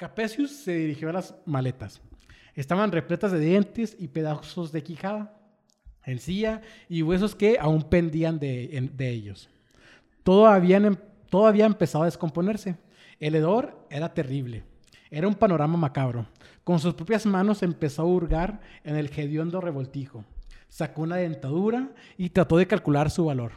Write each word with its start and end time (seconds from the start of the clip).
Capesius 0.00 0.50
se 0.52 0.72
dirigió 0.72 1.10
a 1.10 1.12
las 1.12 1.34
maletas. 1.44 2.00
Estaban 2.54 2.90
repletas 2.90 3.32
de 3.32 3.38
dientes 3.38 3.94
y 3.98 4.08
pedazos 4.08 4.72
de 4.72 4.82
quijada, 4.82 5.36
encía 6.06 6.62
y 6.88 7.02
huesos 7.02 7.34
que 7.34 7.58
aún 7.60 7.82
pendían 7.82 8.38
de, 8.38 8.88
ellos. 8.98 9.50
Todo, 10.22 10.56
em- 10.56 10.96
todo 11.28 11.46
había 11.46 11.66
empezado 11.66 12.04
a 12.04 12.06
descomponerse. 12.06 12.76
El 13.18 13.34
hedor 13.34 13.86
era 13.90 14.14
terrible. 14.14 14.64
Era 15.10 15.28
un 15.28 15.34
panorama 15.34 15.76
macabro. 15.76 16.26
Con 16.64 16.80
sus 16.80 16.94
propias 16.94 17.26
manos 17.26 17.62
empezó 17.62 18.00
a 18.00 18.06
hurgar 18.06 18.62
en 18.84 18.96
el 18.96 19.10
hediondo 19.14 19.60
revoltijo. 19.60 20.24
Sacó 20.70 21.02
una 21.02 21.16
dentadura 21.16 21.90
y 22.16 22.30
trató 22.30 22.56
de 22.56 22.66
calcular 22.66 23.10
su 23.10 23.26
valor. 23.26 23.52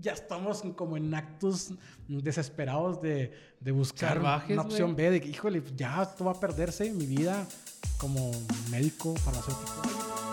Ya 0.00 0.12
estamos 0.12 0.62
como 0.76 0.96
en 0.96 1.14
actos 1.14 1.72
desesperados 2.08 3.00
de, 3.00 3.32
de 3.60 3.72
buscar 3.72 4.14
Salvajes, 4.14 4.52
una 4.52 4.62
opción. 4.62 4.94
B, 4.94 5.10
de 5.10 5.20
que, 5.20 5.28
híjole, 5.28 5.62
ya 5.74 6.02
esto 6.02 6.24
va 6.24 6.32
a 6.32 6.40
perderse 6.40 6.90
mi 6.92 7.06
vida 7.06 7.46
como 7.98 8.30
médico 8.70 9.14
farmacéutico. 9.16 10.25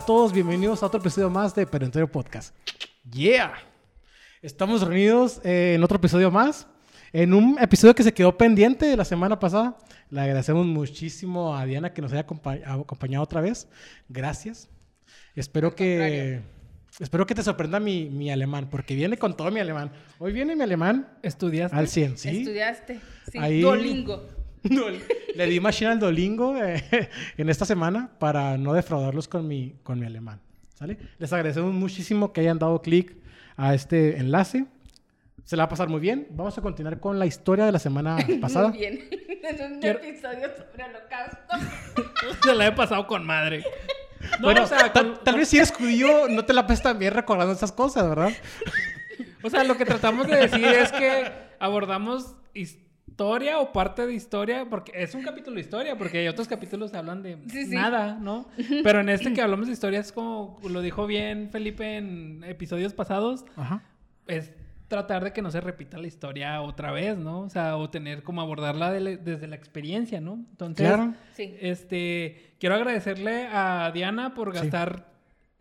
A 0.00 0.06
todos, 0.06 0.32
bienvenidos 0.32 0.82
a 0.82 0.86
otro 0.86 1.00
episodio 1.00 1.28
más 1.28 1.54
de 1.54 1.66
Perentorio 1.66 2.10
Podcast. 2.10 2.54
Yeah. 3.12 3.52
Estamos 4.40 4.80
reunidos 4.82 5.40
eh, 5.44 5.74
en 5.74 5.84
otro 5.84 5.96
episodio 5.96 6.30
más, 6.30 6.66
en 7.12 7.34
un 7.34 7.58
episodio 7.60 7.94
que 7.94 8.02
se 8.02 8.14
quedó 8.14 8.36
pendiente 8.36 8.86
de 8.86 8.96
la 8.96 9.04
semana 9.04 9.38
pasada. 9.38 9.76
Le 10.10 10.20
agradecemos 10.22 10.64
muchísimo 10.66 11.54
a 11.56 11.64
Diana 11.66 11.92
que 11.92 12.00
nos 12.02 12.12
haya 12.12 12.26
acompa- 12.26 12.60
acompañado 12.82 13.22
otra 13.24 13.40
vez. 13.40 13.68
Gracias. 14.08 14.68
Espero 15.34 15.74
que 15.74 16.40
espero 16.98 17.26
que 17.26 17.34
te 17.34 17.42
sorprenda 17.42 17.78
mi, 17.80 18.08
mi 18.10 18.30
alemán, 18.30 18.68
porque 18.70 18.94
viene 18.94 19.16
con 19.18 19.36
todo 19.36 19.50
mi 19.50 19.60
alemán. 19.60 19.92
Hoy 20.18 20.32
viene 20.32 20.56
mi 20.56 20.62
alemán 20.62 21.08
¿Estudiaste? 21.22 21.76
al 21.76 21.88
100, 21.88 22.16
¿sí? 22.18 22.38
Estudiaste. 22.38 23.00
Sí, 23.30 23.38
Ahí- 23.38 23.60
Duolingo. 23.60 24.26
Le 24.62 25.46
di 25.46 25.60
machine 25.60 25.90
al 25.92 25.98
Dolingo 25.98 26.56
eh, 26.56 26.82
en 27.36 27.48
esta 27.48 27.64
semana 27.64 28.10
para 28.18 28.58
no 28.58 28.72
defraudarlos 28.74 29.28
con 29.28 29.46
mi, 29.48 29.74
con 29.82 29.98
mi 29.98 30.06
alemán. 30.06 30.40
¿Sale? 30.74 30.96
Les 31.18 31.32
agradecemos 31.32 31.72
muchísimo 31.74 32.32
que 32.32 32.40
hayan 32.40 32.58
dado 32.58 32.80
clic 32.82 33.16
a 33.56 33.74
este 33.74 34.16
enlace. 34.18 34.66
Se 35.44 35.56
la 35.56 35.62
va 35.64 35.66
a 35.66 35.68
pasar 35.70 35.88
muy 35.88 36.00
bien. 36.00 36.26
Vamos 36.30 36.56
a 36.58 36.62
continuar 36.62 37.00
con 37.00 37.18
la 37.18 37.26
historia 37.26 37.64
de 37.66 37.72
la 37.72 37.78
semana 37.78 38.16
pasada. 38.40 38.68
Muy 38.68 38.78
bien. 38.78 39.00
Es 39.40 39.58
un 39.58 39.80
Quiero- 39.80 39.98
episodio 40.00 40.48
sobre 40.54 40.84
holocausto. 40.84 41.56
Se 42.42 42.54
la 42.54 42.66
he 42.66 42.72
pasado 42.72 43.06
con 43.06 43.24
madre. 43.24 43.64
No, 44.32 44.42
bueno, 44.42 44.64
o 44.64 44.66
sea, 44.66 44.92
tal, 44.92 45.14
con- 45.14 45.24
tal 45.24 45.36
vez 45.36 45.48
si 45.48 45.56
eres 45.56 45.72
judío 45.72 46.28
no 46.28 46.44
te 46.44 46.52
la 46.52 46.66
pasas 46.66 46.82
tan 46.82 46.98
bien 46.98 47.14
recordando 47.14 47.54
estas 47.54 47.72
cosas, 47.72 48.06
¿verdad? 48.06 48.30
o 49.42 49.48
sea, 49.48 49.64
lo 49.64 49.78
que 49.78 49.86
tratamos 49.86 50.28
de 50.28 50.36
decir 50.36 50.62
es 50.66 50.92
que 50.92 51.32
abordamos 51.58 52.36
historia 53.20 53.58
o 53.60 53.70
parte 53.70 54.06
de 54.06 54.14
historia, 54.14 54.64
porque 54.70 54.92
es 54.94 55.14
un 55.14 55.22
capítulo 55.22 55.56
de 55.56 55.60
historia, 55.60 55.96
porque 55.98 56.18
hay 56.18 56.28
otros 56.28 56.48
capítulos 56.48 56.90
que 56.90 56.96
hablan 56.96 57.22
de 57.22 57.36
Sí, 57.48 57.66
sí. 57.66 57.74
nada, 57.74 58.14
¿no? 58.18 58.46
Pero 58.82 59.00
en 59.00 59.10
este 59.10 59.34
que 59.34 59.42
hablamos 59.42 59.66
de 59.66 59.74
historia 59.74 60.00
es 60.00 60.10
como 60.10 60.58
lo 60.66 60.80
dijo 60.80 61.06
bien 61.06 61.50
Felipe 61.52 61.98
en 61.98 62.42
episodios 62.44 62.94
pasados, 62.94 63.44
Ajá. 63.56 63.82
es 64.26 64.52
tratar 64.88 65.22
de 65.22 65.32
que 65.34 65.42
no 65.42 65.50
se 65.50 65.60
repita 65.60 65.98
la 65.98 66.06
historia 66.06 66.62
otra 66.62 66.92
vez, 66.92 67.18
¿no? 67.18 67.42
O 67.42 67.50
sea, 67.50 67.76
o 67.76 67.90
tener 67.90 68.22
como 68.22 68.40
abordarla 68.40 68.90
de 68.90 69.00
la- 69.00 69.16
desde 69.18 69.46
la 69.48 69.54
experiencia, 69.56 70.20
¿no? 70.22 70.32
Entonces, 70.52 70.86
Claro. 70.86 71.12
Este, 71.60 72.54
quiero 72.58 72.74
agradecerle 72.74 73.46
a 73.52 73.90
Diana 73.92 74.34
por 74.34 74.52
Sí. 74.52 74.60
gastar 74.60 75.09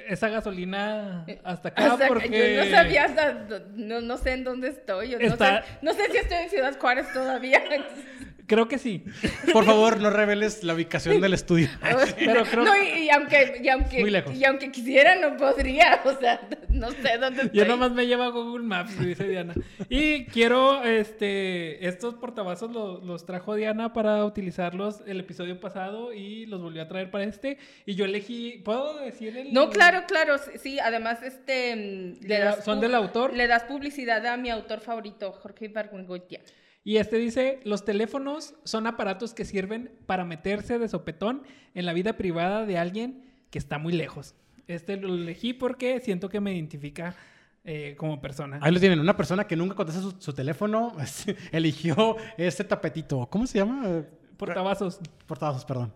esa 0.07 0.29
gasolina 0.29 1.25
hasta 1.43 1.69
acá 1.69 1.93
Hasta 1.93 2.07
porque 2.07 2.55
Yo 2.55 2.63
no 2.65 2.71
sabía, 2.71 3.05
hasta- 3.05 3.45
no, 3.75 4.01
no 4.01 4.17
sé 4.17 4.31
en 4.33 4.43
dónde 4.43 4.69
estoy. 4.69 5.09
yo 5.09 5.17
Está- 5.19 5.61
No, 5.81 5.93
sé, 5.93 5.95
no 5.99 6.05
sé 6.05 6.11
si 6.11 6.17
estoy 6.17 6.37
en 6.37 6.49
Ciudad 6.49 6.77
Juárez 6.79 7.11
todavía. 7.13 7.61
creo 8.49 8.67
que 8.67 8.77
sí. 8.77 9.05
Por 9.53 9.63
favor, 9.63 10.01
no 10.01 10.09
reveles 10.09 10.63
la 10.65 10.73
ubicación 10.73 11.21
del 11.21 11.33
estudio. 11.33 11.69
Pero 12.19 12.43
creo- 12.43 12.65
No, 12.65 12.73
y, 12.75 13.03
y 13.05 13.09
aunque, 13.11 13.61
y, 13.63 13.69
aunque, 13.69 14.01
Muy 14.01 14.09
lejos. 14.09 14.35
y 14.35 14.43
aunque 14.43 14.71
quisiera, 14.71 15.15
no 15.15 15.37
podría. 15.37 16.01
O 16.09 16.19
sea, 16.19 16.41
no 16.69 16.89
sé 16.91 17.17
dónde 17.19 17.43
estoy. 17.43 17.59
Yo 17.59 17.65
nomás 17.65 17.91
me 17.91 18.07
llevo 18.07 18.23
a 18.23 18.29
Google 18.29 18.65
Maps, 18.65 18.99
dice 18.99 19.27
Diana. 19.27 19.53
Y 19.89 20.25
quiero, 20.25 20.83
este, 20.83 21.87
estos 21.87 22.15
portavasos 22.15 22.71
los, 22.71 23.03
los 23.03 23.25
trajo 23.25 23.53
Diana 23.55 23.93
para 23.93 24.25
utilizarlos 24.25 25.01
el 25.05 25.19
episodio 25.19 25.59
pasado 25.59 26.11
y 26.13 26.47
los 26.47 26.61
volvió 26.61 26.81
a 26.81 26.87
traer 26.87 27.11
para 27.11 27.25
este. 27.25 27.57
Y 27.85 27.93
yo 27.95 28.05
elegí, 28.05 28.61
¿puedo 28.65 28.97
decir 28.99 29.37
el...? 29.37 29.53
No, 29.53 29.69
claro, 29.69 30.03
claro. 30.07 30.35
sí, 30.57 30.79
además, 30.79 31.21
este. 31.21 32.17
mm, 32.17 32.63
¿son 32.63 32.79
del 32.79 32.95
autor? 32.95 33.33
Le 33.35 33.45
das 33.47 33.63
publicidad 33.65 34.25
a 34.25 34.35
mi 34.37 34.49
autor 34.49 34.79
favorito, 34.79 35.31
Jorge 35.31 35.65
Ibargüengoitia. 35.65 36.39
Y 36.83 36.97
este 36.97 37.17
dice, 37.17 37.59
los 37.65 37.85
teléfonos 37.85 38.55
son 38.63 38.87
aparatos 38.87 39.33
que 39.33 39.45
sirven 39.45 39.91
para 40.05 40.25
meterse 40.25 40.79
de 40.79 40.87
sopetón 40.87 41.43
en 41.73 41.85
la 41.85 41.93
vida 41.93 42.13
privada 42.17 42.65
de 42.65 42.77
alguien 42.77 43.25
que 43.49 43.59
está 43.59 43.77
muy 43.77 43.93
lejos. 43.93 44.35
Este 44.67 44.97
lo 44.97 45.13
elegí 45.13 45.53
porque 45.53 45.99
siento 45.99 46.29
que 46.29 46.39
me 46.39 46.53
identifica 46.53 47.15
eh, 47.63 47.95
como 47.97 48.21
persona. 48.21 48.59
Ahí 48.61 48.71
lo 48.71 48.79
tienen. 48.79 48.99
Una 48.99 49.17
persona 49.17 49.45
que 49.45 49.55
nunca 49.55 49.75
contesta 49.75 50.01
su, 50.01 50.15
su 50.19 50.33
teléfono 50.33 50.95
eligió 51.51 52.15
este 52.37 52.63
tapetito. 52.63 53.27
¿Cómo 53.29 53.45
se 53.45 53.59
llama? 53.59 54.03
Portavasos. 54.37 54.99
Portavasos, 55.27 55.65
perdón. 55.65 55.93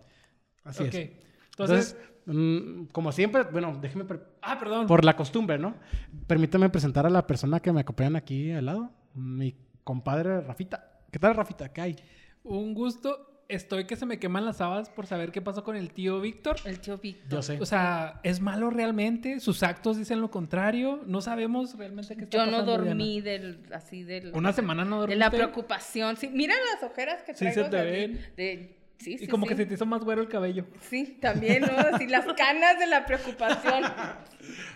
Así 0.63 0.83
Ok. 0.83 0.93
es. 0.93 0.95
Entonces, 0.95 1.95
Entonces, 1.95 1.97
mm, 2.25 2.85
como 2.91 3.11
siempre, 3.11 3.43
bueno, 3.43 3.77
déjeme, 3.79 4.05
ah, 4.41 4.57
perdón. 4.59 4.87
por 4.87 5.05
la 5.05 5.15
costumbre, 5.15 5.57
¿no? 5.57 5.75
Permítame 6.27 6.69
presentar 6.69 7.05
a 7.05 7.09
la 7.09 7.25
persona 7.25 7.59
que 7.59 7.71
me 7.71 7.81
acompañan 7.81 8.15
aquí 8.15 8.51
al 8.51 8.65
lado, 8.65 8.91
mi 9.13 9.55
compadre 9.83 10.41
Rafita. 10.41 10.99
¿Qué 11.11 11.19
tal, 11.19 11.35
Rafita? 11.35 11.71
¿Qué 11.71 11.81
hay? 11.81 11.95
Un 12.43 12.73
gusto. 12.73 13.29
Estoy 13.49 13.85
que 13.85 13.95
se 13.97 14.05
me 14.05 14.19
queman 14.19 14.45
las 14.45 14.61
habas 14.61 14.89
por 14.89 15.05
saber 15.05 15.31
qué 15.31 15.41
pasó 15.41 15.63
con 15.63 15.75
el 15.75 15.91
tío 15.91 16.21
Víctor. 16.21 16.55
El 16.65 16.79
tío 16.79 16.97
Víctor. 16.97 17.29
Yo 17.29 17.41
sé. 17.43 17.59
O 17.61 17.65
sea, 17.65 18.19
¿es 18.23 18.39
malo 18.39 18.69
realmente? 18.69 19.39
¿Sus 19.41 19.61
actos 19.63 19.97
dicen 19.97 20.21
lo 20.21 20.31
contrario? 20.31 21.01
No 21.05 21.21
sabemos 21.21 21.77
realmente 21.77 22.15
qué 22.15 22.23
está 22.23 22.37
Yo 22.37 22.45
no 22.45 22.51
pasando, 22.59 22.77
dormí 22.77 23.21
del, 23.21 23.59
así 23.73 24.03
del... 24.03 24.31
Una 24.33 24.53
semana 24.53 24.85
no 24.85 24.95
De 24.95 24.99
dormiste. 25.01 25.19
la 25.19 25.29
preocupación. 25.29 26.15
Sí, 26.15 26.29
mira 26.33 26.55
las 26.73 26.89
ojeras 26.89 27.21
que 27.23 27.33
Sí, 27.33 27.39
traigo. 27.45 27.65
se 27.65 27.69
te 27.69 27.77
de- 27.77 27.91
ven. 27.91 28.25
de- 28.37 28.82
sí, 29.03 29.17
sí, 29.17 29.25
Y 29.25 29.27
como 29.27 29.45
sí. 29.45 29.49
que 29.49 29.55
se 29.57 29.65
te 29.65 29.73
hizo 29.75 29.85
más 29.85 30.01
güero 30.03 30.21
el 30.21 30.27
cabello. 30.27 30.65
Sí, 30.89 31.17
también, 31.21 31.61
¿no? 31.61 31.67
Así 31.93 32.07
las 32.07 32.25
canas 32.37 32.79
de 32.79 32.87
la 32.87 33.05
preocupación. 33.05 33.83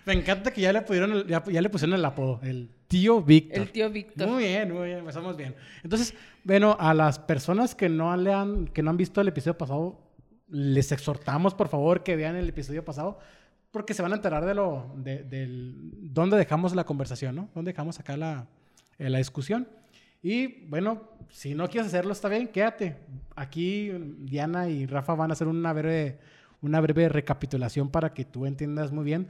Me 0.05 0.13
encanta 0.13 0.51
que 0.51 0.61
ya 0.61 0.71
le, 0.73 0.81
pudieron 0.81 1.11
el- 1.11 1.27
ya, 1.27 1.43
ya 1.45 1.61
le 1.61 1.69
pusieron 1.69 1.95
el 1.97 2.05
apodo, 2.05 2.39
el 2.43 2.69
tío 2.87 3.21
Víctor. 3.21 3.59
El 3.63 3.71
tío 3.71 3.89
Víctor. 3.89 4.27
Muy 4.27 4.43
bien, 4.43 4.71
muy 4.73 4.87
bien, 4.87 4.99
empezamos 4.99 5.35
bien. 5.35 5.55
Entonces, 5.83 6.13
bueno, 6.43 6.75
a 6.79 6.93
las 6.93 7.19
personas 7.19 7.75
que 7.75 7.89
no, 7.89 8.15
le 8.17 8.33
han, 8.33 8.67
que 8.67 8.81
no 8.83 8.89
han 8.91 8.97
visto 8.97 9.19
el 9.21 9.27
episodio 9.27 9.57
pasado, 9.57 9.99
les 10.49 10.91
exhortamos, 10.91 11.53
por 11.53 11.67
favor, 11.67 12.03
que 12.03 12.15
vean 12.15 12.35
el 12.37 12.47
episodio 12.49 12.85
pasado, 12.85 13.19
porque 13.71 13.93
se 13.93 14.01
van 14.01 14.13
a 14.13 14.15
enterar 14.15 14.45
de 14.45 14.55
lo, 14.55 14.93
de, 14.95 15.23
del, 15.23 15.73
dónde 16.13 16.37
dejamos 16.37 16.73
la 16.73 16.85
conversación, 16.85 17.35
¿no? 17.35 17.49
Dónde 17.53 17.71
dejamos 17.73 17.99
acá 17.99 18.15
la, 18.15 18.47
eh, 18.97 19.09
la 19.09 19.17
discusión. 19.17 19.67
Y 20.27 20.65
bueno, 20.67 21.03
si 21.29 21.55
no 21.55 21.69
quieres 21.69 21.87
hacerlo, 21.87 22.11
está 22.11 22.27
bien, 22.27 22.49
quédate. 22.49 22.97
Aquí 23.33 23.89
Diana 24.19 24.67
y 24.67 24.85
Rafa 24.85 25.15
van 25.15 25.31
a 25.31 25.33
hacer 25.33 25.47
una 25.47 25.71
breve, 25.71 26.19
una 26.61 26.81
breve 26.81 27.07
recapitulación 27.07 27.87
para 27.89 28.13
que 28.13 28.25
tú 28.25 28.45
entiendas 28.45 28.91
muy 28.91 29.05
bien 29.05 29.29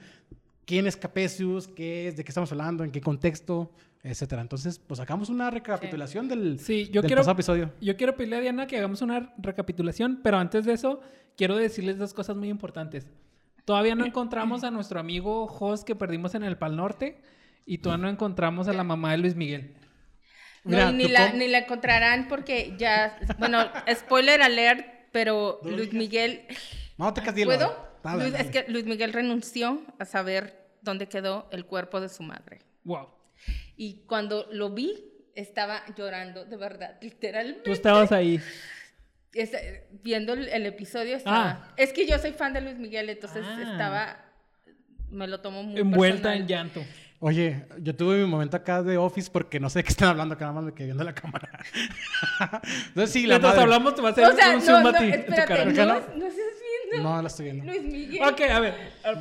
quién 0.66 0.88
es 0.88 0.98
Capesius, 0.98 1.68
qué 1.68 2.08
es, 2.08 2.18
de 2.18 2.24
qué 2.24 2.32
estamos 2.32 2.52
hablando, 2.52 2.84
en 2.84 2.90
qué 2.90 3.00
contexto, 3.00 3.72
etcétera. 4.02 4.42
Entonces, 4.42 4.80
pues 4.80 4.98
sacamos 4.98 5.30
una 5.30 5.52
recapitulación 5.52 6.28
del, 6.28 6.58
Sí, 6.58 6.88
yo 6.92 7.04
del 7.04 7.10
quiero, 7.10 7.20
pasado 7.20 7.34
episodio. 7.34 7.72
yo 7.80 7.96
quiero 7.96 8.16
pedirle 8.16 8.38
a 8.38 8.42
Diana 8.42 8.66
que 8.66 8.78
hagamos 8.78 9.04
una 9.04 9.36
recapitulación, 9.38 10.22
pero 10.24 10.40
antes 10.40 10.66
de 10.66 10.74
eso, 10.74 11.02
quiero 11.36 11.58
decirles 11.58 12.00
dos 12.00 12.16
cosas 12.16 12.36
muy 12.38 12.50
importantes. 12.50 13.06
Todavía 13.66 13.94
no 13.94 14.04
encontramos 14.04 14.64
a 14.64 14.72
nuestro 14.72 15.00
amigo 15.00 15.46
Jos 15.48 15.84
que 15.84 15.96
perdimos 15.96 16.34
en 16.34 16.42
el 16.44 16.58
Pal 16.58 16.76
Norte 16.76 17.22
y 17.68 17.78
todavía 17.78 18.06
no 18.08 18.10
encontramos 18.10 18.68
a 18.68 18.74
la 18.74 18.84
mamá 18.84 19.12
de 19.12 19.20
Luis 19.20 19.36
Miguel. 19.36 19.76
No, 20.68 20.78
Mira, 20.78 20.92
ni 20.92 21.08
la, 21.08 21.34
ni 21.34 21.48
la 21.48 21.60
encontrarán 21.60 22.28
porque 22.28 22.74
ya, 22.78 23.18
bueno, 23.40 23.70
spoiler 23.96 24.42
alert, 24.42 24.86
pero 25.12 25.60
Luis. 25.64 25.94
Miguel, 25.94 26.46
No 26.98 27.14
te 27.14 27.22
dilo. 27.32 27.48
¿puedo? 27.52 27.88
Dale, 28.04 28.24
Luis- 28.24 28.34
dale. 28.34 28.46
Es 28.46 28.52
que 28.52 28.72
Luis 28.72 28.86
Miguel 28.86 29.14
renunció 29.14 29.82
a 30.00 30.06
saber 30.06 30.68
dónde 30.82 31.08
quedó 31.08 31.48
el 31.52 31.66
cuerpo 31.66 32.00
de 32.02 32.10
su 32.10 32.24
madre. 32.24 32.60
Wow. 32.84 33.10
Y 33.76 34.04
cuando 34.08 34.48
lo 34.52 34.72
vi, 34.72 35.04
estaba 35.36 35.84
llorando, 35.96 36.46
de 36.46 36.58
verdad, 36.58 36.98
literalmente. 37.02 37.62
Tú 37.64 37.72
estabas 37.72 38.12
ahí. 38.12 38.40
Es- 39.34 39.54
eh, 39.54 39.88
viendo 40.04 40.34
el, 40.34 40.48
el 40.50 40.66
episodio, 40.66 41.16
estaba... 41.16 41.50
Ah. 41.70 41.74
Es 41.78 41.94
que 41.94 42.08
yo 42.08 42.18
soy 42.18 42.32
fan 42.32 42.54
de 42.54 42.62
Luis 42.62 42.78
Miguel, 42.78 43.10
entonces 43.10 43.44
Ah. 43.48 43.70
estaba... 43.72 44.26
Me 45.10 45.28
lo 45.28 45.40
tomo 45.40 45.64
muy 45.64 45.80
Envuelta 45.80 46.16
personal. 46.30 46.38
en 46.42 46.48
llanto. 46.48 46.84
Oye, 47.20 47.66
yo 47.82 47.96
tuve 47.96 48.18
mi 48.20 48.28
momento 48.28 48.58
acá 48.58 48.84
de 48.84 48.96
office 48.98 49.30
porque 49.32 49.60
no 49.60 49.70
sé 49.72 49.80
de 49.80 49.84
qué 49.84 49.90
están 49.90 50.10
hablando, 50.10 50.38
que 50.38 50.42
nada 50.44 50.54
más 50.54 50.64
me 50.66 50.74
quedé 50.74 50.86
viendo 50.88 51.04
la 51.04 51.16
cámara. 51.16 51.50
Entonces 52.90 53.12
sí, 53.12 53.26
la 53.26 53.36
Mientras 53.36 53.54
madre. 53.54 53.64
hablamos, 53.64 53.96
te 53.96 54.02
va 54.04 54.10
a 54.10 54.12
hacer 54.12 54.26
O 54.28 54.36
sea, 54.36 54.50
un 54.50 54.56
no, 54.56 54.62
zoom 54.62 54.84
no, 54.84 54.90
a 54.90 54.94
ti. 54.94 55.04
en 55.06 55.12
tu 55.12 55.18
espérate, 55.34 55.48
cara. 55.48 55.66
no, 55.66 55.72
¿Acá 55.72 55.86
no, 55.86 55.94
no? 55.94 56.28
estás 56.28 56.36
viendo. 56.92 57.10
No, 57.10 57.22
la 57.24 57.28
estoy 57.28 57.46
viendo. 57.46 57.64
Luis 57.66 57.84
Miguel. 57.84 58.22
Ok, 58.24 58.42
a 58.42 58.60
ver. 58.60 58.76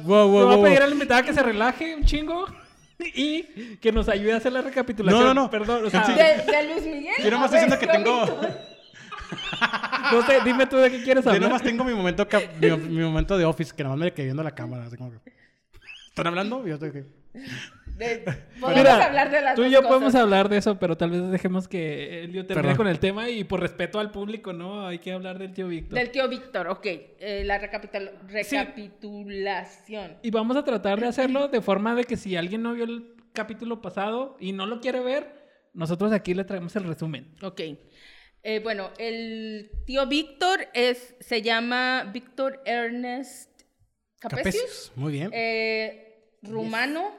Wow, 0.05 0.29
wow, 0.29 0.41
Te 0.41 0.57
voy 0.57 0.61
a 0.61 0.63
pedir 0.65 0.79
wow. 0.79 0.85
a 0.85 0.89
la 0.89 0.93
invitada 0.95 1.23
que 1.23 1.33
se 1.33 1.43
relaje 1.43 1.95
un 1.97 2.05
chingo 2.05 2.47
y 2.99 3.43
que 3.81 3.91
nos 3.93 4.09
ayude 4.11 4.35
a 4.35 4.37
hacer 4.37 4.53
la 4.53 4.61
recapitulación. 4.61 5.23
No, 5.23 5.33
no, 5.35 5.43
no. 5.45 5.51
Perdón, 5.51 5.87
o 5.87 5.91
sea, 5.91 6.05
Sí. 6.05 6.13
¿De, 6.13 6.53
de 6.53 6.65
Luis 6.75 6.85
Miguel? 6.85 7.15
Yo 7.25 7.31
nomás 7.31 7.53
estoy 7.53 7.61
diciendo 7.71 7.79
que 7.79 7.87
tengo... 7.87 8.41
No 10.13 10.25
sé, 10.25 10.39
dime 10.45 10.67
tú 10.67 10.77
de 10.77 10.89
qué 10.89 11.03
quieres 11.03 11.25
Yo 11.25 11.31
hablar. 11.31 11.49
nomás 11.49 11.63
tengo 11.63 11.83
mi 11.83 11.93
momento, 11.93 12.29
mi 12.61 13.01
momento 13.01 13.37
de 13.37 13.45
office, 13.45 13.75
que 13.75 13.83
nada 13.83 13.97
más 13.97 14.05
me 14.05 14.13
quedé 14.13 14.27
viendo 14.27 14.43
la 14.45 14.53
cámara. 14.55 14.85
Así 14.85 14.97
como 14.97 15.11
que... 15.11 15.19
¿Están 16.09 16.29
hablando? 16.29 16.63
Y 16.65 16.69
yo 16.69 16.75
estoy 16.75 16.93
que... 16.93 17.05
De- 17.97 18.19
podemos 18.61 18.79
Mira, 18.83 19.07
hablar 19.07 19.31
de 19.31 19.41
las 19.41 19.55
tú 19.55 19.63
y 19.63 19.65
dos 19.65 19.73
yo 19.73 19.79
cosas. 19.79 19.93
podemos 19.93 20.15
hablar 20.15 20.49
de 20.49 20.57
eso, 20.59 20.79
pero 20.79 20.97
tal 20.97 21.11
vez 21.11 21.31
dejemos 21.31 21.67
que 21.69 22.25
Elio 22.25 22.45
termine 22.47 22.63
Perdón. 22.69 22.77
con 22.77 22.89
el 22.89 22.99
tema 22.99 23.29
y 23.31 23.45
por 23.45 23.61
respeto 23.61 23.99
al 23.99 24.11
público, 24.11 24.53
¿no? 24.53 24.87
Hay 24.87 24.99
que 24.99 25.13
hablar 25.13 25.39
del 25.39 25.53
tío 25.55 25.67
Víctor. 25.69 25.99
Del 25.99 26.11
tío 26.11 26.29
Víctor, 26.29 26.69
ok. 26.69 26.87
Eh, 26.87 27.43
la 27.45 27.59
recapitul- 27.61 28.11
recapitulación. 28.29 30.19
Y 30.23 30.31
vamos 30.31 30.57
a 30.57 30.65
tratar 30.65 31.01
de 31.01 31.07
hacerlo 31.07 31.49
de 31.53 31.61
forma 31.61 31.95
de 31.95 32.05
que 32.05 32.17
si 32.17 32.37
alguien 32.37 32.63
no 32.63 32.75
vio 32.75 32.85
el 32.85 33.15
capítulo 33.33 33.81
pasado 33.83 34.37
y 34.41 34.53
no 34.53 34.67
lo 34.67 34.81
quiere 34.81 35.01
ver, 35.01 35.47
nosotros 35.75 36.13
aquí 36.13 36.35
le 36.35 36.45
traemos 36.45 36.75
el 36.77 36.85
resumen. 36.85 37.35
Ok. 37.43 37.61
Eh, 38.43 38.61
bueno, 38.63 38.91
el 38.99 39.71
tío 39.87 40.07
Víctor 40.07 40.69
es, 40.73 41.17
se 41.21 41.43
llama 41.43 42.09
Víctor 42.13 42.63
Ernest 42.65 43.51
Capesius. 44.21 44.55
Capesius. 44.55 44.93
Muy 44.95 45.13
bien. 45.13 45.31
Eh, 45.33 46.31
rumano 46.43 47.11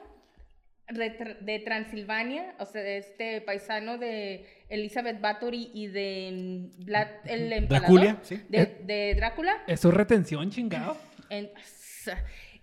de 0.90 1.58
Transilvania, 1.60 2.54
o 2.58 2.64
sea, 2.64 2.82
este 2.82 3.40
paisano 3.42 3.98
de 3.98 4.46
Elizabeth 4.68 5.20
Bathory 5.20 5.70
y 5.74 5.86
de 5.88 6.70
mm, 6.80 6.84
Vlad 6.84 7.08
el 7.26 7.52
Empalador, 7.52 7.68
Draculia, 7.68 8.18
sí. 8.22 8.42
de, 8.48 8.80
de 8.84 9.14
Drácula. 9.16 9.62
Es 9.66 9.80
su 9.80 9.90
retención, 9.90 10.50
chingado. 10.50 10.96
En- 11.30 11.50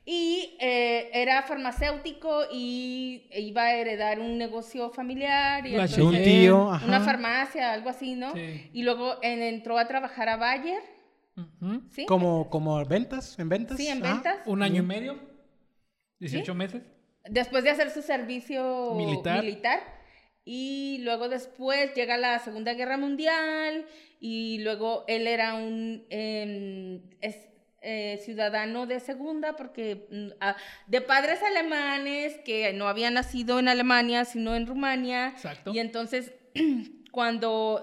y 0.08 0.58
eh, 0.60 1.10
era 1.14 1.42
farmacéutico 1.44 2.46
y 2.52 3.28
iba 3.32 3.64
a 3.64 3.76
heredar 3.76 4.20
un 4.20 4.38
negocio 4.38 4.90
familiar. 4.92 5.66
Y 5.66 5.72
entonces- 5.72 5.98
De 5.98 6.04
un 6.04 6.24
tío, 6.24 6.72
ajá. 6.72 6.86
una 6.86 7.00
farmacia, 7.02 7.74
algo 7.74 7.90
así, 7.90 8.16
¿no? 8.16 8.34
Sí. 8.34 8.70
Y 8.74 8.84
luego 8.84 9.18
en- 9.22 9.42
entró 9.44 9.78
a 9.78 9.88
trabajar 9.88 10.30
a 10.30 10.38
Bayer. 10.38 10.82
¿sí? 11.92 12.06
Como, 12.06 12.50
como 12.50 12.84
ventas, 12.86 13.38
en 13.40 13.50
ventas. 13.50 13.78
Sí, 13.78 13.88
en 13.88 14.04
Ajá. 14.04 14.14
ventas. 14.16 14.38
Un 14.46 14.64
año 14.64 14.82
y 14.82 14.86
medio, 14.86 15.20
18 16.20 16.54
meses. 16.56 16.82
Después 17.30 17.64
de 17.64 17.72
hacer 17.72 17.90
su 17.92 18.02
servicio 18.02 18.94
Militar. 18.96 19.42
militar. 19.44 19.80
Y 20.44 21.00
luego 21.02 21.28
después 21.28 21.94
llega 21.96 22.18
la 22.18 22.38
Segunda 22.40 22.74
Guerra 22.76 22.98
Mundial 22.98 23.86
y 24.20 24.60
luego 24.60 25.04
él 25.08 25.26
era 25.28 25.56
un 25.56 26.06
em, 26.10 27.02
es- 27.22 27.50
eh, 27.88 28.20
ciudadano 28.24 28.88
de 28.88 29.00
segunda 29.00 29.56
porque 29.56 30.08
mm, 30.10 30.28
ah, 30.42 30.56
de 30.88 31.02
padres 31.02 31.42
alemanes 31.44 32.36
que 32.44 32.74
no 32.74 32.88
había 32.88 33.12
nacido 33.12 33.60
en 33.60 33.68
Alemania 33.68 34.26
sino 34.26 34.56
en 34.56 34.66
Rumania. 34.68 35.30
Exacto. 35.30 35.72
Y 35.74 35.80
entonces 35.80 36.32
cuando 37.12 37.82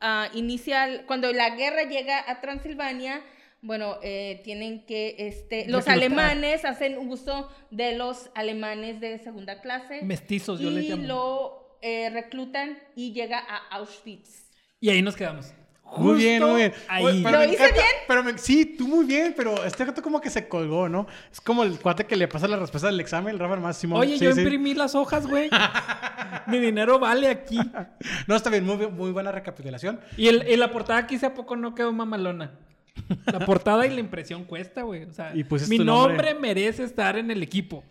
ah, 0.00 0.28
inicia, 0.34 1.04
cuando 1.06 1.32
la 1.32 1.50
guerra 1.56 1.84
llega 1.84 2.28
a 2.28 2.40
Transilvania, 2.40 3.22
bueno, 3.64 3.96
eh, 4.02 4.40
tienen 4.44 4.84
que, 4.86 5.16
este, 5.18 5.66
los 5.68 5.84
Reclutar. 5.86 5.92
alemanes 5.94 6.64
hacen 6.64 6.98
uso 7.08 7.48
de 7.70 7.96
los 7.96 8.30
alemanes 8.34 9.00
de 9.00 9.18
segunda 9.18 9.60
clase. 9.62 10.02
Mestizos, 10.02 10.60
yo 10.60 10.70
les 10.70 10.84
y 10.84 10.88
llamo. 10.90 11.02
lo 11.06 11.78
eh, 11.82 12.10
reclutan 12.10 12.78
y 12.94 13.12
llega 13.12 13.38
a 13.38 13.76
Auschwitz. 13.76 14.50
Y 14.80 14.90
ahí 14.90 15.02
nos 15.02 15.16
quedamos. 15.16 15.52
Muy 15.96 16.16
bien, 16.16 16.42
muy 16.42 16.56
bien. 16.56 16.72
Ahí. 16.88 17.04
Oye, 17.04 17.20
pero 17.22 17.38
¿Lo 17.38 17.44
hice 17.44 17.54
encanta- 17.56 17.74
bien? 17.74 17.86
Pero 18.08 18.24
me- 18.24 18.38
sí, 18.38 18.64
tú 18.76 18.88
muy 18.88 19.04
bien, 19.04 19.32
pero 19.36 19.64
este 19.64 19.84
gato 19.84 20.02
como 20.02 20.20
que 20.20 20.28
se 20.28 20.48
colgó, 20.48 20.88
¿no? 20.88 21.06
Es 21.30 21.40
como 21.40 21.62
el 21.62 21.78
cuate 21.78 22.04
que 22.04 22.16
le 22.16 22.26
pasa 22.26 22.48
la 22.48 22.56
respuesta 22.56 22.88
del 22.88 22.98
examen, 23.00 23.32
el 23.34 23.38
Rafa 23.38 23.56
más 23.56 23.76
Simón. 23.76 24.00
Oye, 24.00 24.18
Sí, 24.18 24.24
yo 24.24 24.32
sí. 24.32 24.40
imprimí 24.40 24.74
las 24.74 24.94
hojas, 24.94 25.26
güey. 25.26 25.48
Mi 26.48 26.58
dinero 26.58 26.98
vale 26.98 27.28
aquí. 27.28 27.58
No, 28.26 28.34
está 28.34 28.50
bien, 28.50 28.64
muy, 28.64 28.76
bien, 28.76 28.94
muy 28.96 29.12
buena 29.12 29.30
recapitulación. 29.30 30.00
Y, 30.16 30.28
el, 30.28 30.48
y 30.48 30.56
la 30.56 30.70
portada 30.72 30.98
aquí 31.00 31.14
hace 31.16 31.30
poco 31.30 31.54
no 31.56 31.74
quedó 31.74 31.92
mamalona. 31.92 32.58
La 33.26 33.44
portada 33.44 33.86
y 33.86 33.90
la 33.90 34.00
impresión 34.00 34.44
cuesta, 34.44 34.82
güey. 34.82 35.04
O 35.04 35.12
sea, 35.12 35.34
Y 35.34 35.44
pusiste 35.44 35.76
mi 35.78 35.84
nombre. 35.84 36.14
nombre 36.16 36.34
merece 36.34 36.84
estar 36.84 37.16
en 37.16 37.30
el 37.30 37.42
equipo. 37.42 37.84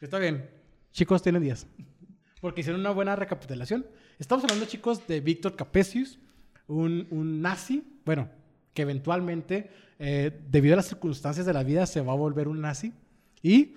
Está 0.00 0.18
bien. 0.18 0.48
Chicos, 0.92 1.22
tienen 1.22 1.42
10. 1.42 1.66
Porque 2.40 2.60
hicieron 2.62 2.80
una 2.80 2.90
buena 2.90 3.16
recapitulación. 3.16 3.86
Estamos 4.18 4.44
hablando, 4.44 4.66
chicos, 4.66 5.06
de 5.06 5.20
Víctor 5.20 5.56
Capesius, 5.56 6.18
un, 6.68 7.06
un 7.10 7.42
nazi, 7.42 7.82
bueno, 8.04 8.28
que 8.72 8.82
eventualmente, 8.82 9.70
eh, 9.98 10.38
debido 10.48 10.74
a 10.74 10.76
las 10.76 10.86
circunstancias 10.86 11.46
de 11.46 11.52
la 11.52 11.62
vida, 11.62 11.86
se 11.86 12.00
va 12.00 12.12
a 12.12 12.16
volver 12.16 12.48
un 12.48 12.60
nazi 12.60 12.92
y 13.42 13.74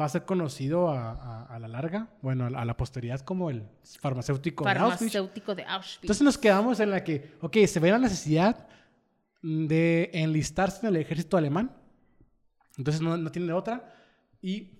va 0.00 0.06
a 0.06 0.08
ser 0.08 0.24
conocido 0.24 0.88
a, 0.90 1.12
a- 1.12 1.44
a 1.54 1.58
la 1.58 1.68
larga, 1.68 2.08
bueno, 2.22 2.46
a 2.46 2.50
la, 2.50 2.60
a 2.60 2.64
la 2.64 2.76
posteridad 2.76 3.20
como 3.20 3.50
el 3.50 3.64
farmacéutico 4.00 4.64
de 4.64 4.70
Auschwitz. 4.70 4.88
Farmacéutico 5.12 5.54
de 5.54 5.64
Auschwitz. 5.64 5.98
Entonces 6.02 6.22
nos 6.22 6.38
quedamos 6.38 6.80
en 6.80 6.90
la 6.90 7.04
que, 7.04 7.32
ok, 7.40 7.56
se 7.66 7.78
ve 7.80 7.90
la 7.90 7.98
necesidad 7.98 8.66
de 9.42 10.10
enlistarse 10.12 10.86
en 10.86 10.94
el 10.94 11.00
ejército 11.00 11.36
alemán. 11.36 11.76
Entonces 12.78 13.02
no, 13.02 13.16
no 13.16 13.30
tiene 13.30 13.52
otra. 13.52 13.94
Y 14.40 14.78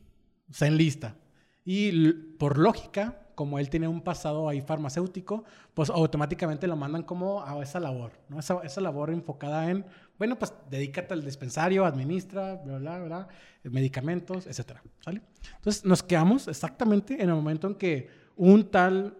se 0.50 0.66
enlista. 0.66 1.16
Y 1.64 2.12
por 2.38 2.58
lógica, 2.58 3.26
como 3.34 3.58
él 3.58 3.70
tiene 3.70 3.88
un 3.88 4.02
pasado 4.02 4.48
ahí 4.48 4.60
farmacéutico, 4.60 5.44
pues 5.74 5.90
automáticamente 5.90 6.66
lo 6.66 6.76
mandan 6.76 7.02
como 7.02 7.44
a 7.44 7.62
esa 7.62 7.80
labor, 7.80 8.12
¿no? 8.28 8.40
Esa, 8.40 8.60
esa 8.64 8.80
labor 8.80 9.10
enfocada 9.10 9.70
en, 9.70 9.86
bueno, 10.18 10.38
pues 10.38 10.52
dedícate 10.70 11.14
al 11.14 11.24
dispensario, 11.24 11.84
administra, 11.84 12.56
bla, 12.56 12.78
bla, 12.78 12.98
bla, 12.98 13.28
medicamentos, 13.64 14.46
etcétera, 14.46 14.82
¿sale? 15.00 15.22
Entonces 15.56 15.84
nos 15.84 16.02
quedamos 16.02 16.48
exactamente 16.48 17.14
en 17.14 17.28
el 17.28 17.34
momento 17.34 17.68
en 17.68 17.76
que 17.76 18.10
un 18.36 18.70
tal 18.70 19.16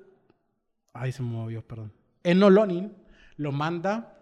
Ay, 0.93 1.13
se 1.13 1.23
me 1.23 1.31
movió, 1.31 1.67
perdón. 1.67 1.93
Enolonin 2.23 2.93
lo 3.37 3.53
manda 3.53 4.22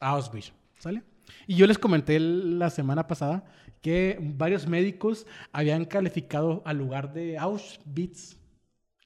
a 0.00 0.10
Auschwitz, 0.10 0.52
¿sale? 0.78 1.02
Y 1.46 1.56
yo 1.56 1.66
les 1.66 1.78
comenté 1.78 2.18
la 2.20 2.70
semana 2.70 3.06
pasada 3.06 3.44
que 3.82 4.18
varios 4.20 4.66
médicos 4.66 5.26
habían 5.52 5.84
calificado 5.84 6.62
al 6.64 6.78
lugar 6.78 7.12
de 7.12 7.38
Auschwitz. 7.38 8.36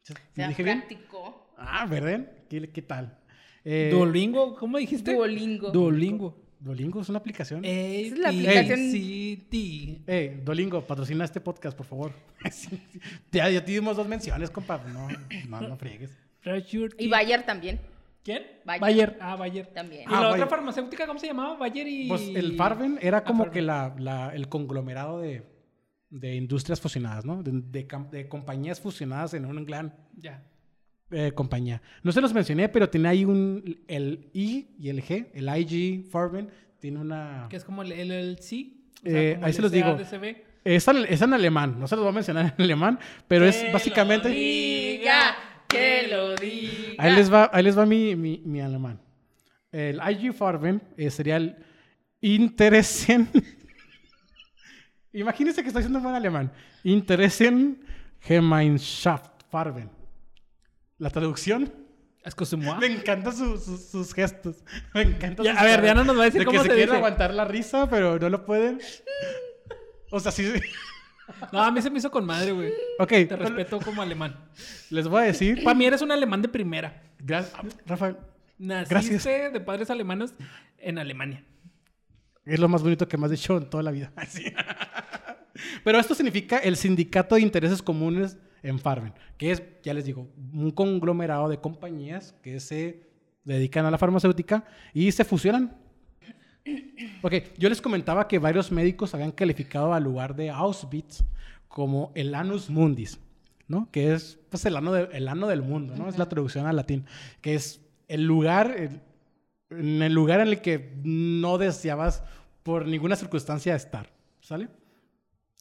¿Sí 0.02 0.12
o 0.12 0.16
sea, 0.34 0.48
dije 0.48 0.62
bien? 0.62 0.78
practicó 0.80 1.54
Ah, 1.56 1.86
¿verdad? 1.86 2.26
¿Qué, 2.48 2.70
qué 2.70 2.82
tal? 2.82 3.18
Eh, 3.64 3.90
Duolingo, 3.92 4.54
¿cómo 4.56 4.78
dijiste? 4.78 5.12
Duolingo. 5.14 5.70
Duolingo. 5.70 6.40
Duolingo 6.58 7.00
es 7.00 7.08
una 7.08 7.18
aplicación. 7.18 7.62
Es 7.64 8.18
la 8.18 8.28
aplicación- 8.30 8.90
Eh, 10.06 10.40
Duolingo, 10.44 10.86
patrocina 10.86 11.24
este 11.24 11.40
podcast, 11.40 11.76
por 11.76 11.86
favor. 11.86 12.12
Sí, 12.50 12.68
sí. 12.92 13.00
Ya, 13.32 13.48
ya 13.50 13.64
te 13.64 13.72
dimos 13.72 13.96
dos 13.96 14.08
menciones, 14.08 14.50
compa. 14.50 14.82
No, 14.92 15.08
no, 15.48 15.68
no 15.68 15.76
friegues. 15.76 16.16
y 16.98 17.08
Bayer 17.08 17.44
también. 17.44 17.80
¿Quién? 18.22 18.42
Bayer. 18.64 18.80
Bayer. 18.80 19.18
Ah, 19.20 19.36
Bayer. 19.36 19.66
También. 19.68 20.02
¿Y 20.02 20.04
Ah, 20.06 20.10
la 20.12 20.18
otra 20.20 20.30
Bayer. 20.32 20.48
farmacéutica 20.48 21.06
cómo 21.06 21.18
se 21.18 21.26
llamaba? 21.26 21.56
Bayer 21.56 21.86
y... 21.88 22.08
Pues 22.08 22.28
el 22.34 22.54
Farben 22.56 22.98
era 23.00 23.18
Ah, 23.18 23.24
como 23.24 23.44
Farben. 23.44 23.52
que 23.54 23.62
la, 23.62 23.94
la- 23.98 24.34
el 24.34 24.48
conglomerado 24.48 25.20
de, 25.20 25.42
de 26.10 26.34
industrias 26.36 26.80
fusionadas, 26.80 27.24
¿no? 27.24 27.42
De, 27.42 27.50
de 27.52 27.88
de 28.10 28.28
compañías 28.28 28.80
fusionadas 28.80 29.32
en 29.34 29.46
una 29.46 29.62
gran 29.62 29.94
Ya. 30.16 30.42
eh, 31.10 31.32
compañía. 31.32 31.80
No 32.02 32.12
se 32.12 32.20
los 32.20 32.34
mencioné, 32.34 32.68
pero 32.68 32.88
tiene 32.90 33.08
ahí 33.08 33.24
un, 33.24 33.82
el 33.88 34.28
I 34.34 34.68
y 34.78 34.88
el 34.90 35.02
G, 35.02 35.28
el 35.32 35.48
IG 35.58 36.06
Farben, 36.10 36.50
tiene 36.78 36.98
una... 37.00 37.46
Que 37.48 37.56
es 37.56 37.64
como 37.64 37.82
el 37.82 37.88
LLC. 37.90 38.52
O 39.02 39.08
Eh, 39.08 39.32
como 39.34 39.46
ahí 39.46 39.50
el 39.50 39.54
se 39.56 39.62
los 39.62 39.72
digo. 39.72 39.96
Es, 40.62 40.86
al- 40.88 41.06
es 41.06 41.22
en 41.22 41.32
alemán, 41.32 41.80
no 41.80 41.88
se 41.88 41.96
los 41.96 42.02
voy 42.04 42.10
a 42.10 42.14
mencionar 42.14 42.54
en 42.58 42.64
alemán, 42.64 42.98
pero 43.26 43.46
es 43.46 43.56
Que 43.56 43.72
básicamente... 43.72 44.28
lo 44.28 44.34
Diga, 44.34 45.34
que 45.70 46.08
lo 46.10 46.34
diga. 46.36 46.94
Ahí 46.98 47.14
les 47.14 47.32
va, 47.32 47.50
ahí 47.52 47.62
les 47.62 47.78
va 47.78 47.86
mi, 47.86 48.14
mi, 48.16 48.42
mi 48.44 48.60
alemán. 48.60 49.00
El 49.72 50.00
IG 50.10 50.32
Farben 50.34 50.82
eh, 50.96 51.10
sería 51.10 51.36
el 51.36 51.56
Interessen. 52.20 53.28
Imagínense 55.12 55.62
que 55.62 55.68
estoy 55.68 55.80
haciendo 55.80 55.98
un 55.98 56.04
buen 56.04 56.14
alemán. 56.14 56.52
Interessen 56.84 57.84
Gemeinschaft 58.20 59.42
Farben. 59.50 59.90
La 60.98 61.10
traducción. 61.10 61.72
Me 62.78 62.86
encantan 62.86 63.34
su- 63.34 63.56
su- 63.58 63.78
sus 63.78 64.12
gestos. 64.12 64.62
Me 64.94 65.02
encanta 65.02 65.42
Ya, 65.42 65.52
sus 65.52 65.60
a 65.60 65.64
ver. 65.64 65.80
Diana 65.82 66.04
nos 66.04 66.16
va 66.18 66.22
a 66.22 66.24
decir 66.26 66.40
de 66.40 66.44
cómo 66.44 66.58
que 66.58 66.64
se, 66.64 66.70
se 66.70 66.76
quieren 66.76 66.94
aguantar 66.96 67.32
la 67.32 67.46
risa, 67.46 67.88
pero 67.88 68.18
no 68.18 68.28
lo 68.28 68.44
pueden. 68.44 68.78
O 70.10 70.20
sea, 70.20 70.30
sí. 70.30 70.52
No, 71.52 71.62
a 71.62 71.70
mí 71.70 71.80
se 71.82 71.90
me 71.90 71.98
hizo 71.98 72.10
con 72.10 72.24
madre, 72.24 72.52
güey. 72.52 72.70
Ok, 72.98 73.08
Te 73.08 73.36
respeto 73.36 73.78
como 73.80 74.02
alemán. 74.02 74.36
les 74.90 75.08
voy 75.08 75.22
a 75.22 75.24
decir. 75.26 75.62
Para 75.64 75.74
mí 75.76 75.84
eres 75.84 76.02
un 76.02 76.10
alemán 76.12 76.42
de 76.42 76.48
primera. 76.48 77.02
Gracias, 77.18 77.54
Rafael. 77.86 78.16
Naciste 78.58 78.94
Gracias. 78.94 79.52
de 79.52 79.60
padres 79.60 79.90
alemanes 79.90 80.34
en 80.78 80.98
Alemania. 80.98 81.44
Es 82.44 82.58
lo 82.58 82.68
más 82.68 82.82
bonito 82.82 83.06
que 83.08 83.16
me 83.16 83.24
has 83.26 83.30
dicho 83.30 83.56
en 83.56 83.68
toda 83.70 83.82
la 83.82 83.90
vida. 83.90 84.12
Así. 84.16 84.44
Pero 85.84 85.98
esto 85.98 86.14
significa 86.14 86.58
el 86.58 86.76
Sindicato 86.76 87.34
de 87.34 87.42
Intereses 87.42 87.82
Comunes 87.82 88.38
en 88.62 88.78
Farben, 88.78 89.14
que 89.38 89.50
es, 89.52 89.62
ya 89.82 89.94
les 89.94 90.04
digo, 90.04 90.28
un 90.52 90.70
conglomerado 90.70 91.48
de 91.48 91.58
compañías 91.60 92.34
que 92.42 92.60
se 92.60 93.08
dedican 93.44 93.86
a 93.86 93.90
la 93.90 93.98
farmacéutica 93.98 94.64
y 94.92 95.10
se 95.12 95.24
fusionan. 95.24 95.76
Ok, 97.22 97.34
yo 97.58 97.68
les 97.68 97.80
comentaba 97.80 98.28
que 98.28 98.38
varios 98.38 98.70
médicos 98.72 99.14
habían 99.14 99.32
calificado 99.32 99.92
al 99.92 100.04
lugar 100.04 100.34
de 100.34 100.50
Auschwitz 100.50 101.24
como 101.68 102.12
el 102.14 102.34
Anus 102.34 102.68
Mundis, 102.70 103.18
¿no? 103.68 103.88
Que 103.90 104.12
es 104.14 104.38
pues, 104.50 104.64
el, 104.66 104.76
ano 104.76 104.92
de- 104.92 105.08
el 105.16 105.28
ano 105.28 105.46
del 105.46 105.62
mundo, 105.62 105.94
¿no? 105.96 106.08
Es 106.08 106.18
la 106.18 106.28
traducción 106.28 106.66
al 106.66 106.76
latín, 106.76 107.04
que 107.40 107.54
es 107.54 107.80
el 108.08 108.24
lugar, 108.24 108.74
el- 108.76 109.00
en 109.70 110.02
el 110.02 110.12
lugar 110.12 110.40
en 110.40 110.48
el 110.48 110.60
que 110.60 110.92
no 111.04 111.58
deseabas 111.58 112.22
por 112.62 112.86
ninguna 112.86 113.16
circunstancia 113.16 113.74
estar, 113.74 114.10
¿sale? 114.40 114.68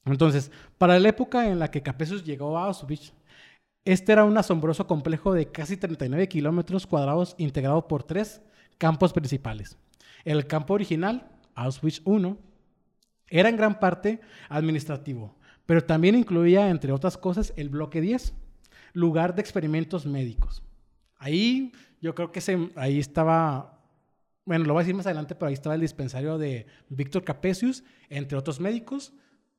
Entonces, 0.06 0.52
para 0.78 0.98
la 1.00 1.10
época 1.10 1.48
en 1.50 1.60
la 1.60 1.70
que 1.70 1.82
Capesius 1.84 2.24
llegó 2.24 2.58
a 2.58 2.66
Auschwitz, 2.66 3.14
este 3.86 4.12
era 4.12 4.24
un 4.26 4.38
asombroso 4.38 4.88
complejo 4.88 5.34
de 5.34 5.52
casi 5.52 5.78
39 5.78 6.28
kilómetros 6.28 6.88
cuadrados 6.88 7.36
integrado 7.38 7.88
por 7.88 8.04
tres 8.04 8.42
campos 8.78 9.14
principales. 9.14 9.78
El 10.26 10.48
campo 10.48 10.74
original, 10.74 11.30
Auschwitz 11.56 12.02
I, 12.06 12.36
era 13.28 13.50
en 13.50 13.58
gran 13.58 13.80
parte 13.80 14.22
administrativo, 14.50 15.36
pero 15.66 15.84
también 15.84 16.16
incluía, 16.16 16.70
entre 16.70 16.92
otras 16.92 17.18
cosas, 17.18 17.54
el 17.56 17.70
bloque 17.70 18.02
10, 18.02 18.34
lugar 18.94 19.36
de 19.36 19.42
experimentos 19.42 20.06
médicos. 20.06 20.64
Ahí 21.18 21.72
yo 22.02 22.16
creo 22.16 22.32
que 22.32 22.42
se, 22.42 22.72
ahí 22.76 23.00
estaba, 23.00 23.84
bueno, 24.46 24.66
lo 24.66 24.74
voy 24.74 24.82
a 24.82 24.84
decir 24.84 24.96
más 24.96 25.06
adelante, 25.06 25.36
pero 25.36 25.48
ahí 25.48 25.54
estaba 25.54 25.76
el 25.76 25.82
dispensario 25.82 26.38
de 26.38 26.66
Víctor 26.90 27.24
Capesius, 27.24 27.84
entre 28.10 28.38
otros 28.38 28.60
médicos. 28.60 29.14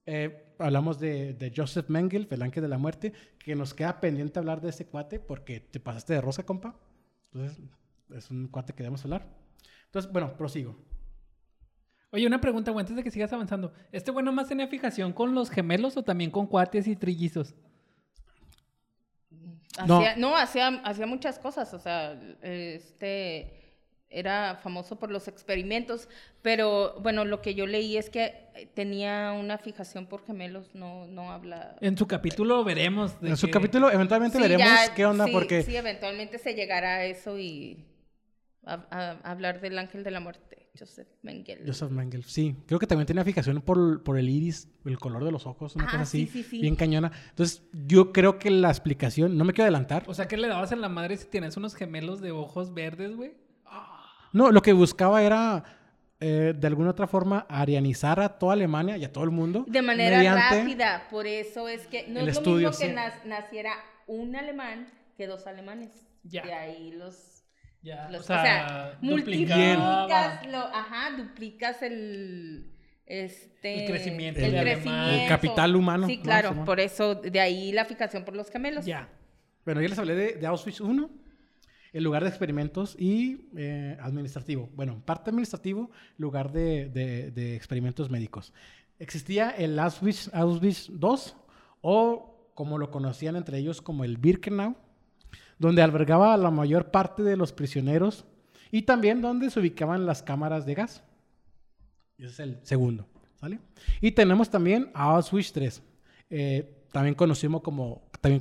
Eh, 0.06 0.54
hablamos 0.58 0.98
de, 0.98 1.52
Joseph 1.54 1.88
Mengele, 1.88 2.26
el 2.30 2.42
ángel 2.42 2.62
de 2.62 2.68
la 2.68 2.78
muerte, 2.78 3.12
que 3.38 3.54
nos 3.54 3.74
queda 3.74 4.00
pendiente 4.00 4.38
hablar 4.38 4.60
de 4.60 4.70
ese 4.70 4.86
cuate 4.86 5.20
porque 5.20 5.60
te 5.60 5.80
pasaste 5.80 6.14
de 6.14 6.20
rosa, 6.20 6.44
compa. 6.44 6.76
Entonces, 7.32 7.60
es 8.14 8.30
un 8.30 8.48
cuate 8.48 8.72
que 8.72 8.82
debemos 8.82 9.04
hablar. 9.04 9.39
Entonces, 9.90 10.12
bueno, 10.12 10.36
prosigo. 10.36 10.76
Oye, 12.12 12.26
una 12.26 12.40
pregunta, 12.40 12.70
güey, 12.70 12.82
antes 12.82 12.96
de 12.96 13.02
que 13.02 13.10
sigas 13.10 13.32
avanzando. 13.32 13.72
¿Este 13.90 14.10
güey 14.12 14.24
nomás 14.24 14.48
tenía 14.48 14.68
fijación 14.68 15.12
con 15.12 15.34
los 15.34 15.50
gemelos 15.50 15.96
o 15.96 16.02
también 16.04 16.30
con 16.30 16.46
cuates 16.46 16.86
y 16.86 16.94
trillizos? 16.94 17.54
No. 19.86 19.98
Hacía- 19.98 20.16
no, 20.16 20.36
hacía, 20.36 20.68
hacía 20.84 21.06
muchas 21.06 21.38
cosas, 21.38 21.72
o 21.74 21.78
sea, 21.78 22.12
este 22.42 23.56
era 24.12 24.56
famoso 24.62 24.98
por 24.98 25.10
los 25.12 25.28
experimentos, 25.28 26.08
pero 26.42 26.96
bueno, 27.00 27.24
lo 27.24 27.40
que 27.40 27.54
yo 27.54 27.66
leí 27.66 27.96
es 27.96 28.10
que 28.10 28.68
tenía 28.74 29.30
una 29.32 29.56
fijación 29.58 30.06
por 30.06 30.24
gemelos, 30.26 30.74
no, 30.74 31.06
no 31.06 31.30
habla. 31.30 31.76
En 31.80 31.96
su 31.96 32.08
capítulo 32.08 32.64
veremos. 32.64 33.20
de 33.20 33.30
En 33.30 33.36
su 33.36 33.48
capítulo, 33.50 33.90
eventualmente 33.90 34.36
Sí, 34.38 34.42
veremos 34.42 34.66
ya, 34.66 34.94
qué 34.94 35.06
onda, 35.06 35.26
sí, 35.26 35.32
porque 35.32 35.62
Sí, 35.62 35.76
eventualmente 35.76 36.38
se 36.38 36.54
llegará 36.54 36.96
a 36.96 37.04
eso 37.04 37.38
y 37.38 37.84
a, 38.64 38.74
a- 38.90 39.10
a 39.22 39.30
hablar 39.30 39.60
del 39.60 39.78
ángel 39.78 40.04
de 40.04 40.10
la 40.10 40.20
muerte, 40.20 40.68
Joseph 40.78 41.08
Mengele. 41.22 41.66
Joseph 41.66 41.90
Mengele, 41.90 42.22
sí. 42.24 42.56
Creo 42.66 42.78
que 42.78 42.86
también 42.86 43.06
tenía 43.06 43.24
fijación 43.24 43.60
por, 43.62 44.02
por 44.02 44.18
el 44.18 44.28
iris, 44.28 44.68
el 44.84 44.98
color 44.98 45.24
de 45.24 45.32
los 45.32 45.46
ojos, 45.46 45.74
una 45.76 45.84
Ah, 45.86 45.90
cosa 45.90 46.02
así, 46.02 46.26
sí, 46.26 46.42
sí, 46.42 46.48
sí. 46.50 46.60
bien 46.60 46.76
cañona. 46.76 47.10
Entonces, 47.30 47.62
yo 47.72 48.12
creo 48.12 48.38
que 48.38 48.50
la 48.50 48.68
explicación, 48.68 49.36
no 49.38 49.44
me 49.44 49.52
quiero 49.52 49.64
adelantar. 49.64 50.04
O 50.06 50.14
sea, 50.14 50.28
¿qué 50.28 50.36
le 50.36 50.48
dabas 50.48 50.72
en 50.72 50.80
la 50.80 50.88
madre 50.88 51.16
si 51.16 51.26
tienes 51.26 51.56
unos 51.56 51.74
gemelos 51.74 52.20
de 52.20 52.30
ojos 52.32 52.74
verdes, 52.74 53.16
güey? 53.16 53.32
No, 54.32 54.52
lo 54.52 54.62
que 54.62 54.72
buscaba 54.72 55.22
era, 55.24 55.64
eh, 56.20 56.54
de 56.56 56.66
alguna 56.68 56.90
otra 56.90 57.08
forma, 57.08 57.46
arianizar 57.48 58.20
a 58.20 58.38
toda 58.38 58.52
Alemania 58.52 58.96
y 58.96 59.04
a 59.04 59.12
todo 59.12 59.24
el 59.24 59.30
mundo. 59.30 59.64
De 59.66 59.82
manera 59.82 60.22
rápida, 60.50 61.08
por 61.10 61.26
eso 61.26 61.66
es 61.68 61.86
que 61.88 62.06
no 62.08 62.20
es 62.20 62.26
lo 62.26 62.30
estudio, 62.32 62.68
mismo 62.68 62.86
que 62.86 63.28
naciera 63.28 63.72
un 64.06 64.36
alemán 64.36 64.86
que 65.16 65.26
dos 65.26 65.46
alemanes. 65.48 65.90
Ya. 66.22 66.42
De 66.44 66.52
ahí 66.52 66.92
los... 66.92 67.39
Ya, 67.82 68.08
los- 68.10 68.22
o 68.22 68.24
sea, 68.24 68.98
multiplicas, 69.00 70.46
lo, 70.46 70.58
ajá, 70.58 71.16
duplicas 71.16 71.82
el... 71.82 72.66
Este, 73.06 73.84
El 73.86 73.90
crecimiento 73.90 74.38
el 74.40 74.52
crecimiento. 74.52 75.10
El 75.10 75.28
capital 75.28 75.74
humano, 75.74 76.06
Sí, 76.06 76.18
¿no? 76.18 76.22
claro, 76.22 76.64
por 76.64 76.78
eso 76.78 77.16
de 77.16 77.40
ahí 77.40 77.72
la 77.72 77.84
fijación 77.84 78.24
por 78.24 78.36
los 78.36 78.50
gemelos. 78.50 78.86
Ya. 78.86 79.08
Bueno, 79.64 79.80
ya 79.82 79.88
les 79.88 79.98
hablé 79.98 80.14
de, 80.14 80.32
de 80.34 80.46
Auschwitz 80.46 80.80
I, 80.80 81.06
el 81.92 82.04
lugar 82.04 82.22
de 82.22 82.28
experimentos 82.28 82.94
y 82.96 83.48
eh, 83.56 83.96
administrativo. 84.00 84.70
Bueno, 84.74 85.02
parte 85.04 85.30
administrativo, 85.30 85.90
lugar 86.18 86.52
de, 86.52 86.88
de- 86.88 87.32
de 87.32 87.56
experimentos 87.56 88.10
médicos. 88.10 88.52
Existía 89.00 89.50
el 89.50 89.76
Auschwitz, 89.80 90.30
Auschwitz 90.32 90.88
II, 90.90 91.32
o 91.80 92.52
como 92.54 92.78
lo 92.78 92.92
conocían 92.92 93.34
entre 93.34 93.58
ellos 93.58 93.82
como 93.82 94.04
el 94.04 94.18
Birkenau, 94.18 94.76
donde 95.60 95.82
albergaba 95.82 96.36
la 96.38 96.50
mayor 96.50 96.90
parte 96.90 97.22
de 97.22 97.36
los 97.36 97.52
prisioneros 97.52 98.24
y 98.72 98.82
también 98.82 99.20
donde 99.20 99.50
se 99.50 99.60
ubicaban 99.60 100.06
las 100.06 100.22
cámaras 100.22 100.64
de 100.64 100.74
gas. 100.74 101.04
Ese 102.16 102.28
es 102.28 102.40
el 102.40 102.58
segundo, 102.62 103.06
¿sale? 103.36 103.60
Y 104.00 104.12
tenemos 104.12 104.48
también 104.48 104.90
a 104.94 105.14
Auschwitz 105.14 105.54
III, 105.54 105.70
eh, 106.30 106.86
también, 106.90 107.14
conocido 107.14 107.62
como, 107.62 108.02
también 108.22 108.40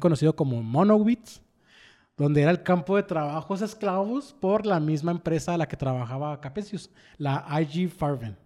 Monowitz, 0.64 1.42
donde 2.16 2.42
era 2.42 2.52
el 2.52 2.64
campo 2.64 2.96
de 2.96 3.04
trabajos 3.04 3.62
esclavos 3.62 4.34
por 4.40 4.66
la 4.66 4.80
misma 4.80 5.12
empresa 5.12 5.54
a 5.54 5.58
la 5.58 5.68
que 5.68 5.76
trabajaba 5.76 6.40
Capesius, 6.40 6.90
la 7.18 7.46
IG 7.62 7.90
Farben, 7.90 8.38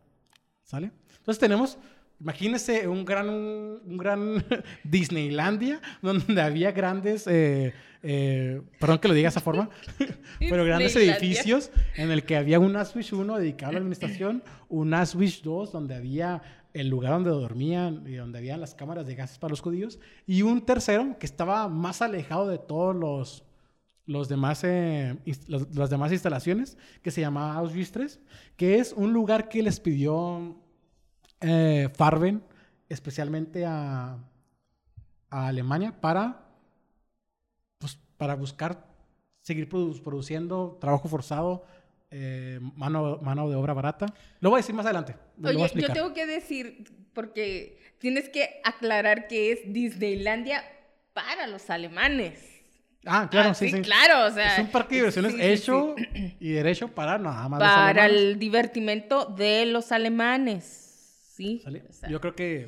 ¿sale? 0.64 0.92
Entonces 1.18 1.40
tenemos, 1.40 1.78
imagínense 2.24 2.88
un 2.88 3.04
gran, 3.06 3.28
un 3.30 3.98
gran 3.98 4.44
Disneylandia, 4.84 5.82
donde 6.02 6.42
había 6.42 6.72
grandes, 6.72 7.28
eh, 7.28 7.74
eh, 8.02 8.62
perdón 8.80 9.00
que 9.00 9.08
lo 9.10 9.14
diga 9.14 9.28
de 9.28 9.32
esa 9.32 9.42
forma, 9.42 9.70
pero 10.40 10.64
grandes 10.66 10.94
edificios 11.18 11.72
en 11.96 12.12
el 12.12 12.24
que 12.24 12.38
había 12.38 12.60
un 12.60 12.76
Auschwitz 12.76 13.12
1 13.14 13.38
dedicado 13.38 13.72
a 13.72 13.74
la 13.74 13.80
administración, 13.80 14.44
un 14.70 14.94
Auschwitz 14.94 15.42
2 15.44 15.72
donde 15.72 15.96
había 15.96 16.42
el 16.74 16.88
lugar 16.88 17.12
donde 17.14 17.30
dormían 17.30 18.04
y 18.08 18.14
donde 18.16 18.40
habían 18.40 18.60
las 18.62 18.74
cámaras 18.74 19.06
de 19.06 19.16
gases 19.16 19.38
para 19.38 19.52
los 19.52 19.62
judíos, 19.62 20.00
y 20.26 20.42
un 20.42 20.66
tercero 20.66 21.18
que 21.20 21.26
estaba 21.26 21.68
más 21.68 22.02
alejado 22.02 22.48
de 22.48 22.58
todos 22.58 22.96
los, 22.96 23.44
los 24.06 24.28
demás, 24.30 24.64
eh, 24.64 25.16
los- 25.48 25.76
las 25.76 25.90
demás 25.90 26.12
instalaciones, 26.12 26.78
que 27.02 27.12
se 27.12 27.22
llamaba 27.22 27.54
Auschwitz 27.56 27.92
3, 27.92 28.20
que 28.58 28.80
es 28.80 28.94
un 28.94 29.14
lugar 29.14 29.50
que 29.50 29.62
les 29.62 29.80
pidió 29.80 30.58
eh, 31.44 31.90
Farben, 31.96 32.42
especialmente 32.90 33.66
a, 33.66 34.18
a 35.30 35.48
Alemania, 35.48 35.94
para, 36.00 36.40
pues, 37.78 37.98
para 38.18 38.36
buscar 38.36 38.86
seguir 39.42 39.70
produ- 39.70 40.02
produciendo 40.02 40.78
trabajo 40.80 41.08
forzado, 41.08 41.66
eh, 42.12 42.60
mano, 42.76 43.20
mano 43.22 43.50
de 43.50 43.56
obra 43.56 43.74
barata. 43.74 44.06
Lo 44.40 44.50
voy 44.52 44.58
a 44.58 44.62
decir 44.62 44.76
más 44.76 44.86
adelante. 44.86 45.16
lo 45.38 45.52
voy 45.54 45.62
a 45.62 45.66
Oye, 45.66 45.82
yo 45.82 45.92
tengo 45.92 46.14
que 46.14 46.26
decir, 46.26 46.86
porque 47.14 47.80
tienes 48.00 48.30
que 48.30 48.62
aclarar 48.64 49.28
que 49.28 49.52
es 49.52 49.60
Disneylandia 49.74 50.64
para 51.14 51.48
los 51.48 51.70
alemanes. 51.70 52.52
Ah, 53.06 53.28
claro, 53.30 53.50
Ah, 53.50 53.54
sí, 53.54 53.70
sí. 53.70 53.82
claro, 53.82 54.28
o 54.28 54.32
sea. 54.32 54.54
es 54.54 54.60
un 54.60 54.72
parque 54.72 54.96
de 54.96 55.02
diversiones 55.02 55.34
sí, 55.34 55.42
hecho 55.42 55.96
y 56.40 56.52
derecho 56.52 56.88
para 56.88 57.18
nada 57.18 57.50
más. 57.50 57.60
Para 57.60 58.06
el 58.06 58.40
divertimento 58.40 59.26
de 59.26 59.66
los 59.66 59.92
alemanes. 59.92 60.83
Sí. 61.36 61.62
¿Sale? 61.64 61.84
o 61.90 61.94
sea, 61.94 62.10
Yo 62.10 62.22
creo 62.22 62.36
que. 62.36 62.68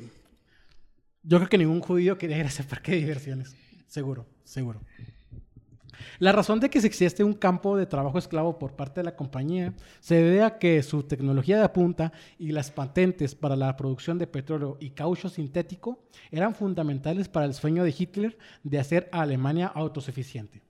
Yo 1.22 1.38
creo 1.38 1.48
que 1.48 1.58
ningún 1.58 1.80
judío 1.80 2.18
quería 2.18 2.38
ir 2.38 2.44
a 2.44 2.48
ese 2.48 2.64
parque 2.64 2.92
de 2.92 2.98
diversiones. 2.98 3.54
Seguro, 3.86 4.26
seguro. 4.44 4.80
La 6.18 6.32
razón 6.32 6.60
de 6.60 6.68
que 6.68 6.80
se 6.80 6.86
existe 6.86 7.24
un 7.24 7.32
campo 7.34 7.76
de 7.76 7.86
trabajo 7.86 8.18
esclavo 8.18 8.58
por 8.58 8.74
parte 8.76 9.00
de 9.00 9.04
la 9.04 9.16
compañía 9.16 9.72
se 10.00 10.16
debe 10.16 10.42
a 10.42 10.58
que 10.58 10.82
su 10.82 11.02
tecnología 11.04 11.60
de 11.60 11.68
punta 11.70 12.12
y 12.38 12.52
las 12.52 12.70
patentes 12.70 13.34
para 13.34 13.56
la 13.56 13.76
producción 13.76 14.18
de 14.18 14.26
petróleo 14.26 14.76
y 14.80 14.90
caucho 14.90 15.28
sintético 15.28 16.04
eran 16.30 16.54
fundamentales 16.54 17.28
para 17.28 17.46
el 17.46 17.54
sueño 17.54 17.82
de 17.84 17.94
Hitler 17.96 18.36
de 18.62 18.78
hacer 18.78 19.08
a 19.12 19.22
Alemania 19.22 19.68
autosuficiente. 19.68 20.62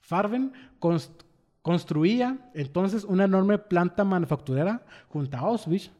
Farben 0.00 0.52
const- 0.80 1.24
construía 1.62 2.50
entonces 2.54 3.04
una 3.04 3.24
enorme 3.24 3.58
planta 3.58 4.02
manufacturera 4.04 4.84
junto 5.08 5.36
a 5.36 5.40
Auschwitz 5.40 5.90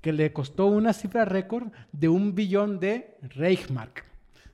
que 0.00 0.12
le 0.12 0.32
costó 0.32 0.66
una 0.66 0.92
cifra 0.92 1.24
récord 1.24 1.68
de 1.92 2.08
un 2.08 2.34
billón 2.34 2.78
de 2.80 3.16
Reichsmark, 3.22 4.04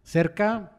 cerca, 0.02 0.72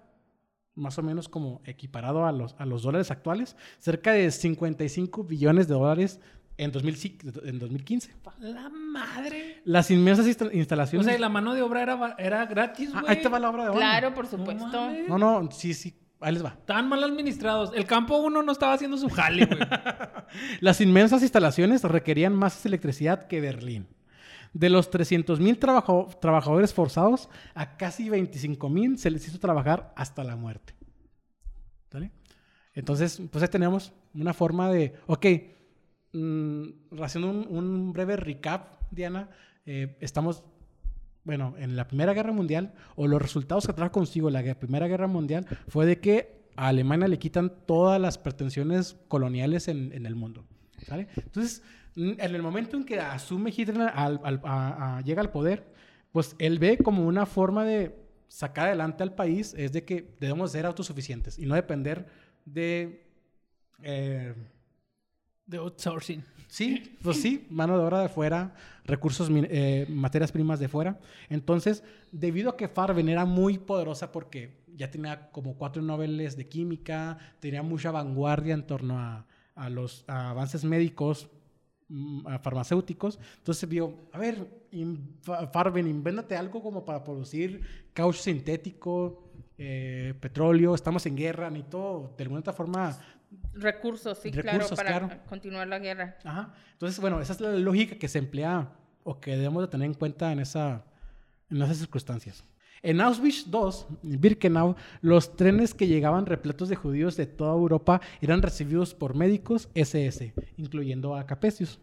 más 0.75 0.97
o 0.97 1.03
menos 1.03 1.29
como 1.29 1.61
equiparado 1.65 2.25
a 2.25 2.31
los, 2.31 2.55
a 2.59 2.65
los 2.65 2.83
dólares 2.83 3.11
actuales, 3.11 3.55
cerca 3.79 4.11
de 4.13 4.29
55 4.31 5.23
billones 5.23 5.67
de 5.67 5.73
dólares 5.75 6.19
en, 6.57 6.71
2005 6.71 7.27
en 7.45 7.59
2015. 7.59 8.13
La 8.39 8.69
madre. 8.69 9.61
Las 9.65 9.91
inmensas 9.91 10.25
insta- 10.27 10.47
O 10.47 10.51
instalaciones... 10.51 11.05
sea, 11.05 11.15
y 11.15 11.19
la 11.19 11.29
mano 11.29 11.53
de 11.53 11.61
obra 11.61 11.83
era, 11.83 12.15
era 12.17 12.45
gratis, 12.45 12.89
Ah, 12.93 13.01
güey. 13.01 13.15
ahí 13.17 13.21
te 13.21 13.29
va 13.29 13.39
la 13.39 13.49
obra 13.49 13.63
de 13.63 13.69
obra. 13.69 13.79
Claro, 13.79 14.13
por 14.13 14.27
supuesto. 14.27 14.89
No, 15.07 15.17
no, 15.17 15.49
sí, 15.51 15.73
sí, 15.73 15.93
ahí 16.21 16.33
les 16.33 16.43
va. 16.43 16.55
Estaban 16.57 16.87
mal 16.89 17.03
administrados. 17.03 17.71
El 17.75 17.85
campo 17.85 18.17
uno 18.17 18.41
no 18.41 18.51
estaba 18.51 18.73
haciendo 18.73 18.97
su 18.97 19.09
jale, 19.09 19.45
güey. 19.45 19.59
Las 20.61 20.81
inmensas 20.81 21.21
instalaciones 21.21 21.83
requerían 21.83 22.33
más 22.33 22.65
electricidad 22.65 23.27
que 23.27 23.41
Berlín. 23.41 23.87
De 24.55 24.69
los 24.69 24.89
300.000 24.89 25.59
trabajo- 25.59 26.07
trabajadores 26.21 26.73
forzados, 26.73 27.29
a 27.53 27.75
casi 27.75 28.09
25.000 28.09 28.97
se 28.97 29.11
les 29.11 29.27
hizo 29.27 29.37
trabajar 29.37 29.93
hasta 29.97 30.23
la 30.23 30.37
muerte. 30.37 30.73
Entonces, 32.73 33.21
pues 33.31 33.41
ahí 33.41 33.47
tenemos 33.49 33.93
una 34.13 34.33
forma 34.33 34.69
de, 34.69 34.93
ok, 35.07 35.25
mm, 36.11 37.01
haciendo 37.01 37.31
un, 37.31 37.93
breve 37.93 38.17
recap, 38.17 38.81
Diana, 38.91 39.29
eh, 39.65 39.97
estamos, 40.01 40.43
bueno, 41.23 41.55
en 41.57 41.77
la 41.77 41.87
Primera 41.87 42.13
Guerra 42.13 42.33
Mundial, 42.33 42.73
o 42.95 43.07
los 43.07 43.21
resultados 43.21 43.65
que 43.65 43.73
trajo 43.73 43.93
consigo 43.93 44.29
la 44.29 44.43
Primera 44.55 44.87
Guerra 44.87 45.07
Mundial 45.07 45.47
fue 45.69 45.85
de 45.85 46.01
que 46.01 46.49
a 46.57 46.67
Alemania 46.67 47.07
le 47.07 47.17
quitan 47.17 47.51
todas 47.65 47.99
las 47.99 48.17
pretensiones 48.17 48.97
coloniales 49.07 49.69
en, 49.69 50.05
el 50.05 50.15
mundo. 50.15 50.45
Entonces, 50.87 51.63
en 51.95 52.35
el 52.35 52.41
momento 52.41 52.77
en 52.77 52.83
que 52.85 52.99
asume 52.99 53.53
Hitler, 53.55 53.89
al- 53.93 54.19
al- 54.23 54.41
a- 54.43 54.97
a- 54.97 55.01
llega 55.01 55.21
al 55.21 55.31
poder, 55.31 55.65
pues 56.11 56.35
él 56.39 56.59
ve 56.59 56.77
como 56.77 57.05
una 57.05 57.25
forma 57.25 57.63
de 57.65 57.95
sacar 58.27 58.67
adelante 58.67 59.03
al 59.03 59.13
país, 59.13 59.53
es 59.57 59.71
de 59.71 59.83
que 59.85 60.15
debemos 60.19 60.51
ser 60.51 60.65
autosuficientes 60.65 61.37
y 61.39 61.45
no 61.45 61.55
depender 61.55 62.07
de... 62.45 63.05
eh, 63.83 64.33
De 65.45 65.57
outsourcing. 65.57 66.23
Sí, 66.47 66.97
pues 67.03 67.21
sí, 67.21 67.45
mano 67.49 67.77
de 67.77 67.83
obra 67.83 67.99
de 68.01 68.09
fuera, 68.09 68.55
recursos, 68.85 69.29
eh, 69.31 69.85
materias 69.89 70.31
primas 70.31 70.59
de 70.59 70.67
fuera. 70.67 70.99
Entonces, 71.29 71.83
debido 72.11 72.49
a 72.51 72.57
que 72.57 72.67
Farben 72.67 73.09
era 73.09 73.25
muy 73.25 73.57
poderosa 73.59 74.11
porque 74.11 74.63
ya 74.75 74.89
tenía 74.89 75.29
como 75.31 75.55
cuatro 75.55 75.81
noveles 75.81 76.35
de 76.35 76.47
química, 76.47 77.17
tenía 77.39 77.61
mucha 77.63 77.91
vanguardia 77.91 78.53
en 78.53 78.65
torno 78.65 78.99
a, 78.99 79.27
a 79.55 79.69
los 79.69 80.03
a 80.07 80.31
avances 80.31 80.63
médicos, 80.63 81.29
farmacéuticos, 82.41 83.19
entonces 83.37 83.69
vio, 83.69 83.93
a 84.11 84.17
ver, 84.17 84.47
in- 84.71 85.17
Fa- 85.21 85.47
Farben, 85.47 85.87
invéntate 85.87 86.35
algo 86.35 86.61
como 86.61 86.83
para 86.83 87.03
producir 87.03 87.61
caucho 87.93 88.21
sintético, 88.21 89.29
eh, 89.57 90.13
petróleo, 90.19 90.73
estamos 90.75 91.05
en 91.05 91.15
guerra, 91.15 91.49
ni 91.49 91.63
todo, 91.63 92.13
de 92.17 92.23
alguna 92.23 92.39
otra 92.41 92.53
forma 92.53 92.97
Recursos, 93.53 94.17
sí, 94.19 94.31
Recursos, 94.31 94.71
claro, 94.71 94.75
para 94.75 95.07
claro. 95.07 95.23
continuar 95.27 95.67
la 95.67 95.79
guerra. 95.79 96.17
Ajá. 96.23 96.53
Entonces, 96.73 96.99
bueno, 96.99 97.19
esa 97.21 97.33
es 97.33 97.41
la 97.41 97.51
lógica 97.53 97.97
que 97.97 98.07
se 98.07 98.19
emplea 98.19 98.71
o 99.03 99.19
que 99.19 99.31
debemos 99.31 99.61
de 99.63 99.67
tener 99.67 99.85
en 99.87 99.93
cuenta 99.93 100.31
en, 100.31 100.39
esa, 100.39 100.83
en 101.49 101.61
esas 101.61 101.77
circunstancias. 101.77 102.43
En 102.85 103.01
Auschwitz 103.01 103.47
II, 103.51 104.11
en 104.11 104.21
Birkenau, 104.21 104.75
los 105.01 105.35
trenes 105.35 105.73
que 105.73 105.87
llegaban 105.87 106.27
repletos 106.27 106.69
de 106.69 106.75
judíos 106.75 107.17
de 107.17 107.25
toda 107.25 107.51
Europa 107.51 107.99
eran 108.21 108.43
recibidos 108.43 108.93
por 108.93 109.15
médicos 109.15 109.69
SS, 109.73 110.35
incluyendo 110.57 111.15
a 111.15 111.25
Capesius, 111.25 111.79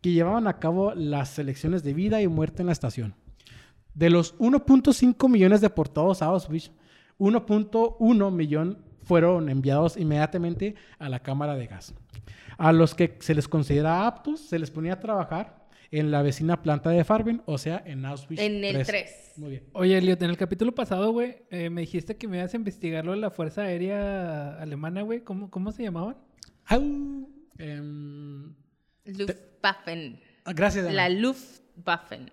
que 0.00 0.10
llevaban 0.10 0.48
a 0.48 0.58
cabo 0.58 0.92
las 0.96 1.28
selecciones 1.28 1.84
de 1.84 1.94
vida 1.94 2.20
y 2.20 2.26
muerte 2.26 2.62
en 2.62 2.66
la 2.66 2.72
estación. 2.72 3.14
De 3.94 4.10
los 4.10 4.36
1.5 4.38 5.28
millones 5.28 5.60
deportados 5.60 6.20
a 6.20 6.26
Auschwitz, 6.26 6.72
1.1 7.20 8.32
millón 8.32 8.78
fueron 9.04 9.50
enviados 9.50 9.96
inmediatamente 9.96 10.74
a 10.98 11.08
la 11.08 11.20
cámara 11.20 11.54
de 11.54 11.68
gas. 11.68 11.94
A 12.58 12.72
los 12.72 12.96
que 12.96 13.16
se 13.20 13.36
les 13.36 13.46
considera 13.46 14.04
aptos, 14.04 14.40
se 14.40 14.58
les 14.58 14.72
ponía 14.72 14.94
a 14.94 15.00
trabajar 15.00 15.59
en 15.90 16.10
la 16.10 16.22
vecina 16.22 16.62
planta 16.62 16.90
de 16.90 17.04
Farben, 17.04 17.42
o 17.46 17.58
sea, 17.58 17.82
en 17.84 18.04
Auschwitz 18.04 18.40
En 18.40 18.64
el 18.64 18.86
3. 18.86 19.32
Muy 19.36 19.50
bien. 19.50 19.64
Oye, 19.72 19.98
Elliot, 19.98 20.22
en 20.22 20.30
el 20.30 20.36
capítulo 20.36 20.72
pasado, 20.74 21.10
güey, 21.12 21.38
eh, 21.50 21.70
me 21.70 21.80
dijiste 21.80 22.16
que 22.16 22.28
me 22.28 22.38
ibas 22.38 22.54
a 22.54 22.56
investigar 22.56 23.04
lo 23.04 23.12
de 23.12 23.18
la 23.18 23.30
Fuerza 23.30 23.62
Aérea 23.62 24.60
Alemana, 24.60 25.02
güey. 25.02 25.20
¿Cómo, 25.24 25.50
¿Cómo 25.50 25.72
se 25.72 25.82
llamaban? 25.82 26.16
Au. 26.66 27.28
Em, 27.58 28.54
Luftwaffen. 29.04 30.20
ah, 30.44 30.52
gracias. 30.52 30.84
Ana. 30.84 30.94
La 30.94 31.08
Luftwaffen. 31.08 32.30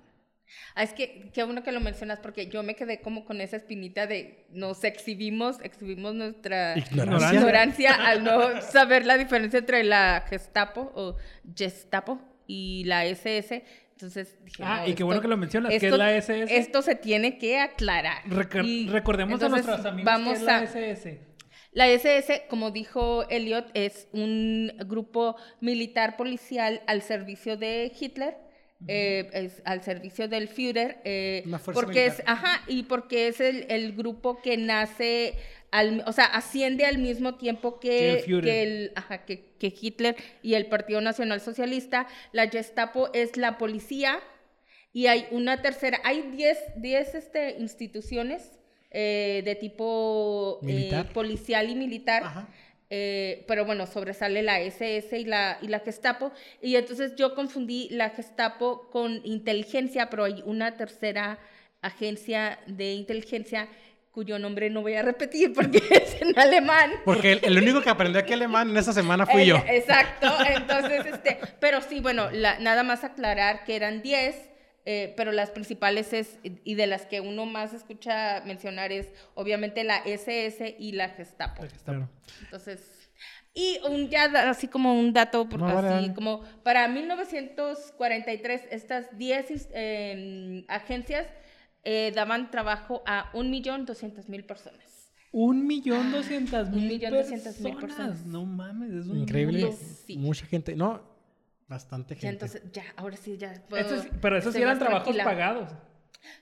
Ah, 0.75 0.83
es 0.83 0.93
que 0.93 1.29
qué 1.33 1.43
bueno 1.43 1.63
que 1.63 1.71
lo 1.71 1.81
mencionas 1.81 2.19
porque 2.19 2.47
yo 2.47 2.63
me 2.63 2.75
quedé 2.75 3.01
como 3.01 3.25
con 3.25 3.41
esa 3.41 3.57
espinita 3.57 4.07
de 4.07 4.45
nos 4.51 4.83
exhibimos, 4.83 5.57
exhibimos 5.61 6.15
nuestra 6.15 6.77
Ignorancia. 6.77 7.33
ignorancia 7.33 7.93
al 7.95 8.23
no 8.23 8.61
saber 8.61 9.05
la 9.05 9.17
diferencia 9.17 9.59
entre 9.59 9.83
la 9.83 10.23
Gestapo 10.29 10.91
o 10.95 11.17
Gestapo 11.53 12.21
y 12.47 12.83
la 12.85 13.05
SS. 13.05 13.63
Entonces 13.91 14.37
dije, 14.43 14.63
Ah, 14.63 14.81
no, 14.83 14.89
y 14.89 14.93
qué 14.93 15.03
bueno 15.03 15.21
que 15.21 15.27
lo 15.27 15.37
mencionas, 15.37 15.69
¿qué 15.71 15.77
es 15.77 15.83
esto- 15.83 15.97
la 15.97 16.15
SS? 16.15 16.55
Esto 16.57 16.81
se 16.81 16.95
tiene 16.95 17.37
que 17.37 17.59
aclarar. 17.59 18.23
Y 18.63 18.87
recordemos 18.89 19.41
a 19.41 19.45
entonces 19.45 19.65
nuestros 19.65 19.85
amigos 19.91 20.05
vamos 20.05 20.33
que 20.33 20.39
es 20.39 20.41
la 20.43 20.57
a- 20.59 20.63
SS. 20.63 21.19
la 21.71 21.87
SS, 21.89 22.43
como 22.49 22.69
dijo 22.71 23.27
Elliot, 23.29 23.69
es 23.73 24.07
un 24.13 24.71
grupo 24.85 25.35
militar 25.61 26.15
policial 26.15 26.81
al 26.87 27.01
servicio 27.01 27.57
de 27.57 27.91
Hitler, 27.99 28.37
eh, 28.87 29.27
es 29.33 29.63
al 29.65 29.81
servicio 29.81 30.27
del 30.27 30.47
Führer, 30.47 30.99
eh, 31.03 31.43
porque 31.73 32.05
es, 32.05 32.13
militar. 32.19 32.35
ajá, 32.37 32.63
y 32.67 32.83
porque 32.83 33.27
es 33.29 33.41
el, 33.41 33.65
el 33.69 33.93
grupo 33.93 34.39
que 34.43 34.55
nace, 34.57 35.33
al, 35.71 36.03
o 36.05 36.13
sea, 36.13 36.25
asciende 36.25 36.85
al 36.85 36.97
mismo 36.97 37.35
tiempo 37.35 37.79
Que 37.79 38.23
que, 38.25 38.63
el 38.63 38.91
ajá, 38.95 39.25
que, 39.25 39.53
que 39.59 39.73
Hitler 39.79 40.15
y 40.41 40.53
el 40.53 40.67
Partido 40.67 41.01
Nacional 41.01 41.41
Socialista. 41.41 42.07
La 42.31 42.47
Gestapo 42.49 43.09
es 43.13 43.37
la 43.37 43.57
policía 43.57 44.19
y 44.93 45.07
hay 45.07 45.27
una 45.31 45.61
tercera, 45.61 45.99
hay 46.03 46.21
10 46.21 46.57
10 46.77 47.15
este, 47.15 47.57
instituciones 47.59 48.51
eh, 48.89 49.41
de 49.45 49.55
tipo 49.55 50.59
eh, 50.67 51.03
policial 51.13 51.69
y 51.69 51.75
militar. 51.75 52.23
Ajá. 52.23 52.47
eh, 52.89 53.43
pero 53.47 53.65
bueno, 53.65 53.85
sobresale 53.85 54.41
la 54.41 54.61
SS 54.61 55.19
y 55.19 55.25
la, 55.25 55.59
y 55.61 55.67
la 55.67 55.81
Gestapo. 55.81 56.31
Y 56.61 56.77
entonces 56.77 57.15
yo 57.15 57.35
confundí 57.35 57.89
la 57.89 58.11
Gestapo 58.11 58.89
con 58.89 59.21
inteligencia, 59.25 60.09
pero 60.09 60.23
hay 60.23 60.41
una 60.45 60.77
tercera 60.77 61.37
agencia 61.81 62.59
de 62.65 62.93
inteligencia 62.93 63.67
cuyo 64.17 64.39
nombre 64.39 64.71
no 64.71 64.81
voy 64.81 64.95
a 64.95 65.03
repetir 65.03 65.53
porque 65.53 65.77
es 65.91 66.19
en 66.23 66.37
alemán. 66.39 66.89
Porque 67.05 67.33
el, 67.33 67.39
el 67.43 67.57
único 67.59 67.81
que 67.83 67.91
aprendió 67.91 68.19
aquí 68.19 68.33
alemán 68.33 68.71
en 68.71 68.77
esa 68.77 68.91
semana 68.91 69.27
fui 69.27 69.43
El- 69.43 69.47
yo. 69.49 69.63
Exacto, 69.67 70.27
entonces, 70.49 71.05
este, 71.05 71.37
pero 71.59 71.81
sí, 71.83 71.99
bueno, 71.99 72.31
la- 72.31 72.57
nada 72.57 72.81
más 72.81 73.03
aclarar 73.03 73.63
que 73.63 73.75
eran 73.75 74.01
10, 74.01 74.35
eh, 74.85 75.13
pero 75.15 75.31
las 75.31 75.51
principales 75.51 76.13
es, 76.13 76.39
y 76.41 76.73
de 76.73 76.87
las 76.87 77.05
que 77.05 77.21
uno 77.21 77.45
más 77.45 77.73
escucha 77.73 78.41
mencionar 78.43 78.91
es 78.91 79.07
obviamente 79.35 79.83
la 79.83 79.97
SS 79.97 80.75
y 80.79 80.93
la 80.93 81.09
Gestapo. 81.09 81.63
Claro. 81.85 82.09
Entonces, 82.41 82.79
y 83.53 83.77
un 83.87 84.09
ya 84.09 84.29
da- 84.29 84.49
así 84.49 84.67
como 84.67 84.99
un 84.99 85.13
dato, 85.13 85.47
por- 85.47 85.59
No, 85.59 85.67
así 85.67 85.87
vale. 85.89 86.13
como 86.15 86.41
para 86.63 86.87
1943, 86.87 88.61
estas 88.71 89.15
10 89.15 89.51
is- 89.51 89.69
eh, 89.75 90.65
agencias 90.69 91.27
eh, 91.89 92.11
daban 92.13 92.51
trabajo 92.51 93.01
a 93.05 93.31
1.200.000 93.33 94.45
personas. 94.45 95.13
Un 95.31 95.65
millón 95.67 96.11
doscientas 96.11 96.69
mil 96.69 96.85
Ah, 96.85 96.87
millón 96.87 97.13
doscientas 97.13 97.59
mil 97.61 97.73
personas. 97.75 97.97
personas. 97.97 98.25
No 98.25 98.45
mames, 98.45 98.91
es 98.91 99.07
un 99.07 99.19
Increíble. 99.19 99.61
mundo. 99.65 99.77
Sí. 100.05 100.17
Mucha 100.17 100.45
gente. 100.45 100.75
No, 100.75 101.01
bastante 101.67 102.15
Ya, 102.15 102.21
gente. 102.21 102.45
entonces, 102.45 102.71
ya, 102.73 102.83
ahora 102.97 103.15
sí, 103.17 103.37
ya. 103.37 103.53
puedo 103.69 103.85
Eso 103.85 104.01
sí- 104.03 104.09
pero 104.21 104.37
esos 104.37 104.53
sí 104.53 104.61
eran 104.61 104.79
trabajos 104.79 105.03
tranquila. 105.03 105.23
pagados. 105.23 105.71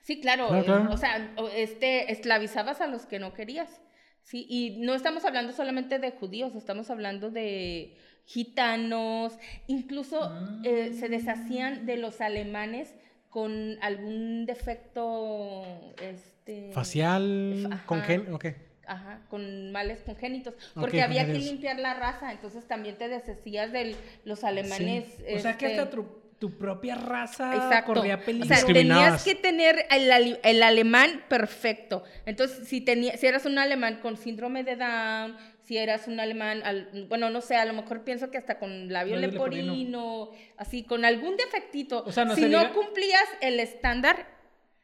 Sí, 0.02 0.20
claro. 0.22 0.48
Claro, 0.48 0.62
eh, 0.62 0.66
claro. 0.66 0.92
O 0.92 0.98
sea, 0.98 1.34
este, 1.56 2.12
esclavizabas 2.12 2.82
a 2.82 2.88
los 2.88 3.06
que 3.06 3.20
no 3.20 3.34
querías. 3.34 3.82
Sí, 4.24 4.48
y 4.50 4.78
no 4.80 4.96
estamos 4.96 5.26
hablando 5.26 5.52
solamente 5.54 6.00
de 6.00 6.12
judíos, 6.12 6.56
estamos 6.56 6.90
hablando 6.90 7.30
de 7.30 7.96
gitanos, 8.26 9.38
incluso 9.68 10.32
eh, 10.64 10.94
se 11.00 11.10
deshacían 11.10 11.86
de 11.86 11.98
los 11.98 12.22
alemanes 12.22 12.94
con 13.36 13.78
algún 13.82 14.46
defecto 14.46 15.62
este 16.02 16.72
Facial, 16.72 17.68
Ajá. 17.70 17.86
congen... 17.86 18.34
Ok. 18.34 18.46
Ajá, 18.88 19.20
con 19.30 19.74
males 19.74 20.00
congénitos, 20.06 20.54
porque 20.74 21.02
había 21.02 21.26
que 21.26 21.34
limpiar 21.40 21.78
la 21.80 21.96
raza, 21.96 22.32
entonces 22.32 22.66
también 22.66 22.98
te 22.98 23.10
deshacías 23.10 23.74
de 23.74 23.98
los 24.24 24.46
alemanes. 24.46 25.06
O 25.36 25.40
sea 25.40 25.58
que 25.58 25.66
este, 25.66 25.80
hasta 25.80 25.90
tu, 25.90 26.06
tu 26.40 26.58
propia 26.58 26.96
raza 26.96 27.54
Exacto. 27.56 27.94
corría 27.94 28.16
O 28.16 28.20
peligro. 28.20 28.48
sea, 28.48 28.58
Discriminabas. 28.58 29.22
tenías 29.22 29.24
que 29.26 29.36
tener 29.36 29.86
el, 29.92 30.40
el 30.42 30.64
alemán 30.64 31.24
perfecto. 31.28 32.04
Entonces, 32.26 32.70
si, 32.70 32.80
tenía, 32.80 33.18
si 33.18 33.28
eras 33.28 33.46
un 33.46 33.58
alemán 33.58 34.00
con 34.02 34.16
síndrome 34.16 34.64
de 34.64 34.78
Down, 34.78 35.36
si 35.66 35.78
eras 35.78 36.08
un 36.08 36.20
alemán, 36.20 36.62
al- 36.64 37.06
bueno, 37.10 37.30
no 37.30 37.42
sé, 37.42 37.56
a 37.56 37.66
lo 37.66 37.74
mejor 37.74 38.04
pienso 38.04 38.30
que 38.32 38.38
hasta 38.38 38.60
con 38.60 38.92
labio 38.94 39.16
Labio 39.16 39.32
leporino, 39.32 39.74
leporino. 39.74 40.30
así, 40.58 40.84
con 40.84 41.06
algún 41.06 41.36
defectito. 41.38 42.04
O 42.06 42.12
sea, 42.12 42.26
no 42.26 42.36
si 42.36 42.42
se 42.44 42.50
no 42.50 42.60
diga- 42.60 42.74
cumplías 42.74 43.26
el 43.42 43.60
estándar, 43.60 44.34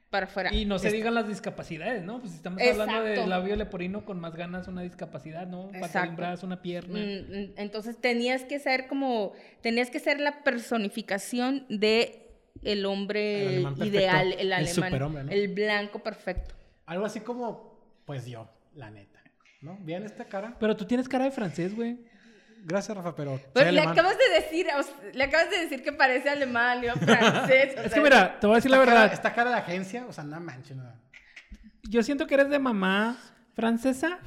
para 0.09 0.25
afuera. 0.25 0.53
Y 0.53 0.65
no 0.65 0.77
se 0.77 0.91
digan 0.91 1.13
las 1.13 1.25
discapacidades, 1.25 2.03
¿no? 2.03 2.19
Pues 2.19 2.31
si 2.31 2.37
estamos 2.37 2.61
hablando 2.61 3.01
de 3.03 3.25
labio 3.27 3.55
leporino 3.55 4.03
con 4.03 4.19
más 4.19 4.35
ganas 4.35 4.67
una 4.67 4.81
discapacidad, 4.81 5.47
¿no? 5.47 5.67
Pata 5.67 5.71
de 5.71 5.77
un 5.79 5.85
Exacto. 5.85 6.15
brazo, 6.17 6.45
una 6.47 6.61
pierna. 6.61 6.99
Mm, 6.99 7.31
mm, 7.31 7.53
Entonces 7.55 7.95
tenías 7.95 8.43
que 8.43 8.59
ser 8.59 8.87
como, 8.87 9.31
tenías 9.61 9.89
que 9.89 9.99
ser 9.99 10.19
la 10.19 10.43
personificación 10.43 11.65
de 11.69 12.27
el 12.63 12.85
hombre 12.85 13.55
El 13.57 13.85
ideal, 13.85 14.33
el 14.33 14.39
el 14.39 14.53
alemán, 14.53 14.73
superhombre, 14.73 15.23
¿no? 15.23 15.31
el 15.31 15.47
blanco 15.47 15.99
perfecto. 16.03 16.55
Algo 16.85 17.05
así 17.05 17.21
como, 17.21 17.79
pues 18.05 18.25
yo, 18.25 18.49
la 18.75 18.91
neta. 18.91 19.20
¿No? 19.61 19.77
Vean 19.81 20.03
esta 20.03 20.25
cara. 20.25 20.55
Pero 20.59 20.75
tú 20.75 20.85
tienes 20.85 21.07
cara 21.07 21.25
de 21.25 21.31
francés, 21.31 21.75
güey. 21.75 21.97
Gracias, 22.63 22.95
Rafa, 22.95 23.15
pero. 23.15 23.39
Pero 23.53 23.71
le 23.71 23.79
alemán. 23.79 23.93
acabas 23.93 24.17
de 24.17 24.29
decir, 24.41 24.67
o 24.77 24.83
sea, 24.83 24.95
le 25.13 25.23
acabas 25.23 25.49
de 25.49 25.57
decir 25.59 25.81
que 25.83 25.91
parece 25.93 26.29
alemán, 26.29 26.81
yo 26.81 26.93
francés. 26.93 27.75
Es 27.85 27.93
que 27.93 28.01
mira, 28.01 28.39
te 28.39 28.45
voy 28.47 28.55
a 28.55 28.57
decir 28.57 28.69
la 28.71 28.77
cara- 28.77 28.91
verdad. 28.91 29.13
Esta 29.13 29.33
cara 29.33 29.49
de 29.51 29.57
agencia, 29.57 30.05
o 30.07 30.13
sea, 30.13 30.23
no 30.23 30.39
manches, 30.39 30.77
nada. 30.77 30.95
Yo 31.83 32.03
siento 32.03 32.27
que 32.27 32.35
eres 32.35 32.49
de 32.49 32.59
mamá 32.59 33.17
francesa 33.55 34.19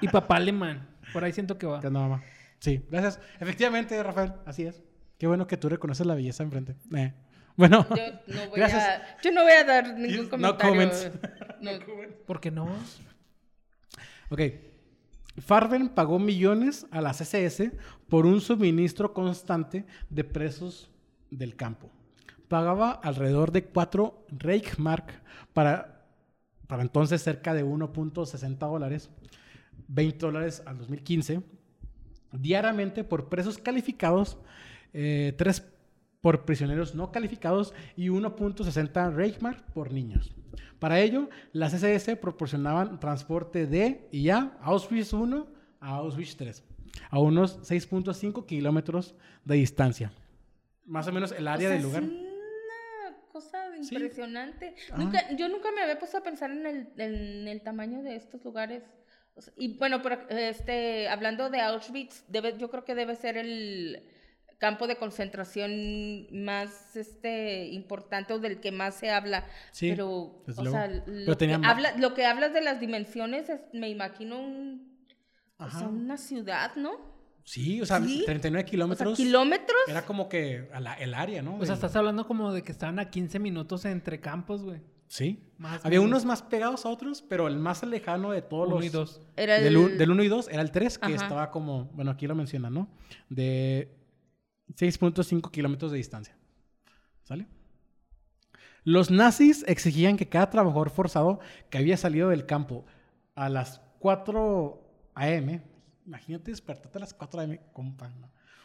y 0.00 0.08
papá 0.08 0.36
alemán. 0.36 0.88
Por 1.12 1.22
ahí 1.24 1.32
siento 1.32 1.58
que 1.58 1.66
va. 1.66 1.80
¿Qué 1.80 1.86
onda, 1.88 2.00
mamá? 2.00 2.22
Sí, 2.58 2.82
gracias. 2.90 3.20
Efectivamente, 3.40 4.02
Rafael, 4.02 4.32
así 4.46 4.64
es. 4.64 4.82
Qué 5.18 5.26
bueno 5.26 5.46
que 5.46 5.56
tú 5.56 5.68
reconoces 5.68 6.06
la 6.06 6.14
belleza 6.14 6.42
enfrente. 6.42 6.74
Eh. 6.96 7.12
Bueno, 7.56 7.86
Yo 7.90 7.96
no 8.26 8.48
voy 8.48 8.56
Gracias. 8.60 8.84
a, 8.84 9.20
yo 9.22 9.32
no 9.32 9.42
voy 9.42 9.52
a 9.52 9.64
dar 9.64 9.94
ningún 9.94 10.24
No 10.24 10.56
comentario. 10.56 10.58
comments. 10.72 11.10
No. 11.60 11.70
¿Por 12.26 12.40
qué 12.40 12.50
no? 12.50 12.68
Ok. 14.30 14.40
Farben 15.38 15.90
pagó 15.90 16.18
millones 16.18 16.86
a 16.90 17.00
la 17.00 17.12
CSS 17.12 17.70
por 18.08 18.24
un 18.24 18.40
suministro 18.40 19.12
constante 19.12 19.84
de 20.08 20.24
presos 20.24 20.90
del 21.30 21.56
campo. 21.56 21.90
Pagaba 22.48 22.92
alrededor 22.92 23.52
de 23.52 23.64
4 23.64 24.26
Reichmark 24.30 25.22
para, 25.52 26.06
para 26.66 26.82
entonces 26.82 27.22
cerca 27.22 27.52
de 27.52 27.64
1.60 27.64 28.58
dólares, 28.58 29.10
20 29.88 30.18
dólares 30.18 30.62
al 30.64 30.78
2015, 30.78 31.42
diariamente 32.32 33.04
por 33.04 33.28
presos 33.28 33.58
calificados, 33.58 34.38
3 34.92 35.64
por 36.20 36.44
prisioneros 36.44 36.94
no 36.94 37.12
calificados 37.12 37.74
y 37.96 38.08
1.60 38.08 39.12
Reichmark 39.12 39.72
por 39.72 39.92
niños. 39.92 40.35
Para 40.78 41.00
ello, 41.00 41.28
las 41.52 41.72
SS 41.72 42.16
proporcionaban 42.16 43.00
transporte 43.00 43.66
de 43.66 44.08
y 44.12 44.28
a 44.30 44.56
Auschwitz 44.60 45.12
1 45.12 45.46
a 45.80 45.96
Auschwitz 45.96 46.36
3, 46.36 46.64
a 47.10 47.20
unos 47.20 47.60
6.5 47.60 48.46
kilómetros 48.46 49.14
de 49.44 49.56
distancia. 49.56 50.12
Más 50.84 51.06
o 51.08 51.12
menos 51.12 51.32
el 51.32 51.48
área 51.48 51.68
O 51.68 51.70
sea, 51.70 51.76
del 51.76 51.82
lugar. 51.82 52.02
Es 52.02 52.10
una 52.10 53.16
cosa 53.32 53.76
impresionante. 53.76 54.74
Nunca, 54.96 55.34
yo 55.36 55.48
nunca 55.48 55.70
me 55.72 55.82
había 55.82 55.98
puesto 55.98 56.18
a 56.18 56.22
pensar 56.22 56.50
en 56.50 56.66
el, 56.66 56.88
en 56.96 57.48
el 57.48 57.60
tamaño 57.62 58.02
de 58.02 58.16
estos 58.16 58.44
lugares. 58.44 58.84
O 59.34 59.40
sea, 59.40 59.52
y 59.56 59.76
bueno, 59.76 60.00
pero, 60.02 60.28
este, 60.30 61.08
hablando 61.08 61.50
de 61.50 61.60
Auschwitz, 61.60 62.24
debe, 62.28 62.56
yo 62.56 62.70
creo 62.70 62.84
que 62.84 62.94
debe 62.94 63.16
ser 63.16 63.36
el 63.36 64.02
campo 64.58 64.86
de 64.86 64.96
concentración 64.96 66.26
más 66.44 66.96
este, 66.96 67.66
importante 67.66 68.32
o 68.32 68.38
del 68.38 68.60
que 68.60 68.72
más 68.72 68.94
se 68.94 69.10
habla. 69.10 69.44
Sí, 69.72 69.90
pero, 69.90 70.42
desde 70.46 70.60
o 70.60 70.64
luego. 70.64 70.78
sea, 70.78 71.02
Pero 71.04 71.18
lo, 71.26 71.36
tenía 71.36 71.60
que 71.60 71.66
habla, 71.66 71.96
lo 71.98 72.14
que 72.14 72.24
hablas 72.26 72.52
de 72.54 72.62
las 72.62 72.80
dimensiones, 72.80 73.48
es- 73.48 73.60
me 73.72 73.88
imagino 73.88 74.40
un, 74.40 74.96
o 75.58 75.68
sea, 75.70 75.78
Ajá. 75.80 75.88
una 75.88 76.16
ciudad, 76.16 76.74
¿no? 76.76 77.14
Sí, 77.44 77.80
o 77.80 77.86
sea, 77.86 78.00
¿Sí? 78.00 78.24
39 78.26 78.62
O 78.62 78.66
sea, 78.66 78.70
kilómetros. 78.70 79.16
kilómetros. 79.16 79.78
Era 79.86 80.04
como 80.04 80.28
que 80.28 80.68
a 80.72 80.80
la- 80.80 80.94
el 80.94 81.14
área, 81.14 81.42
¿no? 81.42 81.58
O 81.58 81.64
sea, 81.64 81.74
estás 81.74 81.94
hablando 81.94 82.26
como 82.26 82.52
de 82.52 82.62
que 82.62 82.72
estaban 82.72 82.98
a 82.98 83.08
15 83.10 83.38
minutos 83.38 83.84
entre 83.84 84.20
campos, 84.20 84.62
güey. 84.64 84.80
Sí. 85.08 85.38
Más 85.56 85.84
Había 85.84 86.00
menos. 86.00 86.10
unos 86.10 86.24
más 86.24 86.42
pegados 86.42 86.84
a 86.84 86.88
otros, 86.88 87.22
pero 87.22 87.46
el 87.46 87.56
más 87.58 87.84
lejano 87.84 88.32
de 88.32 88.42
todos 88.42 88.66
Uno 88.66 88.76
los... 88.78 88.84
y 88.84 88.88
dos. 88.88 89.20
Era 89.36 89.60
Del, 89.60 89.76
el- 90.00 90.10
1 90.10 90.22
y 90.24 90.28
2 90.28 90.48
era 90.48 90.60
el 90.62 90.72
3, 90.72 90.98
que 90.98 91.06
Ajá. 91.14 91.14
estaba 91.14 91.50
como, 91.52 91.84
bueno, 91.92 92.10
aquí 92.10 92.26
lo 92.26 92.34
mencionan, 92.34 92.74
¿no? 92.74 92.88
De 93.28 93.95
6.5 94.74 95.50
kilómetros 95.50 95.90
de 95.90 95.98
distancia. 95.98 96.36
¿Sale? 97.24 97.46
Los 98.84 99.10
nazis 99.10 99.64
exigían 99.66 100.16
que 100.16 100.28
cada 100.28 100.50
trabajador 100.50 100.90
forzado 100.90 101.40
que 101.70 101.78
había 101.78 101.96
salido 101.96 102.28
del 102.28 102.46
campo 102.46 102.84
a 103.34 103.48
las 103.48 103.80
4 103.98 104.80
a.m., 105.14 105.62
imagínate 106.06 106.52
despertarte 106.52 106.98
a 106.98 107.00
las 107.00 107.14
4 107.14 107.40
a.m., 107.40 107.60
compa, 107.72 108.10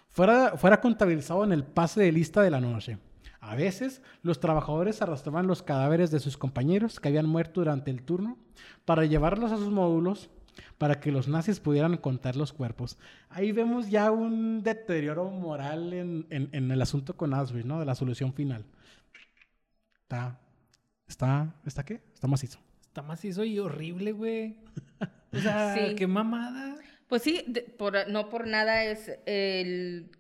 fuera, 0.10 0.58
fuera 0.58 0.80
contabilizado 0.80 1.44
en 1.44 1.52
el 1.52 1.64
pase 1.64 2.02
de 2.02 2.12
lista 2.12 2.42
de 2.44 2.52
la 2.52 2.62
noche. 2.62 3.00
A 3.40 3.56
veces, 3.56 4.04
los 4.22 4.40
trabajadores 4.40 5.02
arrastraban 5.02 5.48
los 5.48 5.64
cadáveres 5.64 6.12
de 6.12 6.20
sus 6.20 6.38
compañeros 6.38 7.00
que 7.00 7.08
habían 7.08 7.26
muerto 7.26 7.62
durante 7.62 7.90
el 7.90 8.04
turno 8.04 8.38
para 8.86 9.06
llevarlos 9.06 9.52
a 9.52 9.58
sus 9.58 9.72
módulos 9.72 10.30
para 10.78 11.00
que 11.00 11.12
los 11.12 11.28
nazis 11.28 11.60
pudieran 11.60 11.98
contar 11.98 12.36
los 12.36 12.54
cuerpos. 12.54 12.98
Ahí 13.30 13.52
vemos 13.52 13.90
ya 13.90 14.12
un 14.12 14.64
deterioro 14.64 15.30
moral 15.30 15.94
en, 15.94 16.26
en- 16.30 16.50
en 16.52 16.72
el 16.72 16.82
asunto 16.82 17.16
con 17.16 17.34
Auschwitz, 17.34 17.66
¿no? 17.66 17.80
De 17.80 17.86
la 17.86 17.96
solución 17.96 18.34
final. 18.34 18.66
Está, 20.04 20.40
está, 21.08 21.56
¿está 21.66 21.84
qué? 21.86 22.02
Está 22.14 22.28
macizo. 22.28 22.60
Está 22.84 23.02
macizo 23.02 23.44
y 23.44 23.58
horrible, 23.60 24.12
güey. 24.12 24.58
O 25.32 25.38
sea, 25.40 25.74
Sí. 25.90 25.96
qué 25.96 26.08
mamada. 26.08 26.76
Pues 27.08 27.22
sí, 27.24 27.44
de- 27.48 27.62
por, 27.62 28.10
no 28.10 28.30
por 28.30 28.48
nada 28.48 28.84
es 28.84 29.12
el, 29.26 30.12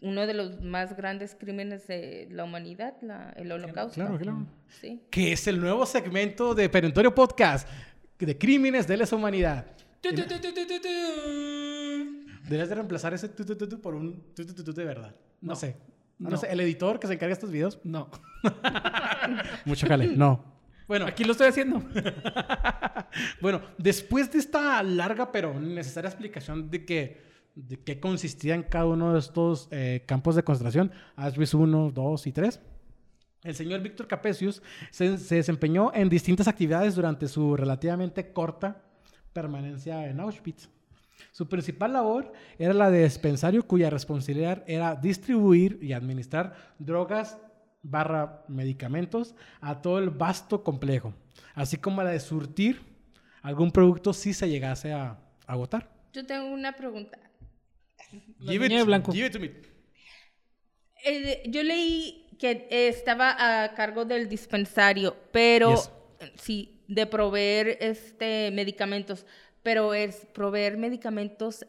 uno 0.00 0.26
de 0.26 0.34
los 0.34 0.60
más 0.62 0.96
grandes 0.96 1.34
crímenes 1.34 1.86
de 1.86 2.28
la 2.30 2.44
humanidad, 2.44 2.94
la- 3.02 3.30
el 3.36 3.50
holocausto. 3.52 3.94
Claro, 4.00 4.18
claro. 4.18 4.46
Sí. 4.68 5.02
Que 5.10 5.32
es 5.32 5.46
el 5.46 5.60
nuevo 5.60 5.86
segmento 5.86 6.54
de 6.54 6.68
Perentorio 6.68 7.14
Podcast 7.14 7.68
de 8.24 8.38
crímenes 8.38 8.86
de 8.86 8.96
lesa 8.96 9.16
humanidad. 9.16 9.66
Deberías 12.44 12.68
de 12.68 12.74
reemplazar 12.74 13.12
ese 13.12 13.28
tu, 13.28 13.44
tu, 13.44 13.56
tu, 13.56 13.68
tu 13.68 13.80
por 13.80 13.94
un 13.94 14.32
tu, 14.34 14.72
de 14.72 14.84
verdad. 14.84 15.14
No, 15.40 15.50
No. 15.50 15.56
sé. 15.56 15.76
No. 16.18 16.30
No. 16.30 16.36
sé. 16.36 16.50
El 16.50 16.60
editor 16.60 16.98
que 16.98 17.06
se 17.08 17.14
encarga 17.14 17.28
de 17.28 17.32
estos 17.34 17.50
videos. 17.50 17.78
No. 17.84 18.08
Mucho 19.64 19.86
jale. 19.86 20.08
No. 20.08 20.56
Bueno, 20.88 21.06
Aquí 21.06 21.24
lo 21.24 21.32
estoy 21.32 21.48
haciendo. 21.48 21.82
bueno, 23.40 23.60
después 23.76 24.30
de 24.32 24.38
esta 24.38 24.82
larga 24.84 25.32
pero 25.32 25.58
necesaria 25.58 26.08
explicación 26.08 26.70
de 26.70 26.84
que 26.84 27.26
de 27.56 27.78
qué 27.80 27.98
consistían 27.98 28.62
cada 28.62 28.84
uno 28.84 29.14
de 29.14 29.18
estos 29.18 29.68
eh, 29.70 30.04
campos 30.06 30.36
de 30.36 30.44
concentración, 30.44 30.92
Auschwitz 31.16 31.54
1, 31.54 31.90
2 31.90 32.26
y 32.26 32.32
3, 32.32 32.60
el 33.46 33.54
señor 33.54 33.80
Víctor 33.80 34.06
Capesius 34.06 34.62
se, 34.90 35.18
se 35.18 35.36
desempeñó 35.36 35.92
en 35.94 36.08
distintas 36.08 36.48
actividades 36.48 36.94
durante 36.94 37.28
su 37.28 37.56
relativamente 37.56 38.32
corta 38.32 38.82
permanencia 39.32 40.08
en 40.08 40.20
Auschwitz. 40.20 40.68
Su 41.32 41.48
principal 41.48 41.92
labor 41.92 42.32
era 42.58 42.74
la 42.74 42.90
de 42.90 43.04
dispensario 43.04 43.66
cuya 43.66 43.90
responsabilidad 43.90 44.64
era 44.66 44.94
distribuir 44.94 45.78
y 45.82 45.92
administrar 45.92 46.74
drogas 46.78 47.38
barra 47.82 48.44
medicamentos 48.48 49.34
a 49.60 49.80
todo 49.80 49.98
el 49.98 50.10
vasto 50.10 50.64
complejo, 50.64 51.14
así 51.54 51.76
como 51.76 52.02
la 52.02 52.10
de 52.10 52.20
surtir 52.20 52.80
algún 53.42 53.70
producto 53.70 54.12
si 54.12 54.32
se 54.32 54.48
llegase 54.48 54.92
a 54.92 55.18
agotar. 55.46 55.90
Yo 56.12 56.26
tengo 56.26 56.48
una 56.48 56.72
pregunta. 56.72 57.18
Blanco. 58.84 59.12
give 59.12 59.26
it 59.26 59.32
to 59.32 59.40
me. 59.40 59.52
Eh, 61.04 61.44
yo 61.48 61.62
leí 61.62 62.25
que 62.38 62.66
eh, 62.70 62.88
estaba 62.88 63.64
a 63.64 63.74
cargo 63.74 64.04
del 64.04 64.28
dispensario, 64.28 65.16
pero 65.32 65.70
Yes. 65.70 65.90
sí, 66.40 66.80
de 66.88 67.06
proveer 67.06 67.78
este 67.80 68.50
medicamentos, 68.52 69.26
pero 69.62 69.94
es 69.94 70.26
proveer 70.32 70.76
medicamentos 70.76 71.66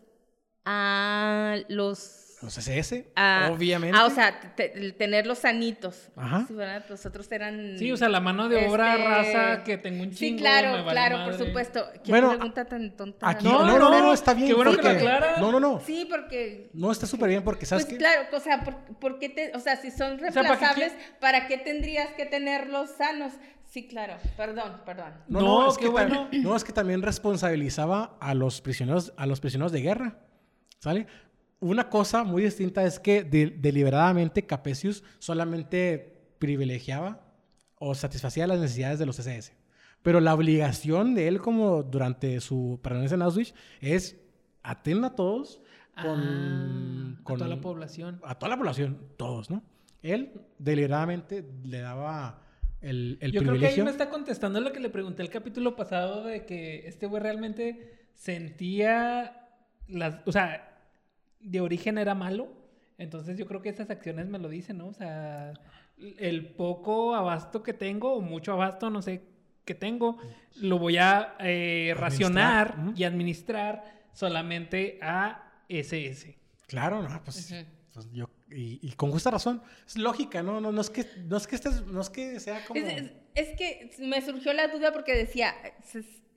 a 0.65 1.57
los 1.69 1.99
Los 2.39 2.55
SS, 2.55 3.07
a- 3.15 3.49
obviamente. 3.51 3.97
Ah, 3.99 4.05
o 4.05 4.11
sea, 4.11 4.39
te- 4.55 4.69
te- 4.69 4.91
tenerlos 4.91 5.39
sanitos. 5.39 6.09
Ajá. 6.15 6.45
¿verdad? 6.49 6.85
Los 6.87 7.03
otros 7.05 7.31
eran. 7.31 7.77
Sí, 7.79 7.91
o 7.91 7.97
sea, 7.97 8.09
la 8.09 8.19
mano 8.19 8.47
de 8.47 8.67
obra 8.67 8.95
este, 8.95 9.07
raza 9.07 9.63
que 9.63 9.77
tengo 9.79 10.03
un 10.03 10.11
chingo. 10.11 10.37
Sí, 10.37 10.41
claro, 10.43 10.67
me 10.73 10.81
vale 10.83 10.91
claro, 10.91 11.25
por 11.25 11.33
supuesto. 11.47 11.83
¿Qué 12.03 12.11
Bueno, 12.11 12.29
pregunta 12.29 12.65
tan 12.65 12.95
tonta? 12.95 13.27
Aquí, 13.27 13.43
No, 13.45 13.65
no, 13.65 13.79
no, 13.79 13.89
no, 13.89 14.01
no, 14.03 14.13
está 14.13 14.35
bien. 14.35 14.49
qué 14.49 14.53
bueno 14.53 14.69
que 14.71 14.77
lo 14.77 14.83
porque- 14.83 14.97
aclara. 14.97 15.37
No, 15.39 15.51
no, 15.51 15.59
no. 15.59 15.79
Sí, 15.83 16.05
porque. 16.07 16.69
No, 16.73 16.91
está 16.91 17.07
súper 17.07 17.29
bien 17.29 17.43
porque, 17.43 17.65
¿sabes 17.65 17.85
Pues 17.85 17.93
qué? 17.93 17.97
claro, 17.97 18.27
o 18.31 18.39
sea, 18.39 18.63
¿por, 18.63 18.75
por 18.99 19.17
qué 19.17 19.29
te, 19.29 19.51
o 19.55 19.59
sea, 19.59 19.75
si 19.77 19.89
son 19.89 20.19
sea, 20.19 20.29
¿para 20.31 20.31
qué 20.31 20.41
reemplazables, 20.43 20.93
¿para 21.19 21.47
qué 21.47 21.57
tendrías 21.57 22.09
que 22.13 22.27
tenerlos 22.27 22.91
sanos? 22.99 23.33
Sí, 23.65 23.87
claro, 23.87 24.15
perdón, 24.37 24.81
perdón. 24.85 25.13
No, 25.27 25.39
No, 25.41 25.61
no, 25.63 25.69
es 25.71 25.77
qué 25.77 25.85
que 25.85 25.89
bueno. 25.89 26.29
no, 26.31 26.55
es 26.55 26.63
que 26.63 26.71
también 26.71 27.01
responsabilizaba 27.01 28.15
a 28.21 28.33
los 28.35 28.61
prisioneros, 28.61 29.11
a 29.17 29.25
los 29.25 29.39
prisioneros 29.39 29.71
de 29.71 29.81
guerra. 29.81 30.19
¿Sale? 30.79 31.07
Una 31.59 31.89
cosa 31.89 32.23
muy 32.23 32.43
distinta 32.43 32.83
es 32.83 32.99
que 32.99 33.23
de- 33.23 33.49
deliberadamente 33.57 34.45
Capesius 34.45 35.03
solamente 35.19 36.33
privilegiaba 36.39 37.21
o 37.79 37.95
satisfacía 37.95 38.45
las 38.47 38.59
necesidades 38.59 38.99
de 38.99 39.05
los 39.05 39.17
SS. 39.19 39.53
Pero 40.03 40.19
la 40.19 40.33
obligación 40.35 41.15
de 41.15 41.27
él, 41.27 41.41
como 41.41 41.81
durante 41.83 42.39
su 42.41 42.79
permanencia 42.83 43.15
en 43.15 43.23
Auschwitz, 43.23 43.53
es 43.81 44.15
atender 44.63 45.05
a 45.11 45.15
todos 45.15 45.61
con, 45.99 46.19
Ah, 47.17 47.21
con- 47.23 47.35
a 47.35 47.37
toda 47.39 47.47
la 47.55 47.61
población. 47.61 48.19
a 48.23 48.35
toda 48.35 48.49
la 48.51 48.57
población, 48.57 48.99
todos, 49.17 49.49
¿no? 49.49 49.63
Él 50.03 50.39
deliberadamente 50.59 51.43
le 51.63 51.79
daba 51.79 52.43
el, 52.81 53.17
el 53.19 53.31
Yo 53.31 53.41
creo 53.41 53.57
que 53.59 53.65
ahí 53.67 53.81
me 53.81 53.89
está 53.89 54.09
contestando 54.11 54.61
lo 54.61 54.71
que 54.71 54.79
le 54.79 54.89
pregunté 54.91 55.23
el 55.23 55.31
capítulo 55.31 55.75
pasado 55.75 56.23
de 56.23 56.45
que 56.45 56.87
este 56.87 57.07
güey 57.07 57.21
realmente 57.23 58.07
sentía 58.13 59.49
las, 59.87 60.17
o 60.27 60.31
sea, 60.31 60.76
de 61.49 61.61
origen 61.61 61.97
era 61.97 62.13
malo. 62.15 62.47
Entonces 62.97 63.37
yo 63.37 63.45
creo 63.45 63.61
que 63.61 63.69
esas 63.69 63.89
acciones 63.89 64.27
me 64.27 64.39
lo 64.39 64.49
dicen, 64.49 64.77
¿no? 64.79 64.87
O 64.87 64.93
sea, 64.93 65.53
el 66.17 66.47
poco 66.55 67.15
abasto 67.15 67.61
que 67.63 67.73
tengo 67.73 68.13
o 68.15 68.21
mucho 68.21 68.53
abasto, 68.53 68.89
no 68.89 69.01
sé, 69.01 69.21
que 69.65 69.75
tengo, 69.75 70.17
lo 70.61 70.79
voy 70.79 70.97
a 70.97 71.35
eh, 71.39 71.93
racionar 71.95 72.75
y 72.95 73.03
administrar 73.03 73.83
solamente 74.13 74.97
a 75.01 75.61
SS. 75.69 76.37
Claro, 76.67 77.03
no, 77.03 77.23
pues, 77.23 77.51
Ujú. 77.51 77.61
pues 77.93 78.11
yo, 78.13 78.29
y, 78.49 78.79
y 78.81 78.91
con 78.93 79.11
justa 79.11 79.29
razón. 79.29 79.61
Es 79.85 79.97
lógica, 79.97 80.41
¿no? 80.41 80.59
No, 80.61 80.71
no 80.71 80.81
es 80.81 80.89
que, 80.89 81.05
no 81.27 81.37
es 81.37 81.45
que 81.47 81.55
estés, 81.55 81.85
no 81.85 82.01
es 82.01 82.09
que 82.09 82.39
sea 82.39 82.63
como. 82.65 82.79
Es, 82.79 83.03
es- 83.03 83.11
es 83.35 83.55
que 83.55 83.91
me 83.99 84.19
surgió 84.23 84.51
la 84.53 84.67
duda 84.69 84.91
porque 84.91 85.13
decía 85.15 85.53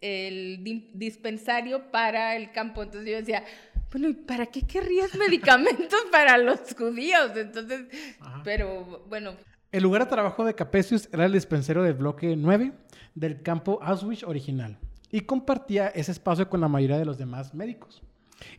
el 0.02 0.62
di- 0.62 0.90
dispensario 0.94 1.90
para 1.90 2.36
el 2.36 2.52
campo. 2.52 2.82
Entonces 2.82 3.08
yo 3.10 3.16
decía, 3.16 3.44
Bueno, 3.90 4.08
¿y 4.08 4.14
para 4.14 4.46
qué 4.46 4.62
querrías 4.62 5.14
medicamentos 5.18 6.00
para 6.10 6.38
los 6.38 6.60
judíos? 6.76 7.32
Entonces, 7.36 7.86
Ajá. 8.20 8.42
pero 8.44 9.04
bueno, 9.08 9.32
El 9.72 9.82
lugar 9.82 10.04
de 10.04 10.10
trabajo 10.10 10.44
de 10.44 10.54
Capesius 10.54 11.08
era 11.12 11.26
el 11.26 11.32
dispensario 11.32 11.82
del 11.82 11.94
bloque 11.94 12.36
9 12.36 12.72
del 13.14 13.42
campo 13.42 13.78
Auschwitz 13.82 14.22
original 14.24 14.78
y 15.10 15.20
compartía 15.22 15.88
ese 15.88 16.12
espacio 16.12 16.48
con 16.48 16.60
la 16.60 16.68
mayoría 16.68 16.98
de 16.98 17.04
los 17.04 17.18
demás 17.18 17.52
médicos, 17.54 18.02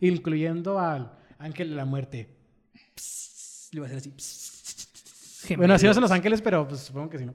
incluyendo 0.00 0.78
al 0.78 1.12
ángel 1.38 1.70
de 1.70 1.76
la 1.76 1.84
muerte. 1.84 2.28
Psst, 2.94 3.72
le 3.74 3.78
iba 3.78 3.86
a 3.86 3.88
hacer 3.88 3.98
así. 3.98 4.12
Psst. 4.16 5.56
Bueno, 5.56 5.74
así 5.74 5.86
no 5.86 5.94
son 5.94 6.02
los 6.02 6.10
ángeles, 6.10 6.40
pero 6.40 6.68
pues, 6.68 6.80
supongo 6.82 7.10
que 7.10 7.18
sí. 7.18 7.24
¿no? 7.26 7.34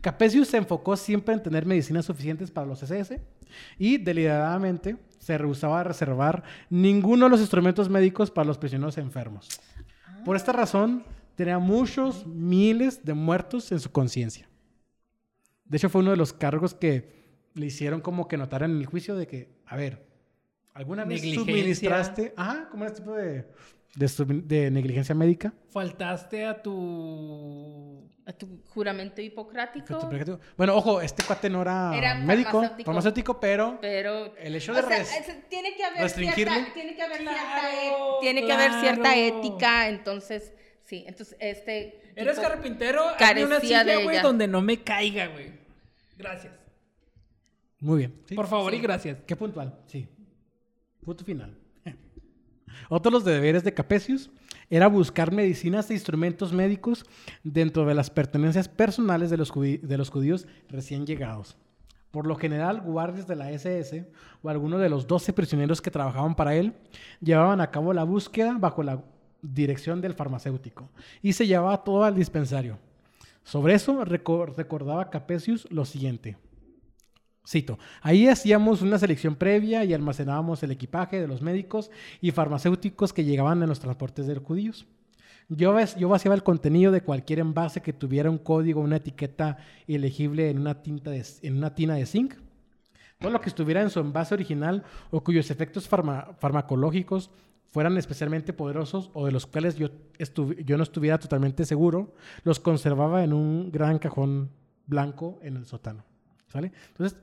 Capesius 0.00 0.48
se 0.48 0.56
enfocó 0.56 0.96
siempre 0.96 1.34
en 1.34 1.42
tener 1.42 1.66
medicinas 1.66 2.04
suficientes 2.06 2.50
para 2.50 2.66
los 2.66 2.82
SS 2.82 3.20
y 3.78 3.98
deliberadamente 3.98 4.96
se 5.22 5.38
rehusaba 5.38 5.80
a 5.80 5.84
reservar 5.84 6.42
ninguno 6.68 7.26
de 7.26 7.30
los 7.30 7.40
instrumentos 7.40 7.88
médicos 7.88 8.32
para 8.32 8.44
los 8.44 8.58
prisioneros 8.58 8.98
enfermos. 8.98 9.48
Por 10.24 10.34
esta 10.34 10.50
razón, 10.50 11.04
tenía 11.36 11.60
muchos 11.60 12.26
miles 12.26 13.04
de 13.04 13.14
muertos 13.14 13.70
en 13.70 13.78
su 13.78 13.92
conciencia. 13.92 14.48
De 15.64 15.76
hecho, 15.76 15.88
fue 15.88 16.00
uno 16.00 16.10
de 16.10 16.16
los 16.16 16.32
cargos 16.32 16.74
que 16.74 17.22
le 17.54 17.66
hicieron 17.66 18.00
como 18.00 18.26
que 18.26 18.36
notar 18.36 18.64
en 18.64 18.72
el 18.72 18.86
juicio 18.86 19.14
de 19.14 19.28
que, 19.28 19.54
a 19.64 19.76
ver, 19.76 20.04
¿alguna 20.74 21.04
vez 21.04 21.22
suministraste? 21.34 22.34
Ajá, 22.36 22.68
como 22.68 22.84
este 22.84 22.98
tipo 22.98 23.14
de, 23.14 23.46
de, 23.94 24.70
negligencia 24.70 25.14
médica. 25.14 25.52
Faltaste 25.70 26.46
a 26.46 26.62
tu... 26.62 28.08
a 28.26 28.32
tu 28.32 28.62
juramento 28.68 29.20
hipocrático, 29.20 30.08
Bueno, 30.56 30.76
ojo, 30.76 31.00
este 31.00 31.22
cuate 31.24 31.50
no 31.50 31.60
era, 31.62 31.92
Era 31.96 32.14
médico, 32.14 32.50
farmacéutico. 32.52 32.86
farmacéutico, 32.86 33.40
pero 33.40 33.78
pero 33.80 34.36
el 34.36 34.54
hecho 34.56 34.72
o 34.72 34.74
de 34.74 34.80
sea, 34.82 34.88
res- 34.98 35.12
es- 35.28 35.48
tiene 35.48 35.74
que 35.76 35.84
haber 35.84 36.02
restringirle. 36.02 36.54
cierta, 36.54 36.72
tiene 36.74 36.94
que 36.96 37.02
haber 37.02 37.18
cierta, 37.18 37.60
Claro, 37.60 38.18
tiene 38.20 38.46
que 38.46 38.52
haber 38.52 38.72
cierta 38.80 39.16
ética, 39.16 39.88
entonces 39.88 40.52
sí, 40.84 41.04
entonces 41.06 41.36
este 41.40 42.00
Eres 42.14 42.38
carpintero, 42.38 43.02
carecía 43.18 43.46
una 43.46 43.60
silla, 43.60 43.84
de 43.84 44.04
güey, 44.04 44.20
donde 44.20 44.46
no 44.46 44.60
me 44.62 44.82
caiga, 44.82 45.26
güey. 45.28 45.52
Gracias. 46.18 46.52
Muy 47.80 47.98
bien. 47.98 48.22
¿sí? 48.26 48.34
Por 48.36 48.46
favor 48.46 48.72
y 48.74 48.78
gracias. 48.80 49.18
Qué 49.26 49.34
puntual, 49.34 49.80
sí. 49.86 50.06
Punto 51.04 51.24
final. 51.24 51.58
Otro 52.94 53.10
de 53.10 53.14
los 53.14 53.24
deberes 53.24 53.64
de 53.64 53.72
Capesius 53.72 54.28
era 54.68 54.86
buscar 54.86 55.32
medicinas 55.32 55.90
e 55.90 55.94
instrumentos 55.94 56.52
médicos 56.52 57.06
dentro 57.42 57.86
de 57.86 57.94
las 57.94 58.10
pertenencias 58.10 58.68
personales 58.68 59.30
de 59.30 59.38
los, 59.38 59.50
judíos 60.10 60.46
recién 60.68 61.06
llegados. 61.06 61.56
Por 62.10 62.26
lo 62.26 62.36
general, 62.36 62.82
guardias 62.82 63.26
de 63.26 63.34
la 63.34 63.50
SS 63.50 64.06
o 64.42 64.50
alguno 64.50 64.76
de 64.76 64.90
los 64.90 65.06
12 65.06 65.32
prisioneros 65.32 65.80
que 65.80 65.90
trabajaban 65.90 66.34
para 66.34 66.54
él 66.54 66.74
llevaban 67.22 67.62
a 67.62 67.70
cabo 67.70 67.94
la 67.94 68.04
búsqueda 68.04 68.58
bajo 68.58 68.82
la 68.82 69.02
dirección 69.40 70.02
del 70.02 70.12
farmacéutico 70.12 70.90
y 71.22 71.32
se 71.32 71.46
llevaba 71.46 71.84
todo 71.84 72.04
al 72.04 72.14
dispensario. 72.14 72.78
Sobre 73.42 73.72
eso 73.72 74.04
reco- 74.04 74.54
recordaba 74.54 75.08
Capesius 75.08 75.66
lo 75.70 75.86
siguiente. 75.86 76.36
Cito, 77.44 77.78
ahí 78.02 78.28
hacíamos 78.28 78.82
una 78.82 78.98
selección 78.98 79.34
previa 79.34 79.84
y 79.84 79.92
almacenábamos 79.92 80.62
el 80.62 80.70
equipaje 80.70 81.20
de 81.20 81.26
los 81.26 81.42
médicos 81.42 81.90
y 82.20 82.30
farmacéuticos 82.30 83.12
que 83.12 83.24
llegaban 83.24 83.62
en 83.62 83.68
los 83.68 83.80
transportes 83.80 84.26
de 84.26 84.36
los 84.36 84.44
judíos. 84.44 84.86
Yo, 85.48 85.76
yo 85.98 86.08
vaciaba 86.08 86.36
el 86.36 86.44
contenido 86.44 86.92
de 86.92 87.02
cualquier 87.02 87.40
envase 87.40 87.82
que 87.82 87.92
tuviera 87.92 88.30
un 88.30 88.38
código 88.38 88.80
una 88.80 88.96
etiqueta 88.96 89.58
ilegible 89.88 90.50
en 90.50 90.60
una, 90.60 90.82
tinta 90.82 91.10
de- 91.10 91.70
tina 91.74 91.94
de 91.96 92.06
zinc. 92.06 92.34
Todo 93.18 93.32
lo 93.32 93.40
que 93.40 93.48
estuviera 93.48 93.82
en 93.82 93.90
su 93.90 93.98
envase 94.00 94.34
original 94.34 94.84
o 95.10 95.22
cuyos 95.22 95.50
efectos 95.50 95.90
farma- 95.90 96.34
farmacológicos 96.38 97.30
fueran 97.70 97.96
especialmente 97.98 98.52
poderosos 98.52 99.10
o 99.14 99.26
de 99.26 99.32
los 99.32 99.46
cuales 99.46 99.76
yo, 99.76 99.88
yo 100.64 100.76
no 100.76 100.82
estuviera 100.82 101.18
totalmente 101.18 101.64
seguro, 101.64 102.14
los 102.44 102.60
conservaba 102.60 103.24
en 103.24 103.32
un 103.32 103.72
gran 103.72 103.98
cajón 103.98 104.50
blanco 104.86 105.40
en 105.42 105.56
el 105.56 105.66
sótano. 105.66 106.04
¿Sale? 106.52 106.70
Entonces, 106.88 107.18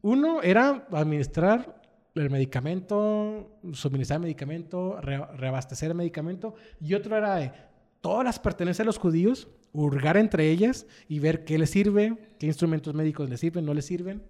uno 0.00 0.40
era 0.42 0.86
administrar 0.92 1.82
el 2.14 2.30
medicamento, 2.30 3.58
suministrar 3.72 4.16
el 4.16 4.22
medicamento, 4.22 4.98
re- 5.02 5.26
reabastecer 5.36 5.90
el 5.90 5.96
medicamento, 5.96 6.54
y 6.80 6.94
otro 6.94 7.14
era 7.16 7.36
de 7.36 7.52
todas 8.00 8.24
las 8.24 8.38
pertenencias 8.38 8.78
de 8.78 8.86
los 8.86 8.96
judíos, 8.98 9.48
hurgar 9.72 10.16
entre 10.16 10.48
ellas 10.50 10.86
y 11.08 11.18
ver 11.18 11.44
qué 11.44 11.58
les 11.58 11.68
sirve, 11.70 12.16
qué 12.38 12.46
instrumentos 12.46 12.94
médicos 12.94 13.28
les 13.28 13.38
sirven, 13.38 13.66
no 13.66 13.74
les 13.74 13.84
sirven, 13.84 14.22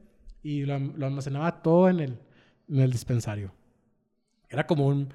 y 0.42 0.64
lo, 0.64 0.74
almacenaba 0.74 1.62
todo 1.62 1.88
en 1.88 2.00
el, 2.00 2.18
en 2.68 2.80
el 2.80 2.90
dispensario. 2.90 3.52
Era 4.48 4.66
como 4.66 4.86
un 4.86 5.14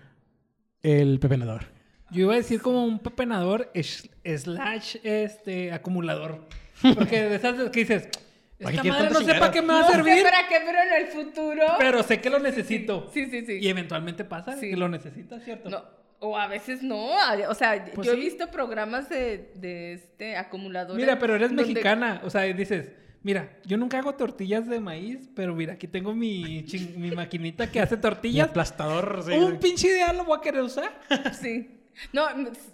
el 0.82 1.20
pepenador. 1.20 1.64
Yo 2.12 2.22
iba 2.22 2.34
a 2.34 2.38
decir 2.38 2.62
como 2.62 2.86
un 2.86 3.00
pepenador 3.00 3.70
slash 3.74 4.98
este 5.04 5.74
acumulador. 5.74 6.48
Porque 6.96 7.24
de 7.24 7.36
esas 7.36 7.70
que 7.72 7.80
dices, 7.82 8.04
¿Para 8.04 8.12
qué 8.12 8.25
esta 8.70 8.82
quieres 8.82 9.00
madre 9.02 9.14
no 9.14 9.20
sé 9.22 9.40
para 9.40 9.52
qué 9.52 9.62
me 9.62 9.68
va 9.70 9.80
no 9.80 9.86
a 9.86 9.88
sé 9.90 9.96
servir, 9.96 10.24
para 10.24 10.48
qué, 10.48 10.56
pero 10.66 10.78
en 10.82 11.02
el 11.04 11.08
futuro 11.12 11.62
pero 11.80 12.04
sé 12.04 12.22
que 12.22 12.30
lo 12.30 12.40
necesito. 12.40 13.10
sí, 13.14 13.28
sí, 13.30 13.46
sí. 13.46 13.58
Y 13.62 13.68
eventualmente 13.68 14.24
pasa 14.24 14.58
Sí. 14.58 14.70
que 14.70 14.78
lo 14.78 14.88
necesitas, 14.90 15.44
¿cierto? 15.44 15.70
No, 15.70 15.84
o 16.20 16.38
a 16.38 16.48
veces 16.48 16.82
no, 16.82 17.10
o 17.50 17.54
sea, 17.56 17.86
Pues 17.94 18.08
yo 18.08 18.14
he 18.14 18.18
visto 18.18 18.48
programas 18.50 19.10
de, 19.10 19.52
de 19.56 19.94
este 19.94 20.38
acumuladores. 20.38 21.04
Mira, 21.04 21.20
pero 21.20 21.36
eres 21.36 21.50
donde- 21.50 21.64
mexicana. 21.64 22.22
O 22.24 22.30
sea, 22.30 22.42
dices, 22.42 22.92
mira, 23.22 23.58
yo 23.66 23.78
nunca 23.78 24.00
hago 24.00 24.16
tortillas 24.16 24.68
de 24.68 24.80
maíz, 24.80 25.30
pero 25.36 25.54
mira, 25.54 25.74
aquí 25.74 25.88
tengo 25.88 26.14
mi, 26.16 26.66
mi 26.96 27.12
maquinita 27.12 27.70
que 27.72 27.80
hace 27.82 27.98
tortillas. 27.98 28.50
aplastador. 28.50 29.24
sí, 29.26 29.34
Un 29.34 29.52
sí. 29.54 29.58
pinche 29.62 29.88
ideal 29.90 30.18
lo 30.18 30.24
voy 30.26 30.38
a 30.38 30.42
querer 30.42 30.62
usar. 30.62 30.92
Sí. 31.40 31.75
No, 32.14 32.28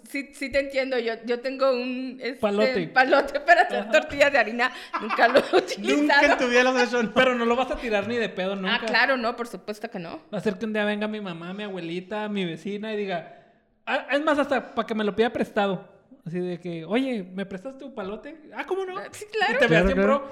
sí, 0.08 0.30
sí 0.34 0.50
te 0.50 0.60
entiendo. 0.60 0.98
Yo, 0.98 1.14
yo 1.24 1.40
tengo 1.40 1.72
un 1.72 2.18
este, 2.20 2.40
Palote. 2.40 2.88
palote 2.88 3.40
para 3.40 3.62
hacer 3.62 3.80
Ajá. 3.82 3.90
tortillas 3.90 4.32
de 4.32 4.38
harina. 4.38 4.72
Nunca 5.00 5.28
lo 5.28 5.38
he 5.38 5.42
Nunca 5.42 5.56
utilizado. 5.58 6.32
en 6.32 6.38
tu 6.38 6.46
vida 6.48 6.62
lo 6.64 6.70
has 6.70 6.88
hecho. 6.92 7.12
Pero 7.14 7.34
no 7.34 7.44
lo 7.44 7.56
vas 7.56 7.70
a 7.70 7.76
tirar 7.76 8.08
ni 8.08 8.16
de 8.16 8.28
pedo 8.28 8.56
nunca. 8.56 8.80
Ah, 8.82 8.86
claro, 8.86 9.16
no, 9.16 9.36
por 9.36 9.46
supuesto 9.46 9.90
que 9.90 9.98
no. 9.98 10.22
Va 10.32 10.38
a 10.38 10.40
ser 10.40 10.58
que 10.58 10.66
un 10.66 10.72
día 10.72 10.84
venga 10.84 11.06
mi 11.08 11.20
mamá, 11.20 11.52
mi 11.54 11.62
abuelita, 11.64 12.28
mi 12.28 12.44
vecina 12.44 12.92
y 12.92 12.96
diga... 12.96 13.38
"Ah, 13.86 14.06
es 14.12 14.22
más, 14.22 14.38
hasta 14.38 14.74
para 14.74 14.86
que 14.86 14.94
me 14.94 15.04
lo 15.04 15.14
pida 15.14 15.30
prestado. 15.30 15.88
Así 16.24 16.38
de 16.38 16.60
que, 16.60 16.84
oye, 16.84 17.24
¿me 17.34 17.44
prestas 17.46 17.76
tu 17.78 17.92
palote? 17.94 18.36
Ah, 18.54 18.64
¿cómo 18.64 18.84
no? 18.84 18.94
Sí, 19.10 19.24
claro. 19.32 19.54
Y 19.54 19.58
te 19.58 19.66
Claro, 19.66 19.70
veas 19.70 19.86
en 19.90 19.92
claro. 19.96 20.30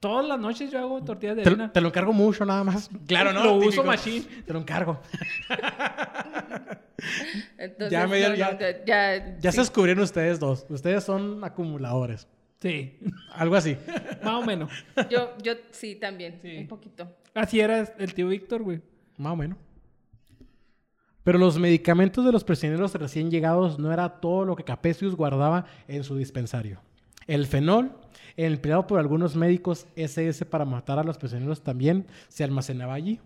Todas 0.00 0.26
las 0.26 0.38
noches 0.38 0.70
yo 0.70 0.78
hago 0.78 1.02
tortillas 1.02 1.36
de 1.36 1.42
Te, 1.42 1.48
harina. 1.48 1.72
te 1.72 1.80
lo 1.80 1.88
encargo 1.88 2.12
mucho 2.12 2.44
nada 2.44 2.62
más. 2.64 2.90
Claro, 3.06 3.32
¿no? 3.32 3.44
Lo 3.44 3.54
uso 3.54 3.68
Típico. 3.70 3.84
machine. 3.84 4.26
Te 4.46 4.52
lo 4.52 4.58
encargo. 4.60 5.00
Entonces, 7.58 7.90
Ya 7.90 8.06
me 8.06 8.18
dio- 8.18 8.28
no, 8.30 8.34
ya- 8.34 8.52
no, 8.52 8.58
ya, 8.60 8.84
ya, 8.84 9.38
Ya 9.40 9.50
sí. 9.50 9.56
se 9.56 9.60
descubrieron 9.62 10.02
ustedes 10.04 10.38
dos. 10.40 10.66
Ustedes 10.68 11.04
son 11.04 11.42
acumuladores. 11.44 12.26
Sí, 12.60 12.98
Algo 13.34 13.54
así. 13.56 13.76
más 14.24 14.34
o 14.34 14.42
menos. 14.44 14.70
Yo, 15.10 15.36
yo 15.42 15.52
sí, 15.70 15.96
también, 15.96 16.38
Sí. 16.40 16.56
un 16.58 16.68
poquito. 16.68 17.08
Así 17.34 17.60
era 17.60 17.80
el 17.98 18.14
tío 18.14 18.28
Víctor, 18.28 18.62
güey. 18.62 18.80
Más 19.18 19.32
o 19.32 19.36
menos. 19.36 19.58
Pero 21.22 21.38
los 21.38 21.58
medicamentos 21.58 22.24
de 22.24 22.32
los 22.32 22.44
prisioneros 22.44 22.94
recién 22.94 23.30
llegados 23.30 23.78
no 23.78 23.92
era 23.92 24.08
todo 24.20 24.44
lo 24.44 24.56
que 24.56 24.64
Capesius 24.64 25.14
guardaba 25.16 25.66
en 25.88 26.04
su 26.04 26.16
dispensario. 26.16 26.80
El 27.26 27.46
fenol, 27.46 27.92
empleado 28.36 28.86
por 28.86 28.98
algunos 29.00 29.34
médicos 29.36 29.86
SS 29.96 30.44
para 30.46 30.64
matar 30.64 30.98
a 30.98 31.04
los 31.04 31.18
prisioneros, 31.18 31.62
también 31.62 32.06
se 32.28 32.44
almacenaba 32.44 32.94
allí. 32.94 33.20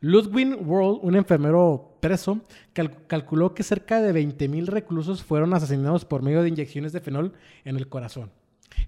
Ludwig 0.00 0.56
World, 0.64 1.00
un 1.02 1.16
enfermero 1.16 1.96
preso, 2.00 2.40
cal- 2.72 3.06
calculó 3.06 3.54
que 3.54 3.62
cerca 3.62 4.00
de 4.00 4.12
20.000 4.12 4.66
reclusos 4.66 5.22
fueron 5.24 5.54
asesinados 5.54 6.04
por 6.04 6.22
medio 6.22 6.42
de 6.42 6.48
inyecciones 6.48 6.92
de 6.92 7.00
fenol 7.00 7.32
en 7.64 7.76
el 7.76 7.88
corazón. 7.88 8.30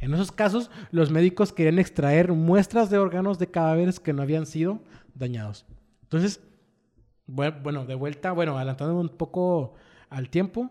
En 0.01 0.14
esos 0.14 0.31
casos, 0.31 0.71
los 0.93 1.11
médicos 1.11 1.53
querían 1.53 1.79
extraer 1.79 2.33
muestras 2.33 2.90
de 2.90 2.99
órganos 2.99 3.38
de 3.38 3.51
cadáveres 3.51 3.99
que 3.99 4.12
no 4.12 4.23
habían 4.23 4.47
sido 4.47 4.81
dañados. 5.14 5.66
Entonces, 6.03 6.40
bue- 7.27 7.61
bueno, 7.62 7.87
de 7.87 7.95
vuelta, 7.97 8.33
bueno, 8.33 8.57
adelantando 8.57 8.99
un 8.99 9.09
poco 9.09 9.75
al 10.11 10.29
tiempo, 10.31 10.71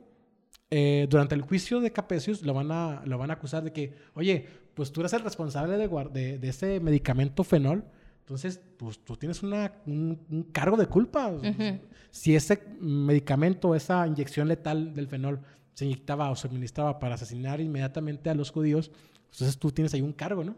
eh, 0.71 1.08
durante 1.10 1.36
el 1.36 1.41
juicio 1.41 1.79
de 1.79 1.91
Capesius 1.91 2.43
lo 2.43 2.53
van, 2.53 2.71
a, 2.71 3.01
lo 3.05 3.17
van 3.17 3.32
a 3.32 3.34
acusar 3.34 3.63
de 3.63 3.71
que, 3.73 3.95
oye, 4.13 4.45
pues 4.73 4.91
tú 4.91 5.01
eres 5.01 5.13
el 5.13 5.21
responsable 5.21 5.77
de, 5.77 5.88
de, 6.12 6.38
de 6.39 6.47
ese 6.49 6.79
medicamento 6.79 7.43
fenol, 7.43 7.84
entonces, 8.19 8.62
pues 8.77 8.99
tú 9.03 9.15
tienes 9.17 9.41
una- 9.41 9.73
un, 9.88 10.19
un 10.29 10.43
cargo 10.43 10.77
de 10.77 10.86
culpa. 10.86 11.29
Ujú. 11.29 11.79
Si 12.12 12.36
ese 12.36 12.62
medicamento, 12.79 13.73
esa 13.73 14.05
inyección 14.05 14.47
letal 14.47 14.93
del 14.93 15.08
fenol 15.08 15.39
se 15.73 15.86
inyectaba 15.86 16.29
o 16.29 16.36
se 16.36 16.47
administraba 16.47 16.99
para 16.99 17.15
asesinar 17.15 17.60
inmediatamente 17.60 18.29
a 18.29 18.36
los 18.36 18.51
judíos, 18.51 18.91
entonces 19.32 19.58
tú 19.58 19.71
tienes 19.71 19.93
ahí 19.95 20.01
un 20.01 20.13
cargo, 20.13 20.43
¿no? 20.43 20.55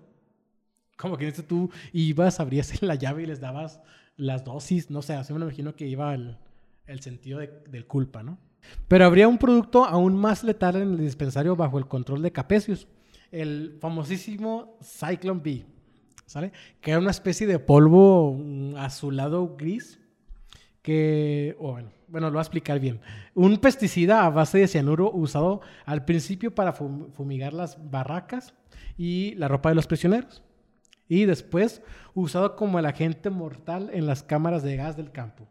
Como 0.98 1.18
que 1.18 1.32
tú 1.32 1.72
ibas, 1.94 2.40
abrías 2.42 2.82
la 2.84 2.96
llave 2.96 3.24
y 3.24 3.26
les 3.28 3.40
dabas 3.40 3.80
las 4.18 4.44
dosis, 4.44 4.90
no 4.92 5.02
sé, 5.02 5.14
así 5.14 5.32
me 5.32 5.40
lo 5.40 5.46
imagino 5.46 5.74
que 5.74 5.88
iba 5.88 6.14
el, 6.14 6.38
el 6.86 7.00
sentido 7.00 7.40
de, 7.40 7.48
del 7.70 7.88
culpa, 7.88 8.22
¿no? 8.22 8.38
Pero 8.88 9.06
habría 9.06 9.28
un 9.28 9.38
producto 9.38 9.86
aún 9.86 10.16
más 10.16 10.44
letal 10.44 10.76
en 10.76 10.92
el 10.94 10.98
dispensario 10.98 11.56
bajo 11.56 11.78
el 11.78 11.88
control 11.88 12.22
de 12.22 12.32
Capesius, 12.32 12.88
el 13.32 13.78
famosísimo 13.80 14.78
Cyclone 14.84 15.42
B, 15.44 15.66
¿sale? 16.26 16.52
Que 16.82 16.92
era 16.92 17.00
una 17.00 17.12
especie 17.12 17.48
de 17.48 17.60
polvo 17.60 18.34
mm, 18.38 18.76
azulado 18.76 19.56
gris 19.56 20.00
que, 20.82 21.56
o 21.60 21.72
bueno, 21.74 21.92
bueno, 22.08 22.28
lo 22.28 22.34
voy 22.34 22.40
a 22.40 22.42
explicar 22.42 22.80
bien. 22.80 23.00
Un 23.36 23.58
pesticida 23.58 24.26
a 24.26 24.30
base 24.30 24.58
de 24.58 24.68
cianuro 24.68 25.12
usado 25.14 25.62
al 25.86 26.04
principio 26.06 26.54
para 26.54 26.74
fum- 26.76 27.12
fumigar 27.14 27.54
las 27.54 27.78
barracas 27.90 28.54
y 28.98 29.34
la 29.36 29.48
ropa 29.48 29.70
de 29.70 29.76
los 29.76 29.88
prisioneros. 29.88 30.44
Y 31.08 31.26
después 31.26 31.82
usado 32.14 32.56
como 32.56 32.80
el 32.80 32.86
agente 32.86 33.30
mortal 33.30 33.90
en 33.94 34.08
las 34.08 34.24
cámaras 34.24 34.64
de 34.64 34.76
gas 34.76 34.98
del 34.98 35.12
campo. 35.12 35.48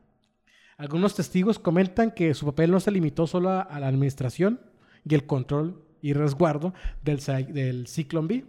Algunos 0.81 1.14
testigos 1.14 1.59
comentan 1.59 2.11
que 2.11 2.33
su 2.33 2.47
papel 2.47 2.71
no 2.71 2.81
se 2.81 2.90
limitó 2.90 3.27
solo 3.27 3.51
a, 3.51 3.79
la 3.79 3.87
administración 3.87 4.62
y 5.07 5.14
el 5.14 5.27
control 5.27 5.85
y 6.01 6.14
resguardo 6.14 6.73
del, 7.05 7.21
del 7.53 7.87
Cyclone 7.87 8.29
B. 8.29 8.45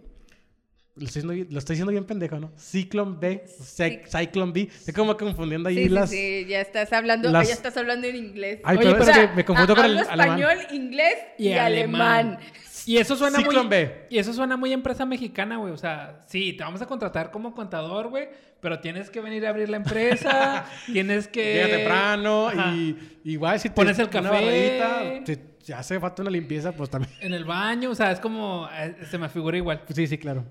Lo 0.94 1.06
estoy, 1.06 1.22
diciendo, 1.22 1.32
bien- 1.32 1.48
lo 1.50 1.58
estoy 1.58 1.74
diciendo 1.74 1.90
bien 1.92 2.04
pendejo, 2.04 2.38
¿no? 2.38 2.52
Cyclone 2.58 3.16
B, 3.18 3.44
Cy- 3.46 4.02
Cyclone 4.06 4.52
B. 4.52 4.68
Estoy 4.70 4.92
como 4.92 5.16
confundiendo 5.16 5.70
ahí 5.70 5.76
Sí, 5.76 5.82
sí, 5.84 5.88
las... 5.88 6.10
sí, 6.10 6.44
ya 6.46 6.60
estás 6.60 6.92
hablando, 6.92 7.30
las- 7.30 7.48
ya 7.48 7.54
estás 7.54 7.76
hablando 7.78 8.06
en 8.06 8.16
inglés. 8.16 8.60
Ay, 8.62 8.76
Oye, 8.76 8.92
pero, 8.92 9.02
es 9.04 9.18
que 9.18 9.28
me 9.34 9.44
confundo 9.44 9.72
a- 9.72 9.76
con 9.76 9.84
el 9.86 9.98
alemán. 9.98 10.40
español, 10.42 10.58
inglés 10.72 11.14
y, 11.38 11.48
Y 11.48 11.52
alemán. 11.54 12.02
alemán. 12.26 12.38
Y 12.84 12.96
eso 12.98 13.16
suena 13.16 13.38
Ciclón 13.38 13.68
muy. 13.68 13.76
B. 13.76 14.06
Y 14.10 14.18
eso 14.18 14.34
suena 14.34 14.56
muy 14.58 14.72
empresa 14.72 15.06
mexicana, 15.06 15.56
güey. 15.56 15.72
O 15.72 15.78
sea, 15.78 16.20
sí, 16.26 16.52
te 16.52 16.64
vamos 16.64 16.82
a 16.82 16.86
contratar 16.86 17.30
como 17.30 17.54
contador, 17.54 18.08
güey. 18.08 18.28
Pero 18.60 18.80
tienes 18.80 19.08
que 19.08 19.20
venir 19.20 19.46
a 19.46 19.50
abrir 19.50 19.68
la 19.70 19.76
empresa. 19.78 20.66
tienes 20.92 21.26
que. 21.28 21.54
Llega 21.54 21.68
temprano 21.68 22.48
Ajá. 22.48 22.74
y 22.74 22.98
igual 23.24 23.58
si 23.60 23.68
te 23.70 23.74
Pones 23.76 23.98
el 23.98 24.10
café. 24.10 25.22
te, 25.24 25.36
te 25.36 25.72
hace 25.74 25.98
falta 26.00 26.22
una 26.22 26.30
limpieza, 26.32 26.72
pues 26.72 26.90
también. 26.90 27.12
En 27.20 27.32
el 27.32 27.44
baño. 27.44 27.88
O 27.90 27.94
sea, 27.94 28.10
es 28.12 28.20
como. 28.20 28.68
eh, 28.76 28.96
Se 29.10 29.16
me 29.16 29.28
figura 29.28 29.56
igual. 29.56 29.82
Sí, 29.94 30.06
sí, 30.08 30.18
claro. 30.18 30.44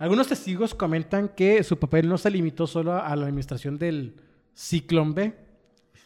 Algunos 0.00 0.28
testigos 0.28 0.74
comentan 0.74 1.28
que 1.28 1.62
su 1.62 1.78
papel 1.78 2.08
no 2.08 2.16
se 2.16 2.30
limitó 2.30 2.66
solo 2.66 2.94
a 2.94 3.14
la 3.14 3.26
administración 3.26 3.76
del 3.76 4.16
Ciclón 4.54 5.12
B, 5.12 5.34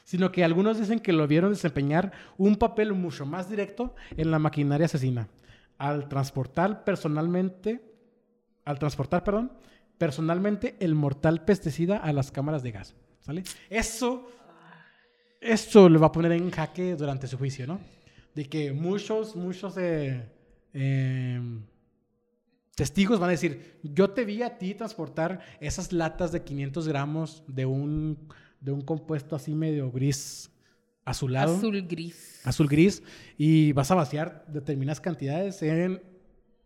sino 0.02 0.32
que 0.32 0.42
algunos 0.42 0.80
dicen 0.80 0.98
que 0.98 1.12
lo 1.12 1.28
vieron 1.28 1.52
desempeñar 1.52 2.10
un 2.36 2.56
papel 2.56 2.92
mucho 2.92 3.24
más 3.24 3.48
directo 3.48 3.94
en 4.16 4.32
la 4.32 4.40
maquinaria 4.40 4.86
asesina, 4.86 5.28
al 5.78 6.08
transportar 6.08 6.82
personalmente, 6.82 7.82
al 8.64 8.80
transportar, 8.80 9.22
perdón, 9.22 9.52
personalmente 9.96 10.74
el 10.80 10.96
mortal 10.96 11.44
pesticida 11.44 11.98
a 11.98 12.12
las 12.12 12.32
cámaras 12.32 12.64
de 12.64 12.72
gas, 12.72 12.96
¿sale? 13.20 13.44
Eso, 13.70 14.28
eso 15.40 15.88
le 15.88 15.98
va 15.98 16.08
a 16.08 16.12
poner 16.12 16.32
en 16.32 16.50
jaque 16.50 16.96
durante 16.96 17.28
su 17.28 17.38
juicio, 17.38 17.68
¿no? 17.68 17.78
De 18.34 18.46
que 18.46 18.72
muchos, 18.72 19.36
muchos 19.36 19.76
eh, 19.76 20.28
em, 20.72 21.62
testigos 22.74 23.20
van 23.20 23.28
a 23.28 23.32
decir, 23.32 23.78
yo 23.82 24.10
te 24.10 24.24
vi 24.24 24.42
a 24.42 24.58
ti 24.58 24.74
transportar 24.74 25.40
esas 25.60 25.92
latas 25.92 26.32
de 26.32 26.42
500 26.42 26.88
gramos 26.88 27.44
de 27.46 27.66
un, 27.66 28.28
de 28.60 28.72
un 28.72 28.80
compuesto 28.80 29.36
así 29.36 29.54
medio 29.54 29.90
gris 29.90 30.50
azulado, 31.04 31.56
azul. 31.56 31.76
Azul 32.44 32.66
gris. 32.66 33.00
gris, 33.00 33.02
y 33.36 33.72
vas 33.72 33.90
a 33.90 33.94
vaciar 33.94 34.44
determinadas 34.48 35.00
cantidades 35.00 35.62
en 35.62 36.02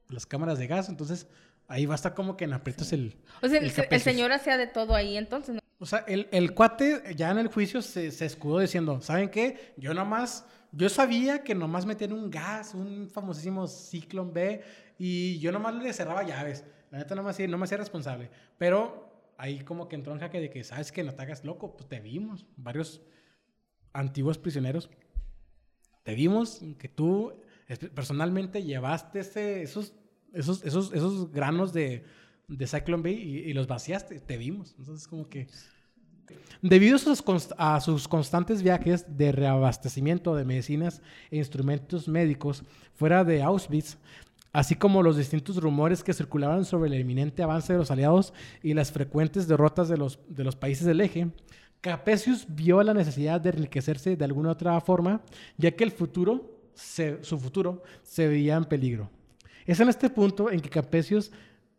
las 0.09 0.27
cámaras 0.27 0.59
de 0.59 0.67
gas, 0.67 0.89
entonces 0.89 1.27
ahí 1.67 1.87
va 1.87 1.95
a 1.95 1.97
estar 1.97 2.15
como 2.15 2.37
que 2.37 2.45
en 2.45 2.53
aprietos 2.55 2.93
el... 2.93 3.17
O 3.43 3.49
sea, 3.49 3.61
el 3.61 4.01
señor 4.01 4.33
hacía 4.33 4.57
de 4.57 4.67
todo 4.67 4.95
ahí, 4.95 5.17
entonces. 5.17 5.57
¿no? 5.57 5.61
O 5.79 5.87
sea, 5.87 6.01
el, 6.09 6.29
el 6.33 6.55
cuate 6.55 7.15
ya 7.15 7.31
en 7.31 7.39
el 7.39 7.49
juicio 7.49 7.83
se, 7.83 8.11
se 8.11 8.27
escudó 8.27 8.59
diciendo, 8.59 9.01
¿saben 9.01 9.29
qué? 9.29 9.75
Yo 9.77 9.95
nomás, 9.95 10.45
yo 10.73 10.89
sabía 10.89 11.45
que 11.45 11.55
nomás 11.55 11.87
metían 11.87 12.13
un 12.13 12.31
gas, 12.31 12.75
un 12.75 13.09
famosísimo 13.09 13.69
Ciclón 13.69 14.33
B, 14.33 14.63
y 14.99 15.39
yo 15.39 15.53
nomás 15.53 15.75
le 15.77 15.93
cerraba 15.93 16.25
llaves. 16.25 16.65
La 16.91 16.99
neta 16.99 17.15
no 17.15 17.23
me 17.23 17.31
hacía, 17.31 17.47
no 17.47 17.57
me 17.57 17.65
hacía 17.65 17.79
responsable. 17.79 18.31
Pero 18.59 19.33
ahí 19.39 19.61
como 19.61 19.89
que 19.89 19.97
entró 19.97 20.13
en 20.13 20.19
jaque 20.19 20.41
de 20.41 20.51
que, 20.51 20.65
¿sabes 20.65 20.91
que 20.91 21.05
No 21.05 21.15
te 21.15 21.23
hagas 21.23 21.45
loco, 21.45 21.77
pues 21.77 21.89
te 21.89 22.01
vimos. 22.01 22.47
Varios 22.57 23.01
antiguos 23.93 24.39
prisioneros. 24.39 24.91
Te 26.03 26.15
vimos 26.15 26.61
que 26.79 26.89
tú 26.89 27.41
personalmente 27.95 28.63
llevaste 28.63 29.21
ese, 29.21 29.63
esos, 29.63 29.95
esos, 30.33 30.65
esos, 30.65 30.93
esos 30.93 31.31
granos 31.31 31.73
de, 31.73 32.05
de 32.49 32.67
Cyclone 32.67 33.03
B 33.03 33.13
y, 33.13 33.37
y 33.39 33.53
los 33.53 33.67
vaciaste. 33.67 34.19
Te 34.21 34.37
vimos. 34.37 34.75
Entonces, 34.79 35.07
como 35.07 35.29
que. 35.29 35.47
Debido 36.61 36.97
a 36.97 36.99
sus, 36.99 37.25
a 37.57 37.81
sus 37.81 38.09
constantes 38.09 38.63
viajes 38.63 39.17
de 39.17 39.33
reabastecimiento 39.33 40.35
de 40.35 40.45
medicinas 40.45 41.01
e 41.31 41.37
instrumentos 41.37 42.09
médicos 42.09 42.65
fuera 42.95 43.25
de 43.25 43.43
Auschwitz, 43.43 43.97
así 44.53 44.75
como 44.75 45.03
los 45.03 45.17
distintos 45.17 45.57
rumores 45.57 46.03
que 46.03 46.13
circulaban 46.13 46.65
sobre 46.65 46.89
el 46.91 47.01
inminente 47.01 47.43
avance 47.43 47.73
de 47.73 47.79
los 47.79 47.91
aliados 47.91 48.33
y 48.63 48.75
las 48.75 48.93
frecuentes 48.93 49.49
derrotas 49.49 49.89
de 49.89 49.97
los, 49.97 50.19
de 50.29 50.45
los 50.45 50.57
países 50.57 50.87
del 50.87 51.01
eje, 51.01 51.29
Capesius 51.81 52.47
vio 52.49 52.83
la 52.83 52.95
necesidad 52.95 53.41
de 53.41 53.51
enriquecerse 53.51 54.17
de 54.17 54.25
alguna 54.25 54.51
otra 54.51 54.81
forma, 54.81 55.21
ya 55.57 55.71
que 55.71 55.85
el 55.85 55.93
futuro, 55.93 56.61
su 56.75 57.39
futuro, 57.39 57.83
se 58.03 58.27
veía 58.27 58.57
en 58.57 58.65
peligro. 58.65 59.11
Es 59.67 59.81
en 59.81 59.89
este 59.89 60.11
punto 60.11 60.51
en 60.51 60.61
que 60.61 60.71
Capesius 60.71 61.31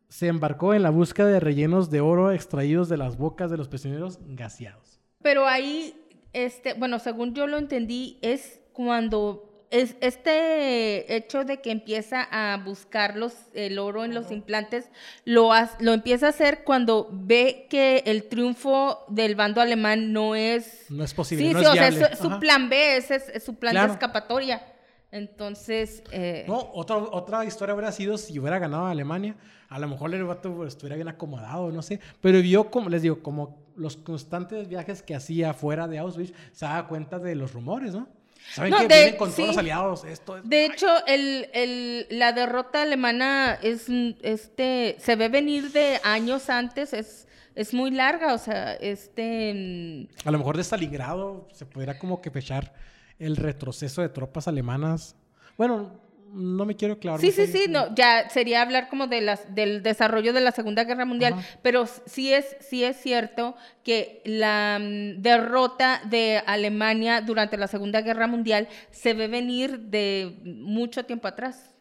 se 0.07 0.27
embarcó 0.27 0.73
en 0.73 0.83
la 0.83 0.89
búsqueda 0.89 1.27
de 1.27 1.39
rellenos 1.39 1.89
de 1.89 2.01
oro 2.01 2.31
extraídos 2.31 2.87
de 2.89 2.97
las 2.97 3.17
bocas 3.17 3.51
de 3.51 3.57
los 3.57 3.67
prisioneros 3.67 4.19
gaseados. 4.25 4.99
Pero 5.21 5.45
ahí, 5.47 5.93
este, 6.33 6.73
bueno, 6.73 6.99
según 6.99 7.33
yo 7.33 7.45
lo 7.45 7.57
entendí, 7.57 8.17
es 8.21 8.61
cuando 8.73 9.48
es 9.71 9.95
este 10.01 11.15
hecho 11.15 11.43
de 11.45 11.61
que 11.61 11.71
empieza 11.71 12.27
a 12.31 12.57
buscar 12.57 13.15
los, 13.15 13.33
el 13.53 13.77
oro 13.79 14.03
en 14.03 14.13
los 14.15 14.31
implantes, 14.31 14.89
lo, 15.25 15.53
ha- 15.53 15.69
lo 15.79 15.93
empieza 15.93 16.27
a 16.27 16.29
hacer 16.29 16.63
cuando 16.63 17.07
ve 17.11 17.67
que 17.69 18.03
el 18.05 18.23
triunfo 18.23 19.05
del 19.09 19.35
bando 19.35 19.61
alemán 19.61 20.11
no 20.11 20.33
es... 20.35 20.85
No 20.89 21.03
es 21.03 21.13
posible, 21.13 21.45
Sí, 21.47 21.53
no 21.53 21.59
sí, 21.59 21.65
es 21.65 21.69
o 21.71 21.73
sea, 21.75 21.89
viable. 21.91 22.15
su, 22.15 22.23
su 22.29 22.39
plan 22.39 22.69
B, 22.69 22.97
es, 22.97 23.11
es 23.11 23.43
su 23.43 23.55
plan 23.55 23.73
Claro. 23.73 23.87
de 23.89 23.93
escapatoria. 23.93 24.65
Entonces, 25.11 26.03
eh, 26.11 26.45
No, 26.47 26.69
otra, 26.73 26.97
otra 26.97 27.43
historia 27.45 27.73
hubiera 27.73 27.91
sido 27.91 28.17
si 28.17 28.37
hubiera 28.39 28.59
ganado 28.59 28.85
a 28.85 28.91
Alemania. 28.91 29.35
A 29.69 29.79
lo 29.79 29.87
mejor 29.87 30.13
el 30.13 30.23
vato 30.23 30.65
estuviera 30.65 30.95
bien 30.95 31.07
acomodado, 31.07 31.71
no 31.71 31.81
sé. 31.81 31.99
Pero 32.21 32.41
vio, 32.41 32.69
como 32.71 32.89
les 32.89 33.01
digo, 33.01 33.21
como 33.21 33.57
los 33.75 33.97
constantes 33.97 34.67
viajes 34.67 35.01
que 35.01 35.15
hacía 35.15 35.53
fuera 35.53 35.87
de 35.87 35.99
Auschwitz, 35.99 36.33
se 36.51 36.65
daba 36.65 36.87
cuenta 36.87 37.19
de 37.19 37.35
los 37.35 37.53
rumores, 37.53 37.93
¿no? 37.93 38.07
Saben 38.53 38.71
No, 38.71 38.77
que 38.79 38.87
de- 38.87 38.95
vienen 38.95 39.17
con 39.17 39.29
sí. 39.29 39.35
todos 39.37 39.47
los 39.49 39.57
aliados, 39.57 40.03
esto 40.05 40.37
es- 40.37 40.49
De 40.49 40.65
hecho, 40.65 40.87
el, 41.05 41.49
el- 41.53 42.07
la 42.09 42.31
derrota 42.33 42.81
alemana 42.81 43.59
es 43.61 43.85
este 44.21 44.95
se 44.99 45.15
ve 45.15 45.29
venir 45.29 45.71
de 45.71 45.99
años 46.03 46.49
antes, 46.49 46.93
es, 46.93 47.27
es 47.55 47.73
muy 47.73 47.91
larga, 47.91 48.33
o 48.33 48.37
sea, 48.37 48.73
este 48.75 50.07
mm, 50.23 50.27
A 50.27 50.31
lo 50.31 50.37
mejor 50.39 50.57
de 50.57 50.63
Stalingrado 50.63 51.47
se 51.53 51.65
pudiera 51.65 51.99
como 51.99 52.21
que 52.21 52.31
fechar 52.31 52.73
el 53.19 53.35
retroceso 53.35 54.01
de 54.01 54.09
tropas 54.09 54.47
alemanas. 54.47 55.15
Bueno, 55.57 55.99
no 56.33 56.65
me 56.65 56.75
quiero 56.75 56.99
clavar. 56.99 57.19
sí, 57.19 57.31
sí, 57.31 57.47
sí, 57.47 57.65
no, 57.69 57.93
ya 57.95 58.29
sería 58.29 58.61
hablar 58.61 58.89
como 58.89 59.07
de 59.07 59.21
las 59.21 59.53
del 59.55 59.81
desarrollo 59.83 60.31
de 60.33 60.41
la 60.41 60.51
Segunda 60.51 60.83
Guerra 60.83 61.05
Mundial, 61.05 61.33
Ajá. 61.33 61.59
pero 61.61 61.85
sí 61.87 62.33
es 62.33 62.55
sí 62.59 62.83
es 62.83 62.97
cierto 62.97 63.55
que 63.83 64.21
la 64.25 64.79
mm, 64.79 65.21
derrota 65.21 66.01
de 66.09 66.41
Alemania 66.45 67.21
durante 67.21 67.57
la 67.57 67.67
Segunda 67.67 68.01
Guerra 68.01 68.27
Mundial 68.27 68.67
se 68.91 69.13
ve 69.13 69.27
venir 69.27 69.79
de 69.79 70.39
mucho 70.43 71.05
tiempo 71.05 71.27
atrás. 71.27 71.75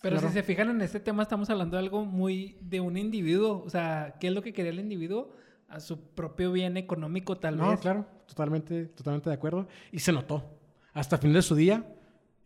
Pero 0.00 0.16
Claro. 0.16 0.28
si 0.28 0.34
se 0.34 0.42
fijan 0.44 0.70
en 0.70 0.80
este 0.80 1.00
tema, 1.00 1.24
estamos 1.24 1.50
hablando 1.50 1.76
de 1.76 1.82
algo 1.82 2.04
muy 2.04 2.56
de 2.60 2.78
un 2.80 2.96
individuo. 2.96 3.64
O 3.66 3.70
sea, 3.70 4.14
¿qué 4.20 4.28
es 4.28 4.32
lo 4.32 4.42
que 4.42 4.52
quería 4.52 4.70
el 4.70 4.78
individuo? 4.78 5.32
A 5.68 5.80
su 5.80 6.00
propio 6.14 6.52
bien 6.52 6.76
económico, 6.76 7.36
tal 7.36 7.56
No, 7.56 7.70
vez. 7.70 7.80
claro, 7.80 8.06
totalmente, 8.26 8.86
totalmente 8.86 9.28
de 9.28 9.34
acuerdo. 9.34 9.66
Y 9.90 9.98
se 9.98 10.12
notó. 10.12 10.44
Hasta 10.92 11.16
el 11.16 11.22
fin 11.22 11.32
de 11.32 11.42
su 11.42 11.56
día, 11.56 11.84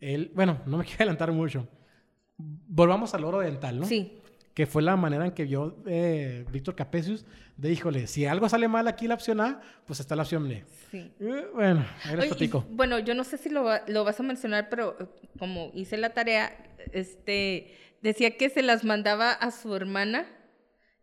él, 0.03 0.31
bueno, 0.35 0.61
no 0.65 0.77
me 0.77 0.83
quiero 0.85 0.97
adelantar 1.03 1.31
mucho. 1.31 1.67
Volvamos 2.37 3.13
al 3.13 3.23
oro 3.23 3.39
dental, 3.39 3.79
¿no? 3.79 3.85
Sí. 3.85 4.19
Que 4.53 4.65
fue 4.67 4.81
la 4.83 4.95
manera 4.95 5.25
en 5.25 5.31
que 5.31 5.45
vio 5.45 5.77
eh, 5.87 6.45
Víctor 6.51 6.75
Capesius 6.75 7.25
de, 7.57 7.71
híjole, 7.71 8.05
si 8.07 8.25
algo 8.25 8.47
sale 8.49 8.67
mal 8.67 8.87
aquí 8.87 9.07
la 9.07 9.15
opción 9.15 9.41
A, 9.41 9.61
pues 9.87 9.99
está 9.99 10.15
la 10.15 10.23
opción 10.23 10.47
B. 10.47 10.63
Sí. 10.91 11.11
Eh, 11.19 11.47
bueno, 11.53 11.85
ahí 12.05 12.17
les 12.17 12.41
y- 12.41 12.51
bueno, 12.71 12.99
yo 12.99 13.15
no 13.15 13.23
sé 13.23 13.37
si 13.37 13.49
lo, 13.49 13.63
va- 13.63 13.83
lo 13.87 14.03
vas 14.03 14.19
a 14.19 14.23
mencionar, 14.23 14.69
pero 14.69 14.95
eh, 14.99 15.05
como 15.39 15.71
hice 15.73 15.97
la 15.97 16.11
tarea, 16.13 16.55
este, 16.91 17.73
decía 18.01 18.37
que 18.37 18.49
se 18.49 18.61
las 18.61 18.83
mandaba 18.83 19.31
a 19.31 19.49
su 19.51 19.75
hermana 19.75 20.27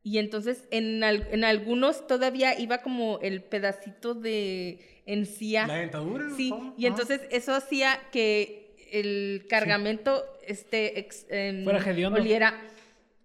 y 0.02 0.18
entonces 0.18 0.66
en, 0.70 1.02
al- 1.02 1.26
en 1.32 1.42
algunos 1.44 2.06
todavía 2.06 2.58
iba 2.58 2.78
como 2.78 3.18
el 3.20 3.42
pedacito 3.42 4.14
de 4.14 5.02
encía. 5.06 5.66
La 5.66 5.74
dentadura. 5.74 6.26
Sí, 6.36 6.52
y 6.76 6.86
ajá. 6.86 6.94
entonces 6.94 7.20
eso 7.32 7.52
hacía 7.54 7.98
que 8.12 8.59
el 8.92 9.46
cargamento 9.48 10.24
este, 10.46 10.98
ex- 10.98 11.26
Fuera 11.64 11.78
hediondo. 11.90 12.20
oliera. 12.20 12.60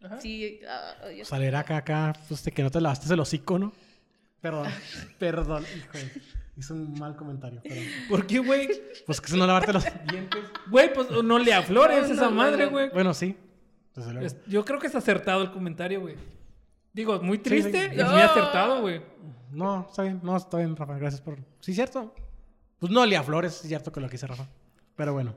Ajá. 0.03 0.21
Sí, 0.21 0.59
yo- 1.17 1.25
Saliera 1.25 1.59
acá, 1.59 1.77
acá, 1.77 2.13
pues 2.27 2.43
de 2.43 2.51
que 2.51 2.61
no 2.63 2.69
te 2.71 2.79
lavaste 2.81 3.11
el 3.13 3.19
hocico, 3.19 3.57
¿no? 3.57 3.73
Perdón, 4.41 4.67
perdón, 5.19 5.65
hijo. 5.75 6.05
Hice 6.57 6.73
un 6.73 6.93
mal 6.99 7.15
comentario, 7.15 7.61
perdón. 7.61 7.83
¿Por 8.07 8.27
qué, 8.27 8.39
güey? 8.39 8.69
Pues 9.05 9.19
que 9.19 9.27
si 9.29 9.37
no 9.37 9.45
lavarte 9.47 9.73
los 9.73 9.83
dientes. 10.09 10.43
Güey, 10.69 10.93
pues 10.93 11.09
no 11.11 11.37
le 11.39 11.53
aflores 11.53 12.07
No, 12.07 12.13
esa 12.13 12.25
no, 12.25 12.31
madre, 12.31 12.67
güey. 12.67 12.89
Bueno, 12.91 13.13
sí. 13.13 13.35
Desde 13.95 14.11
luego. 14.13 14.27
Es- 14.27 14.37
Yo 14.45 14.63
creo 14.63 14.79
que 14.79 14.87
es 14.87 14.95
acertado 14.95 15.41
el 15.41 15.51
comentario, 15.51 16.01
güey. 16.01 16.15
Digo, 16.93 17.19
muy 17.21 17.37
Sí, 17.37 17.43
triste 17.43 17.89
sí. 17.89 17.95
y 17.95 18.03
muy 18.03 18.03
No. 18.03 18.17
acertado, 18.23 18.81
güey. 18.81 19.01
No, 19.51 19.87
está 19.89 20.03
bien, 20.03 20.19
no, 20.23 20.37
está 20.37 20.57
bien, 20.57 20.75
Rafa, 20.75 20.97
gracias 20.97 21.21
por... 21.21 21.37
Sí, 21.59 21.73
cierto. 21.73 22.13
Pues 22.79 22.91
no 22.91 23.01
olía 23.01 23.19
a 23.21 23.23
flores, 23.23 23.53
es 23.61 23.67
cierto 23.67 23.91
que 23.91 23.99
lo 23.99 24.09
quise, 24.09 24.27
Rafa. 24.27 24.47
Pero 24.95 25.11
bueno. 25.13 25.33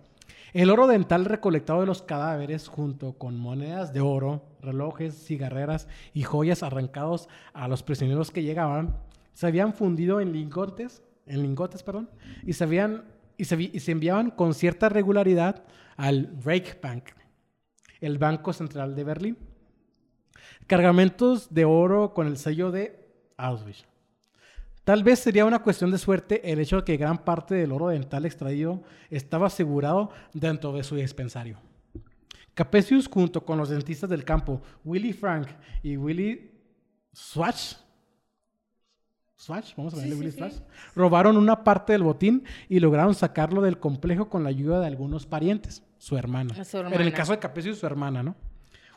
El 0.53 0.71
oro 0.71 0.87
dental 0.87 1.25
recolectado 1.25 1.81
de 1.81 1.87
los 1.87 2.03
cadáveres 2.03 2.69
junto 2.69 3.13
con 3.15 3.39
monedas 3.39 3.93
de 3.93 4.01
oro, 4.01 4.43
relojes, 4.63 5.15
cigarreras 5.15 5.89
y 6.15 6.23
joyas 6.23 6.63
arrancados 6.63 7.29
a 7.53 7.69
los 7.69 7.83
prisioneros 7.83 8.31
que 8.31 8.43
llegaban, 8.43 8.97
se 9.35 9.47
habían 9.47 9.75
fundido 9.75 10.21
en 10.21 10.33
lingotes, 10.33 11.03
en 11.27 11.43
lingotes, 11.43 11.83
perdón, 11.83 12.11
y 12.45 12.55
se 12.55 12.65
habían 12.65 13.05
y 13.37 13.45
se, 13.45 13.61
y 13.61 13.81
se 13.81 13.93
enviaban 13.93 14.31
con 14.31 14.53
cierta 14.53 14.89
regularidad 14.89 15.65
al 15.97 16.37
Reichsbank, 16.43 17.11
el 18.01 18.19
Banco 18.19 18.53
Central 18.53 18.97
de 18.97 19.05
Berlín. 19.05 19.39
Cargamentos 20.67 21.55
de 21.55 21.65
oro 21.65 22.15
con 22.15 22.27
el 22.27 22.37
sello 22.37 22.71
de 22.71 22.99
Auschwitz. 23.37 23.87
Tal 24.89 25.05
vez 25.05 25.19
sería 25.19 25.45
una 25.45 25.59
cuestión 25.59 25.91
de 25.91 25.99
suerte 25.99 26.51
el 26.51 26.61
hecho 26.61 26.77
de 26.77 26.85
que 26.85 26.97
gran 26.97 27.19
parte 27.19 27.55
del 27.55 27.73
oro 27.73 27.89
dental 27.89 28.25
extraído 28.25 28.83
estaba 29.11 29.49
asegurado 29.49 30.09
dentro 30.33 30.73
de 30.73 30.83
su 30.83 30.97
dispensario. 30.97 31.59
Capesius, 32.55 33.07
junto 33.07 33.45
con 33.45 33.59
los 33.59 33.69
dentistas 33.69 34.09
del 34.09 34.25
campo, 34.25 34.63
Willy 34.87 35.13
Frank 35.13 35.47
y 35.83 35.99
Willy 35.99 36.53
Swatch, 37.13 37.75
Swatch, 39.37 39.77
vamos 39.77 39.93
a 39.93 39.99
sí, 39.99 40.11
Willy 40.11 40.31
sí. 40.31 40.39
Swatch, 40.39 40.55
robaron 40.95 41.37
una 41.37 41.65
parte 41.65 41.93
del 41.93 42.03
botín 42.03 42.45
y 42.71 42.81
lograron 42.81 43.15
sacarlo 43.15 43.61
del 43.61 43.79
complejo 43.79 44.31
con 44.31 44.43
la 44.43 44.49
ayuda 44.49 44.81
de 44.81 44.87
algunos 44.87 45.27
parientes, 45.27 45.83
su 45.99 46.17
hermana. 46.17 46.55
Su 46.65 46.79
En 46.79 46.87
el 46.87 46.93
hermana. 46.95 47.13
caso 47.13 47.33
de 47.33 47.41
Capesius, 47.41 47.77
su 47.77 47.85
hermana, 47.85 48.23
¿no? 48.23 48.37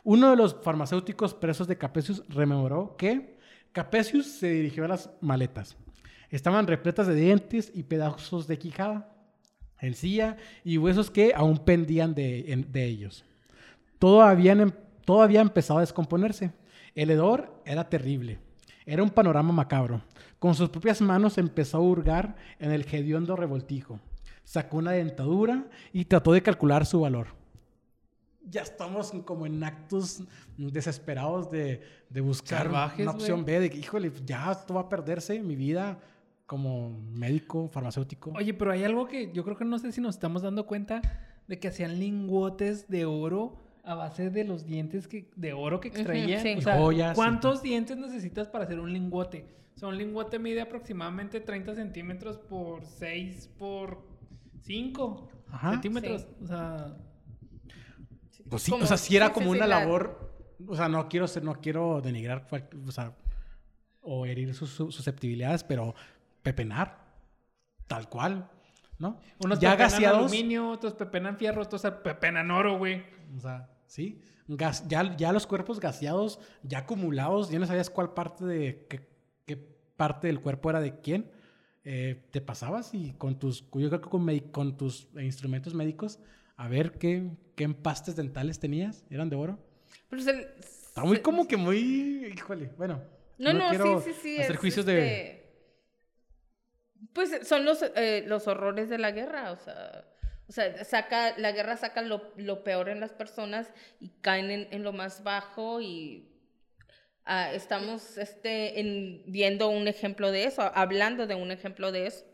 Uno 0.04 0.30
de 0.30 0.36
los 0.36 0.56
farmacéuticos 0.62 1.34
presos 1.34 1.68
de 1.68 1.76
Capesius 1.76 2.24
rememoró 2.30 2.96
que 2.96 3.31
Capesius 3.72 4.26
se 4.26 4.50
dirigió 4.50 4.84
a 4.84 4.88
las 4.88 5.10
maletas. 5.20 5.76
Estaban 6.30 6.66
repletas 6.66 7.06
de 7.06 7.14
dientes 7.14 7.70
y 7.74 7.82
pedazos 7.82 8.46
de 8.46 8.58
quijada, 8.58 9.14
encía 9.80 10.36
y 10.64 10.78
huesos 10.78 11.10
que 11.10 11.32
aún 11.34 11.58
pendían 11.58 12.14
de, 12.14 12.62
ellos. 12.74 13.24
Todo, 13.98 14.30
em- 14.30 14.72
todo 15.04 15.22
había 15.22 15.40
empezado 15.40 15.78
a 15.78 15.82
descomponerse. 15.82 16.52
El 16.94 17.10
hedor 17.10 17.62
era 17.64 17.88
terrible. 17.88 18.38
Era 18.84 19.02
un 19.02 19.10
panorama 19.10 19.52
macabro. 19.52 20.02
Con 20.38 20.54
sus 20.54 20.68
propias 20.70 21.00
manos 21.00 21.38
empezó 21.38 21.78
a 21.78 21.80
hurgar 21.80 22.36
en 22.58 22.72
el 22.72 22.86
hediondo 22.90 23.36
revoltijo. 23.36 24.00
Sacó 24.44 24.78
una 24.78 24.92
dentadura 24.92 25.66
y 25.92 26.04
trató 26.06 26.32
de 26.32 26.42
calcular 26.42 26.84
su 26.84 27.00
valor. 27.00 27.41
Ya 28.44 28.62
estamos 28.62 29.12
como 29.24 29.46
en 29.46 29.62
actos 29.62 30.24
desesperados 30.56 31.50
de, 31.50 31.80
de 32.10 32.20
buscar 32.20 32.64
Salvajes, 32.64 33.06
una 33.06 33.12
opción. 33.12 33.44
B, 33.44 33.60
de 33.60 33.70
que, 33.70 33.78
híjole, 33.78 34.12
ya 34.24 34.52
esto 34.52 34.74
va 34.74 34.82
a 34.82 34.88
perderse 34.88 35.40
mi 35.40 35.56
vida 35.56 35.98
como 36.46 36.90
médico, 37.14 37.68
farmacéutico. 37.68 38.32
Oye, 38.36 38.52
pero 38.52 38.72
hay 38.72 38.84
algo 38.84 39.06
que 39.06 39.32
yo 39.32 39.44
creo 39.44 39.56
que 39.56 39.64
no 39.64 39.78
sé 39.78 39.92
si 39.92 40.00
nos 40.00 40.16
estamos 40.16 40.42
dando 40.42 40.66
cuenta 40.66 41.00
de 41.48 41.58
que 41.58 41.68
hacían 41.68 41.98
lingotes 41.98 42.88
de 42.88 43.04
oro 43.04 43.56
a 43.84 43.94
base 43.94 44.30
de 44.30 44.44
los 44.44 44.66
dientes 44.66 45.08
que, 45.08 45.30
de 45.34 45.52
oro 45.52 45.80
que 45.80 45.88
extraían. 45.88 46.42
sí. 46.42 46.54
O 46.58 46.60
sea, 46.60 46.78
Joyas, 46.78 47.10
sí. 47.10 47.14
¿cuántos 47.16 47.62
dientes 47.62 47.96
necesitas 47.96 48.48
para 48.48 48.64
hacer 48.64 48.78
un 48.80 48.92
lingote? 48.92 49.46
O 49.74 49.78
sea, 49.78 49.88
un 49.88 49.96
lingote 49.98 50.38
mide 50.38 50.60
aproximadamente 50.60 51.40
30 51.40 51.74
centímetros 51.74 52.36
por 52.38 52.84
6 52.84 53.50
por 53.58 54.02
5 54.60 55.28
Ajá. 55.50 55.70
centímetros. 55.72 56.22
Sí. 56.22 56.28
O 56.42 56.46
sea, 56.46 56.96
Pues 58.48 58.62
sí, 58.62 58.70
Como- 58.70 58.84
o 58.84 58.86
sea, 58.86 58.96
sí 58.96 59.16
era 59.16 59.32
como 59.32 59.50
una 59.50 59.66
la- 59.66 59.80
labor, 59.80 60.32
o 60.68 60.76
sea, 60.76 60.88
no 60.88 61.08
quiero 61.08 61.26
ser, 61.28 61.42
no 61.44 61.54
quiero 61.60 62.00
denigrar, 62.00 62.46
o 62.86 62.90
sea, 62.92 63.14
o 64.00 64.26
herir 64.26 64.54
sus 64.54 64.70
sus 64.70 64.94
susceptibilidades, 64.94 65.62
pero 65.64 65.94
pepenar, 66.42 66.98
tal 67.86 68.08
cual, 68.08 68.50
¿no? 68.98 69.18
unos 69.38 69.58
ya 69.60 69.70
pepenan 69.72 69.90
gaseados, 69.90 70.18
aluminio, 70.32 70.70
otros 70.70 70.94
pepenan 70.94 71.36
fierro, 71.36 71.62
otros 71.62 71.82
pepenan 72.02 72.50
oro, 72.50 72.78
güey. 72.78 73.04
o 73.36 73.40
sea, 73.40 73.70
sí, 73.86 74.20
gas- 74.48 74.86
ya, 74.88 75.16
ya 75.16 75.32
los 75.32 75.46
cuerpos 75.46 75.78
gaseados, 75.80 76.38
ya 76.62 76.78
acumulados, 76.78 77.50
ya 77.50 77.58
no 77.58 77.66
sabías 77.66 77.90
cuál 77.90 78.12
parte 78.12 78.44
de, 78.44 78.86
qué, 78.90 79.08
qué 79.46 79.56
parte 79.96 80.26
del 80.26 80.40
cuerpo 80.40 80.68
era 80.70 80.80
de 80.80 81.00
quién, 81.00 81.30
eh, 81.84 82.28
te 82.30 82.40
pasabas 82.40 82.92
y 82.94 83.12
con 83.14 83.38
tus, 83.38 83.62
yo 83.74 83.88
creo 83.88 84.00
que 84.00 84.08
con, 84.08 84.38
con 84.50 84.76
tus 84.76 85.08
instrumentos 85.20 85.74
médicos, 85.74 86.18
a 86.56 86.68
ver 86.68 86.92
qué, 86.98 87.30
qué 87.56 87.64
empastes 87.64 88.16
dentales 88.16 88.58
tenías, 88.60 89.04
eran 89.10 89.28
de 89.30 89.36
oro. 89.36 89.58
Pero 90.08 90.22
se- 90.22 90.48
Está 90.58 91.04
muy 91.04 91.16
se- 91.16 91.22
como 91.22 91.46
que 91.48 91.56
muy, 91.56 92.26
híjole, 92.34 92.70
bueno. 92.76 93.02
No, 93.38 93.52
no, 93.52 93.68
quiero 93.70 94.00
sí, 94.00 94.12
sí, 94.12 94.18
sí. 94.22 94.40
Hacer 94.40 94.54
es, 94.54 94.60
juicios 94.60 94.86
de... 94.86 94.98
este, 94.98 95.42
Pues 97.12 97.46
son 97.46 97.64
los, 97.64 97.82
eh, 97.96 98.24
los 98.26 98.46
horrores 98.46 98.88
de 98.88 98.98
la 98.98 99.10
guerra, 99.10 99.52
o 99.52 99.56
sea... 99.56 100.04
O 100.48 100.52
sea, 100.52 100.84
saca, 100.84 101.38
la 101.38 101.52
guerra 101.52 101.78
saca 101.78 102.02
lo, 102.02 102.30
lo 102.36 102.62
peor 102.62 102.90
en 102.90 103.00
las 103.00 103.12
personas 103.12 103.70
y 104.00 104.10
caen 104.20 104.50
en, 104.50 104.68
en 104.70 104.82
lo 104.82 104.92
más 104.92 105.22
bajo 105.22 105.80
y 105.80 106.28
ah, 107.24 107.54
estamos 107.54 108.18
este, 108.18 108.78
en, 108.78 109.22
viendo 109.28 109.68
un 109.70 109.88
ejemplo 109.88 110.30
de 110.30 110.44
eso, 110.44 110.60
hablando 110.74 111.26
de 111.26 111.36
un 111.36 111.52
ejemplo 111.52 111.90
de 111.90 112.08
eso. 112.08 112.26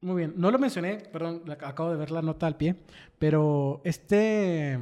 Muy 0.00 0.16
bien, 0.16 0.34
no 0.36 0.50
lo 0.50 0.58
mencioné, 0.58 0.96
perdón, 1.12 1.42
ac- 1.46 1.66
acabo 1.66 1.90
de 1.90 1.96
ver 1.96 2.10
la 2.12 2.22
nota 2.22 2.46
al 2.46 2.56
pie, 2.56 2.76
pero 3.18 3.80
este 3.84 4.78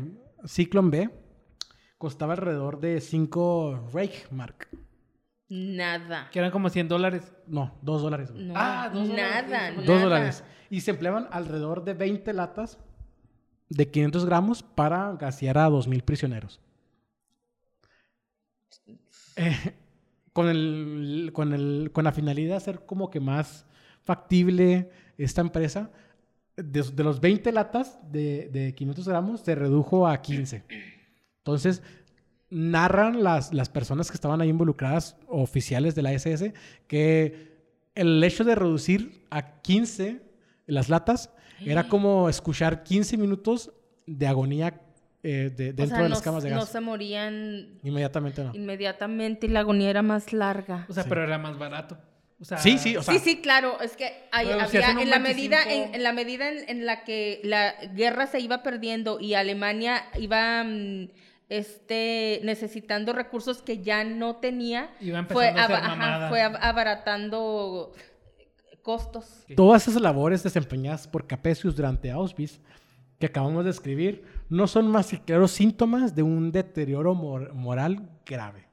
Cyclone 0.47 0.91
B 0.91 1.11
costaba 1.97 2.35
alrededor 2.35 2.81
de 2.81 3.01
5 3.01 3.89
Reichmark. 3.95 4.69
Nada. 5.49 6.29
Que 6.33 6.41
eran 6.41 6.51
como 6.51 6.69
100 6.69 6.89
dólares. 6.89 7.33
No, 7.47 7.79
2 7.81 8.03
dólares. 8.03 8.31
No, 8.35 8.53
Ah, 8.57 8.91
dos 8.93 9.09
dólares, 9.09 9.49
nada, 9.51 9.71
sí, 9.71 9.77
Dos 9.77 9.87
nada. 9.87 10.03
dólares. 10.03 10.45
Y 10.69 10.81
se 10.81 10.91
empleaban 10.91 11.29
alrededor 11.31 11.85
de 11.85 11.95
20 11.95 12.33
latas 12.33 12.79
de 13.69 13.89
500 13.91 14.27
gramos 14.27 14.62
para 14.62 15.12
gasear 15.12 15.57
a 15.59 15.69
2.000 15.71 16.03
prisioneros. 16.03 16.61
Eh, 19.37 19.75
con, 20.33 20.49
el, 20.49 21.31
con, 21.33 21.53
el, 21.55 21.91
con 21.93 22.05
la 22.05 22.12
finalidad 22.12 22.51
de 22.51 22.57
hacer 22.57 22.85
como 22.85 23.11
que 23.11 23.21
más 23.21 23.67
factible 24.03 24.91
esta 25.19 25.41
empresa, 25.41 25.91
de, 26.57 26.83
de 26.83 27.05
los 27.05 27.21
20 27.21 27.53
latas 27.53 27.99
de, 28.11 28.49
de 28.53 28.75
500 28.75 29.07
gramos 29.09 29.41
se 29.43 29.55
redujo 29.55 30.07
a 30.09 30.21
15. 30.23 30.64
Entonces, 31.39 31.83
narran 32.49 33.23
las, 33.23 33.53
las 33.53 33.69
personas 33.69 34.11
que 34.11 34.14
estaban 34.17 34.41
ahí 34.41 34.49
involucradas, 34.49 35.17
oficiales 35.29 35.95
de 35.95 36.03
la 36.03 36.12
SS, 36.12 36.55
que 36.87 37.57
el 37.95 38.23
hecho 38.23 38.45
de 38.45 38.55
reducir 38.55 39.25
a 39.31 39.61
15 39.62 40.21
las 40.67 40.89
latas 40.89 41.31
era 41.64 41.89
como 41.89 42.29
escuchar 42.29 42.83
15 42.83 43.17
minutos 43.17 43.73
de 44.07 44.27
agonía 44.27 44.81
eh, 45.23 45.51
de- 45.57 45.71
O 45.71 45.73
dentro 45.73 45.87
sea, 45.89 45.97
de 45.99 46.03
no, 46.05 46.09
las 46.11 46.23
camas 46.23 46.43
de 46.45 46.51
no 46.51 46.57
gas. 46.61 46.69
se 46.69 46.81
morían 46.81 47.79
Inmediatamente 47.83 48.45
no. 48.45 48.55
inmediatamente 48.55 49.47
y 49.47 49.51
la 49.51 49.61
agonía 49.61 49.91
era 49.91 50.03
más 50.03 50.33
larga. 50.33 50.87
O 50.89 50.93
sea, 50.93 51.03
Sí. 51.03 51.09
pero 51.09 51.25
era 51.25 51.39
más 51.39 51.59
barato. 51.59 51.99
O 52.41 52.45
sea, 52.45 52.59
Sí, 52.59 52.76
sí, 52.78 52.97
o 52.97 53.03
sea, 53.03 53.14
sí, 53.14 53.20
sí, 53.20 53.41
claro, 53.41 53.80
es 53.80 53.97
que 53.97 54.12
hay- 54.30 54.47
Bueno, 54.47 54.68
si 54.68 54.76
había, 54.76 54.91
en 55.03 55.09
la 55.11 55.18
medida, 55.18 55.59
25 55.64 55.89
en, 55.89 55.95
en 55.95 56.03
la 56.03 56.12
medida 56.12 56.49
en, 56.51 56.68
en 56.68 56.84
la 56.87 57.03
que 57.05 57.41
la 57.45 57.74
guerra 57.95 58.26
se 58.26 58.41
iba 58.41 58.62
perdiendo 58.62 59.18
y 59.20 59.32
Alemania 59.34 60.05
iba 60.18 60.62
mm, 60.62 61.09
este, 61.49 62.41
necesitando 62.45 63.12
recursos 63.14 63.62
que 63.62 63.78
ya 63.82 64.05
no 64.05 64.37
tenía, 64.37 64.91
Iba 65.01 65.24
fue, 65.24 65.49
a 65.49 65.64
ajá, 65.64 66.28
fue 66.28 66.43
abaratando 66.43 67.93
costos. 68.82 69.45
Todas 69.57 69.89
esas 69.89 70.01
labores 70.03 70.43
desempeñadas 70.43 71.09
por 71.09 71.26
Capesius 71.26 71.74
durante 71.76 72.11
Auschwitz 72.11 72.61
que 73.18 73.26
acabamos 73.26 73.64
de 73.64 73.70
escribir 73.70 74.24
no 74.51 74.66
son 74.66 74.89
más 74.89 75.09
que 75.09 75.20
claros 75.20 75.51
síntomas 75.53 76.14
de 76.14 76.22
un 76.22 76.53
deterioro 76.53 77.14
mor- 77.14 77.53
moral 77.55 78.11
grave. 78.26 78.66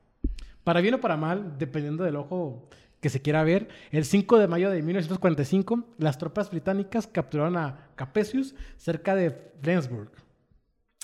Para 0.63 0.81
bien 0.81 0.95
o 0.95 0.99
para 1.01 1.17
mal, 1.17 1.57
dependiendo 1.57 2.03
del 2.03 2.15
ojo 2.17 2.67
que 3.03 3.09
se 3.09 3.21
quiera 3.21 3.43
ver, 3.43 3.67
el 3.91 4.05
5 4.05 4.39
de 4.39 4.47
mayo 4.47 4.71
de 4.71 4.81
1945 4.81 5.85
las 5.99 6.17
tropas 6.17 6.49
británicas 6.49 7.05
capturaron 7.05 7.57
a 7.57 7.89
Capesius 7.95 8.55
cerca 8.77 9.13
de 9.13 9.29
Flensburg. 9.61 10.09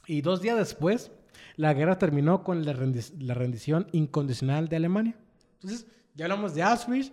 Y 0.07 0.21
dos 0.21 0.41
días 0.41 0.57
después, 0.57 1.11
la 1.57 1.73
guerra 1.73 1.99
terminó 1.99 2.43
con 2.43 2.65
la, 2.65 2.73
rendi- 2.73 3.13
la 3.19 3.33
rendición 3.33 3.87
incondicional 3.91 4.69
de 4.69 4.77
Alemania. 4.77 5.15
Entonces, 5.55 5.85
ya 6.15 6.25
hablamos 6.25 6.55
de 6.55 6.63
Auschwitz, 6.63 7.11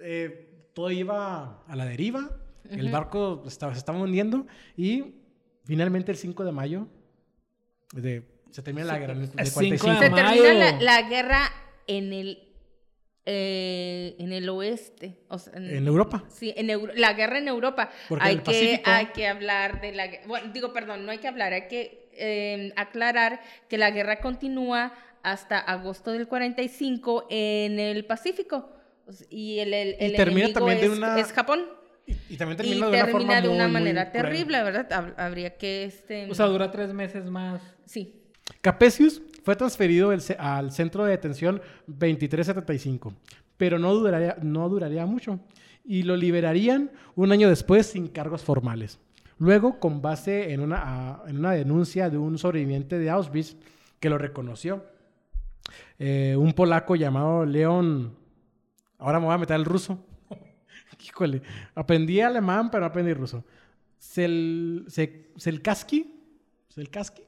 eh, 0.00 0.70
todo 0.74 0.90
iba 0.90 1.62
a 1.68 1.76
la 1.76 1.84
deriva, 1.84 2.30
el 2.70 2.90
barco 2.90 3.44
estaba, 3.46 3.72
se 3.74 3.78
estaba 3.78 3.98
hundiendo 4.00 4.46
y 4.76 5.14
finalmente 5.64 6.10
el 6.10 6.16
5 6.16 6.42
de 6.44 6.52
mayo 6.52 6.88
de- 7.92 8.26
se 8.50 8.62
termina 8.62 8.86
la 8.86 8.98
guerra. 8.98 9.12
en 9.12 9.20
el- 9.20 9.30
de 9.30 9.42
el 9.42 9.46
5 9.48 9.54
45. 9.54 9.92
Se 10.00 10.10
termina 10.10 10.54
la, 10.54 10.80
la 10.80 11.08
guerra 11.08 11.40
en 11.86 12.12
el 12.14 12.45
eh, 13.26 14.14
en 14.18 14.32
el 14.32 14.48
oeste, 14.48 15.16
o 15.28 15.38
sea, 15.38 15.52
En 15.56 15.86
Europa. 15.86 16.24
Sí, 16.28 16.54
en 16.56 16.70
Euro- 16.70 16.92
la 16.94 17.12
guerra 17.12 17.38
en 17.38 17.48
Europa. 17.48 17.90
Porque 18.08 18.24
hay 18.24 18.32
en 18.34 18.38
el 18.38 18.44
que 18.44 18.50
Pacífico- 18.52 18.90
hay 18.90 19.06
que 19.06 19.26
hablar 19.26 19.80
de 19.80 19.92
la 19.92 20.08
bueno, 20.26 20.52
digo, 20.52 20.72
perdón, 20.72 21.04
no 21.04 21.10
hay 21.12 21.18
que 21.18 21.28
hablar, 21.28 21.52
hay 21.52 21.66
que 21.68 22.08
eh, 22.12 22.72
aclarar 22.76 23.40
que 23.68 23.78
la 23.78 23.90
guerra 23.90 24.20
continúa 24.20 24.94
hasta 25.22 25.58
agosto 25.58 26.12
del 26.12 26.28
45 26.28 27.26
en 27.30 27.78
el 27.80 28.04
Pacífico. 28.06 28.70
Y 29.28 29.58
el, 29.58 29.74
el, 29.74 29.96
el 29.98 30.12
Y 30.12 30.16
termina 30.16 30.46
enemigo 30.46 30.58
también 30.60 30.80
de 30.80 30.86
es, 30.86 30.92
una- 30.92 31.18
es 31.20 31.32
Japón. 31.32 31.64
Y, 32.06 32.12
y 32.30 32.36
también 32.36 32.54
Y 32.54 32.62
termina 32.62 32.86
de 32.86 32.92
una 32.92 33.04
termina 33.04 33.12
forma 33.12 33.40
de 33.40 33.48
una 33.48 33.64
muy, 33.64 33.72
muy 33.72 33.72
manera 33.72 34.10
cruel. 34.12 34.24
terrible, 34.24 34.62
¿verdad? 34.62 34.88
Hab- 34.90 35.14
Habría 35.18 35.56
que... 35.56 35.84
Este... 35.84 36.30
O 36.30 36.34
sea, 36.34 36.46
dura 36.46 36.70
tres 36.70 36.92
meses 36.92 37.24
más. 37.26 37.60
sí. 37.84 38.22
Capesius 38.60 39.20
fue 39.46 39.54
transferido 39.54 40.10
al 40.40 40.72
centro 40.72 41.04
de 41.04 41.12
detención 41.12 41.62
2375, 41.86 43.14
pero 43.56 43.78
no 43.78 43.94
duraría, 43.94 45.06
mucho 45.06 45.38
y 45.84 46.02
lo 46.02 46.16
liberarían 46.16 46.90
un 47.14 47.30
año 47.30 47.48
después 47.48 47.86
sin 47.86 48.08
cargos 48.08 48.42
formales. 48.42 48.98
Luego, 49.38 49.78
con 49.78 50.02
base 50.02 50.52
en 50.52 50.62
una, 50.62 51.22
denuncia 51.52 52.10
de 52.10 52.18
un 52.18 52.38
sobreviviente 52.38 52.98
de 52.98 53.08
Auschwitz 53.08 53.56
que 54.00 54.10
lo 54.10 54.18
reconoció, 54.18 54.84
eh, 56.00 56.34
un 56.36 56.52
polaco 56.52 56.96
llamado 56.96 57.46
Leon, 57.46 58.16
ahora 58.98 59.20
me 59.20 59.26
voy 59.26 59.34
a 59.36 59.38
meter 59.38 59.54
al 59.54 59.64
ruso, 59.64 60.04
híjole, 61.06 61.40
aprendí 61.76 62.20
alemán 62.20 62.68
pero 62.68 62.80
no 62.80 62.86
aprendí 62.86 63.14
ruso, 63.14 63.44
Sel, 63.96 64.86
Se- 64.88 65.30
Selkaski, 65.36 66.12
Selkaski, 66.68 67.22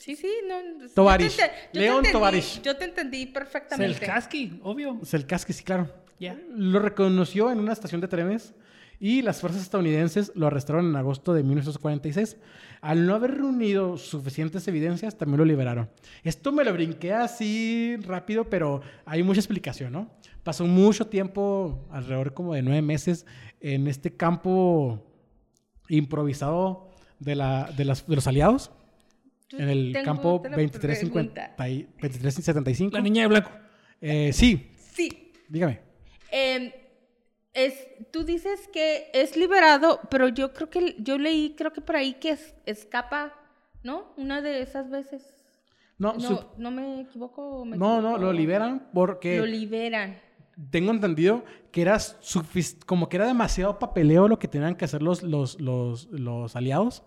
Sí, 0.00 0.16
sí, 0.16 0.28
no. 0.48 0.88
Tovarish. 0.94 1.36
León 1.72 2.04
Tovarish. 2.10 2.60
Yo 2.62 2.76
te 2.76 2.84
entendí 2.84 3.26
perfectamente. 3.26 3.98
Selkaski, 3.98 4.60
obvio. 4.62 4.98
Selkaski, 5.04 5.52
sí, 5.52 5.64
claro. 5.64 5.90
Ya. 6.18 6.38
Lo 6.56 6.78
reconoció 6.78 7.50
en 7.50 7.58
una 7.60 7.72
estación 7.72 8.00
de 8.00 8.08
trenes 8.08 8.54
y 9.00 9.22
las 9.22 9.40
fuerzas 9.40 9.62
estadounidenses 9.62 10.32
lo 10.34 10.46
arrestaron 10.46 10.86
en 10.86 10.96
agosto 10.96 11.34
de 11.34 11.42
1946. 11.42 12.36
Al 12.80 13.06
no 13.06 13.14
haber 13.14 13.32
reunido 13.36 13.96
suficientes 13.96 14.66
evidencias, 14.68 15.16
también 15.18 15.38
lo 15.38 15.44
liberaron. 15.44 15.90
Esto 16.22 16.52
me 16.52 16.64
lo 16.64 16.72
brinqué 16.72 17.12
así 17.12 17.96
rápido, 18.02 18.44
pero 18.48 18.82
hay 19.06 19.22
mucha 19.22 19.40
explicación, 19.40 19.92
¿no? 19.92 20.10
Pasó 20.42 20.66
mucho 20.66 21.06
tiempo, 21.06 21.86
alrededor 21.90 22.34
como 22.34 22.54
de 22.54 22.62
nueve 22.62 22.82
meses, 22.82 23.24
en 23.60 23.88
este 23.88 24.14
campo 24.14 25.02
improvisado 25.88 26.90
de, 27.18 27.34
la, 27.34 27.70
de, 27.76 27.84
las- 27.84 28.06
de 28.06 28.14
los 28.14 28.26
aliados, 28.26 28.70
en 29.58 29.68
el 29.68 29.92
campo 30.04 30.34
otra 30.34 30.50
2350 30.50 31.56
pregunta. 31.56 31.68
y 31.68 31.82
2375. 32.00 32.96
La 32.96 33.02
niña 33.02 33.22
de 33.22 33.28
blanco. 33.28 33.50
Eh, 34.00 34.32
sí, 34.32 34.70
Sí. 34.92 35.32
dígame. 35.48 35.80
Em, 36.30 36.72
es, 37.52 37.74
tú 38.10 38.24
dices 38.24 38.68
que 38.72 39.10
es 39.14 39.36
liberado, 39.36 40.00
pero 40.10 40.28
yo 40.28 40.52
creo 40.52 40.68
que 40.70 40.96
yo 40.98 41.18
leí, 41.18 41.54
creo 41.56 41.72
que 41.72 41.80
por 41.80 41.96
ahí 41.96 42.14
que 42.14 42.30
es- 42.30 42.54
escapa, 42.66 43.32
¿no? 43.82 44.12
Una 44.16 44.42
de 44.42 44.60
esas 44.62 44.90
veces. 44.90 45.22
No, 45.96 46.14
No, 46.14 46.20
su- 46.20 46.44
no 46.58 46.70
me 46.72 47.02
equivoco. 47.02 47.64
me 47.64 47.76
no, 47.76 48.00
no, 48.02 48.08
equivoco? 48.08 48.18
lo 48.24 48.32
liberan 48.32 48.88
porque 48.92 49.38
Lo 49.38 49.46
liberan. 49.46 50.18
tengo 50.70 50.90
entendido 50.90 51.44
que 51.70 51.82
era 51.82 51.98
como 52.86 53.08
que 53.08 53.16
era 53.16 53.26
demasiado 53.26 53.78
papeleo 53.78 54.26
lo 54.26 54.38
que 54.40 54.48
tenían 54.48 54.74
que 54.74 54.84
hacer 54.84 55.02
los, 55.02 55.22
los, 55.22 55.60
los, 55.60 56.06
los 56.10 56.56
aliados 56.56 57.04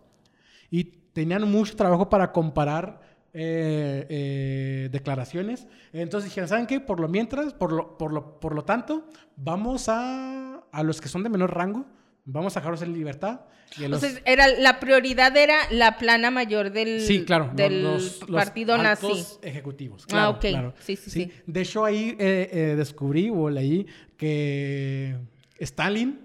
y 0.71 1.06
tenían 1.17 1.49
mucho 1.49 1.75
trabajo 1.75 2.09
para 2.11 2.31
comparar 2.31 3.01
eh, 3.33 4.05
eh, 4.07 4.89
declaraciones. 4.91 5.65
Entonces 5.91 6.29
dijeron, 6.29 6.47
¿saben 6.47 6.67
qué? 6.67 6.79
Por 6.79 6.99
lo 6.99 7.07
mientras, 7.07 7.53
por 7.55 7.71
lo, 7.71 7.97
por 7.97 8.13
lo, 8.13 8.39
por 8.39 8.53
lo 8.53 8.63
tanto, 8.63 9.07
vamos 9.35 9.89
a, 9.89 10.61
a 10.71 10.83
los 10.83 11.01
que 11.01 11.07
son 11.09 11.23
de 11.23 11.29
menor 11.29 11.55
rango, 11.55 11.87
vamos 12.23 12.55
a 12.55 12.59
dejarlos 12.59 12.83
en 12.83 12.93
libertad. 12.93 13.41
Y 13.79 13.85
a 13.85 13.89
los- 13.89 14.03
Entonces, 14.03 14.21
era, 14.27 14.47
la 14.47 14.79
prioridad 14.79 15.35
era 15.35 15.55
la 15.71 15.97
plana 15.97 16.29
mayor 16.29 16.71
del, 16.71 17.01
Sí, 17.01 17.25
claro. 17.25 17.49
del 17.55 17.81
los- 17.81 18.19
los 18.29 18.39
partido 18.39 18.77
nazi. 18.77 19.25
ejecutivos. 19.41 20.05
Ah, 20.13 20.29
ok. 20.29 20.39
claro. 20.41 20.73
Sí, 20.81 20.95
sí, 20.97 21.09
sí. 21.09 21.31
De 21.47 21.61
hecho, 21.61 21.83
ahí 21.83 22.15
eh, 22.19 22.49
eh, 22.51 22.75
descubrí 22.77 23.31
o 23.33 23.49
leí 23.49 23.87
que 24.17 25.17
Stalin, 25.57 26.19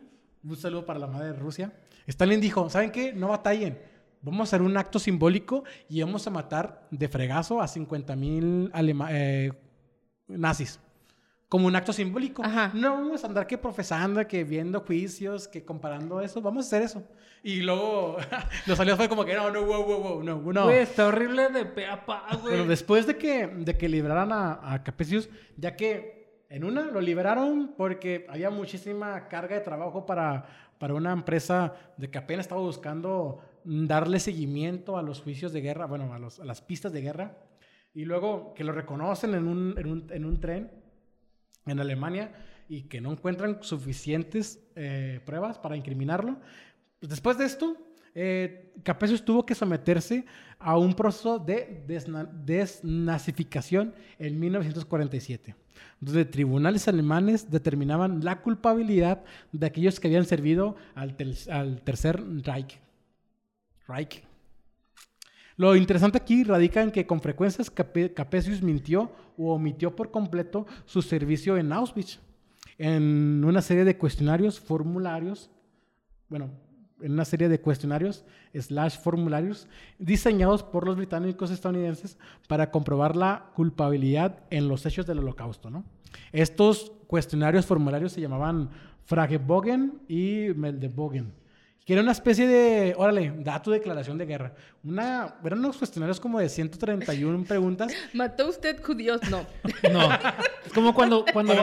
un 0.45 0.57
saludo 0.59 0.85
para 0.85 0.99
la 0.99 1.07
madre 1.07 1.29
de 1.29 1.33
Rusia, 1.39 1.73
Stalin 2.07 2.43
dijo, 2.43 2.69
¿saben 2.69 2.91
qué? 2.91 3.15
No 3.15 3.29
batallen. 3.29 3.91
Vamos 4.23 4.41
a 4.41 4.43
hacer 4.45 4.63
un 4.63 4.77
acto 4.77 5.01
simbólico 5.01 5.65
y 5.89 6.01
vamos 6.01 6.27
a 6.27 6.31
matar 6.31 6.87
de 6.91 7.09
fregazo 7.09 7.61
a 7.61 7.67
50 7.67 8.15
mil 8.15 8.73
nazis. 10.29 10.81
Como 11.49 11.67
un 11.67 11.77
acto 11.77 11.93
simbólico. 11.93 12.43
Ajá. 12.43 12.71
No 12.73 12.93
vamos 12.93 13.25
a 13.25 13.27
andar 13.27 13.47
que 13.47 13.59
profesando, 13.59 14.27
que 14.27 14.45
viendo 14.45 14.81
juicios, 14.81 15.49
que 15.49 15.65
comparando 15.65 16.21
eso. 16.21 16.41
Vamos 16.41 16.65
a 16.65 16.69
hacer 16.69 16.83
eso. 16.83 17.03
Y 17.43 17.61
luego 17.61 18.17
los 18.67 18.79
aliados 18.79 18.99
fue 18.99 19.09
como 19.09 19.25
que 19.25 19.35
no, 19.35 19.51
no, 19.51 19.65
wow, 19.65 19.85
wow, 19.85 20.01
wow, 20.01 20.23
no, 20.23 20.41
no. 20.41 20.65
Güey, 20.65 20.79
está 20.79 21.09
horrible 21.09 21.51
de 21.51 21.67
pe 21.67 21.87
a 21.87 22.07
pa, 22.07 22.27
güey. 22.41 22.55
Pero 22.55 22.67
después 22.67 23.07
de 23.07 23.19
que, 23.19 23.49
de 23.49 23.77
que 23.77 23.89
liberaran 23.89 24.33
a, 24.33 24.73
a 24.73 24.83
Capesius, 24.85 25.29
ya 25.57 25.77
que 25.77 26.45
en 26.49 26.65
una 26.65 26.83
lo 26.83 27.01
liberaron 27.01 27.75
porque 27.77 28.27
había 28.29 28.51
muchísima 28.51 29.27
carga 29.29 29.57
de 29.57 29.63
trabajo 29.63 30.07
para, 30.07 30.47
para 30.79 30.95
una 30.95 31.13
empresa 31.13 31.75
de 31.97 32.11
que 32.11 32.19
apenas 32.19 32.45
estaba 32.45 32.61
buscando 32.61 33.41
darle 33.65 34.19
seguimiento 34.21 34.97
a 34.97 35.03
los 35.03 35.21
juicios 35.21 35.53
de 35.53 35.61
guerra, 35.61 35.87
bueno, 35.87 36.13
a, 36.13 36.19
los- 36.19 36.41
a 36.41 36.45
las 36.45 36.61
pistas 36.61 36.93
de 36.93 37.01
guerra. 37.03 37.39
Y 37.95 38.05
luego 38.05 38.55
que 38.55 38.65
lo 38.65 38.73
reconocen 38.73 39.35
en 39.35 39.47
un, 39.47 39.75
en 39.79 39.87
un, 39.87 40.07
en 40.11 40.25
un 40.25 40.41
tren 40.41 40.71
en 41.67 41.79
Alemania 41.79 42.33
y 42.69 42.83
que 42.85 43.01
no 43.01 43.13
encuentran 43.13 43.59
suficientes 43.63 44.61
eh, 44.77 45.21
pruebas 45.27 45.59
para 45.59 45.77
incriminarlo. 45.77 46.39
Pues 46.99 47.11
después 47.11 47.37
de 47.37 47.45
esto, 47.45 47.77
eh, 48.15 48.73
tuvo 49.25 49.45
que 49.45 49.55
someterse 49.55 50.25
a 50.59 50.79
un 50.79 50.95
proceso 50.95 51.39
de 51.39 51.85
desna- 51.87 52.31
desnazificación 52.45 53.95
en 54.19 54.39
1947, 54.41 55.55
donde 56.01 56.25
tribunales 56.25 56.89
alemanes 56.89 57.51
determinaban 57.51 58.25
la 58.25 58.41
culpabilidad 58.41 59.25
de 59.53 59.67
aquellos 59.67 59.99
que 60.01 60.09
habían 60.09 60.25
servido 60.25 60.77
al 60.95 61.17
Tercer 61.85 62.23
Reich. 62.43 62.81
Lo 65.57 65.77
interesante 65.77 66.19
aquí 66.19 66.45
radica 66.45 66.83
en 66.83 66.91
que 66.91 67.07
con 67.07 67.21
frecuencias 67.21 67.71
Cape- 67.71 68.13
Capesius 68.15 68.63
mintió 68.63 69.13
o 69.37 69.53
omitió 69.55 69.95
por 69.95 70.11
completo 70.11 70.67
su 70.87 71.03
servicio 71.03 71.57
en 71.57 71.73
Auschwitz 71.73 72.19
en 72.79 73.45
una 73.45 73.61
serie 73.63 73.85
de 73.85 73.97
cuestionarios, 73.97 74.59
formularios, 74.59 75.51
bueno, 76.29 76.51
en 77.01 77.13
una 77.13 77.25
serie 77.25 77.49
de 77.49 77.61
cuestionarios 77.61 78.25
slash 78.55 78.99
formularios 78.99 79.69
diseñados 79.99 80.63
por 80.63 80.87
los 80.87 80.97
británicos 80.97 81.51
estadounidenses 81.51 82.19
para 82.49 82.71
comprobar 82.71 83.15
la 83.15 83.51
culpabilidad 83.55 84.45
en 84.51 84.69
los 84.69 84.87
hechos 84.87 85.07
del 85.07 85.19
holocausto. 85.19 85.71
Estos 86.33 86.93
cuestionarios 87.07 87.67
formularios 87.67 88.13
se 88.13 88.21
llamaban 88.21 88.71
Fragebogen 89.05 90.01
y 90.09 90.49
Meldebogen 90.57 91.42
que 91.85 91.93
era 91.95 92.03
una 92.03 92.13
especie 92.13 92.47
de, 92.47 92.95
órale, 92.97 93.33
da 93.39 93.61
tu 93.61 93.71
declaración 93.73 94.17
de 94.19 94.27
guerra. 94.27 94.55
Una, 94.85 95.35
eran 95.45 95.59
unos 95.59 95.77
cuestionarios 95.79 96.21
como 96.21 96.39
de 96.39 96.49
131 96.49 97.45
preguntas. 97.45 97.93
¿Mató 98.15 98.49
usted 98.49 98.83
judíos? 98.83 99.21
No. 99.31 99.45
No. 99.93 100.09
Es 100.65 100.73
como 100.73 100.95
cuando, 100.95 101.25
cuando, 101.33 101.55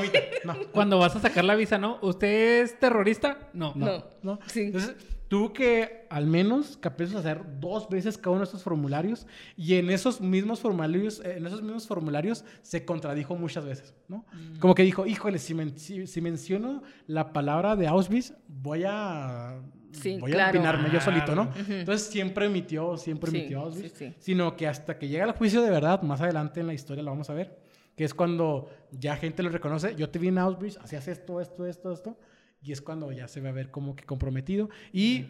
No, 0.44 0.56
cuando 0.74 0.98
vas 1.00 1.16
a 1.16 1.20
sacar 1.22 1.46
la 1.46 1.56
visa, 1.56 1.78
¿no? 1.78 2.00
¿Usted 2.02 2.64
es 2.64 2.80
terrorista? 2.80 3.50
No. 3.54 3.74
no, 3.76 3.86
No. 3.86 4.04
no. 4.24 4.40
Sí. 4.48 4.62
Entonces, 4.64 4.96
tuvo 5.30 5.54
que 5.54 6.08
al 6.10 6.26
menos 6.26 6.76
Capesius 6.78 7.20
hacer 7.20 7.44
dos 7.60 7.88
veces 7.88 8.18
cada 8.18 8.32
uno 8.32 8.40
de 8.40 8.46
estos 8.46 8.64
formularios 8.64 9.28
y 9.56 9.76
en 9.76 9.90
esos 9.92 10.20
mismos 10.22 10.60
formularios, 10.60 11.22
en 11.24 11.46
esos 11.46 11.62
mismos 11.62 11.88
formularios 11.88 12.44
se 12.64 12.84
contradijo 12.84 13.36
muchas 13.36 13.64
veces, 13.64 13.94
¿no? 14.08 14.26
Como 14.60 14.74
que 14.76 14.82
dijo, 14.84 15.06
híjole, 15.06 15.38
si, 15.38 15.54
men- 15.54 15.78
si- 15.78 16.08
si 16.08 16.20
menciono 16.20 16.82
la 17.08 17.32
palabra 17.32 17.76
de 17.76 17.88
Auschwitz, 17.88 18.34
voy 18.48 18.84
a... 18.88 19.62
Sí, 19.92 20.18
voy 20.20 20.32
a 20.32 20.36
claro. 20.36 20.58
empinarme 20.58 20.90
yo 20.92 21.02
solito, 21.02 21.34
¿no? 21.36 21.44
Ujú. 21.44 21.74
Entonces 21.74 22.08
siempre 22.08 22.46
emitió, 22.46 22.96
siempre 22.98 23.32
Sí, 23.32 23.38
emitió 23.38 23.62
Auschwitz. 23.62 23.94
sí, 23.94 24.10
sí. 24.10 24.16
Sino 24.20 24.56
que 24.56 24.68
hasta 24.68 24.98
que 24.98 25.08
llega 25.08 25.26
el 25.26 25.32
juicio 25.32 25.62
de 25.62 25.70
verdad, 25.72 26.02
más 26.04 26.22
adelante 26.22 26.60
en 26.60 26.68
la 26.68 26.74
historia 26.74 27.04
lo 27.04 27.12
vamos 27.12 27.30
a 27.30 27.34
ver, 27.34 27.58
que 27.96 28.04
es 28.04 28.14
cuando 28.14 28.70
ya 28.92 29.16
gente 29.18 29.42
lo 29.44 29.50
reconoce, 29.50 29.96
yo 29.96 30.10
te 30.10 30.20
vi 30.20 30.28
en 30.30 30.38
Auschwitz, 30.38 30.78
hacías 30.78 31.08
esto, 31.08 31.42
esto, 31.42 31.66
esto, 31.66 31.92
esto, 31.92 32.18
y 32.62 32.72
es 32.72 32.82
cuando 32.82 33.12
ya 33.12 33.28
se 33.28 33.42
va 33.42 33.50
a 33.50 33.54
ver 33.54 33.72
como 33.72 33.96
que 33.96 34.06
comprometido. 34.06 34.70
Y 34.94 35.26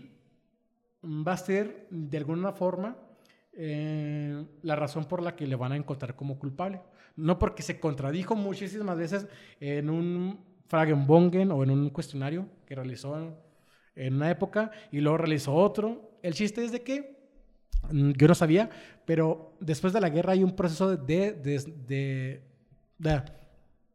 va 1.04 1.34
a 1.34 1.38
ser, 1.38 1.88
de 1.90 2.18
alguna 2.18 2.52
forma, 2.52 2.98
eh, 3.54 4.46
la 4.62 4.76
razón 4.76 5.06
por 5.06 5.22
la 5.22 5.36
que 5.36 5.48
le 5.48 5.56
van 5.56 5.72
a 5.72 5.76
encontrar 5.78 6.16
como 6.16 6.38
culpable. 6.40 6.82
No 7.16 7.38
porque 7.40 7.64
se 7.64 7.80
contradijo 7.80 8.36
muchísimas 8.36 8.98
veces 8.98 9.28
en 9.60 9.90
un 9.90 10.40
Fragenbogen 10.68 11.52
o 11.52 11.64
en 11.64 11.72
un 11.72 11.90
cuestionario 11.90 12.46
que 12.66 12.76
realizó 12.76 13.36
en, 14.06 14.16
una 14.16 14.30
época 14.32 14.72
y 14.92 15.00
luego 15.02 15.18
realizó 15.18 15.54
otro. 15.54 16.18
El 16.22 16.34
chiste 16.34 16.64
es 16.64 16.72
de 16.72 16.82
que 16.82 17.18
mm, 17.92 18.12
yo 18.12 18.28
no 18.28 18.36
sabía, 18.36 18.70
pero 19.06 19.56
después 19.60 19.94
de 19.94 20.02
la 20.02 20.10
guerra 20.10 20.34
hay 20.34 20.44
un 20.44 20.56
proceso 20.56 20.96
de, 20.96 21.32
des- 21.34 21.66
de, 21.88 22.42
de 22.98 23.22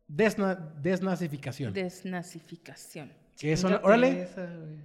desna- 0.09 0.73
desnazificación. 0.81 1.73
Desnazificación. 1.73 3.13
Que 3.39 3.57
son, 3.57 3.71
Chingate 3.71 3.87
órale, 3.87 4.29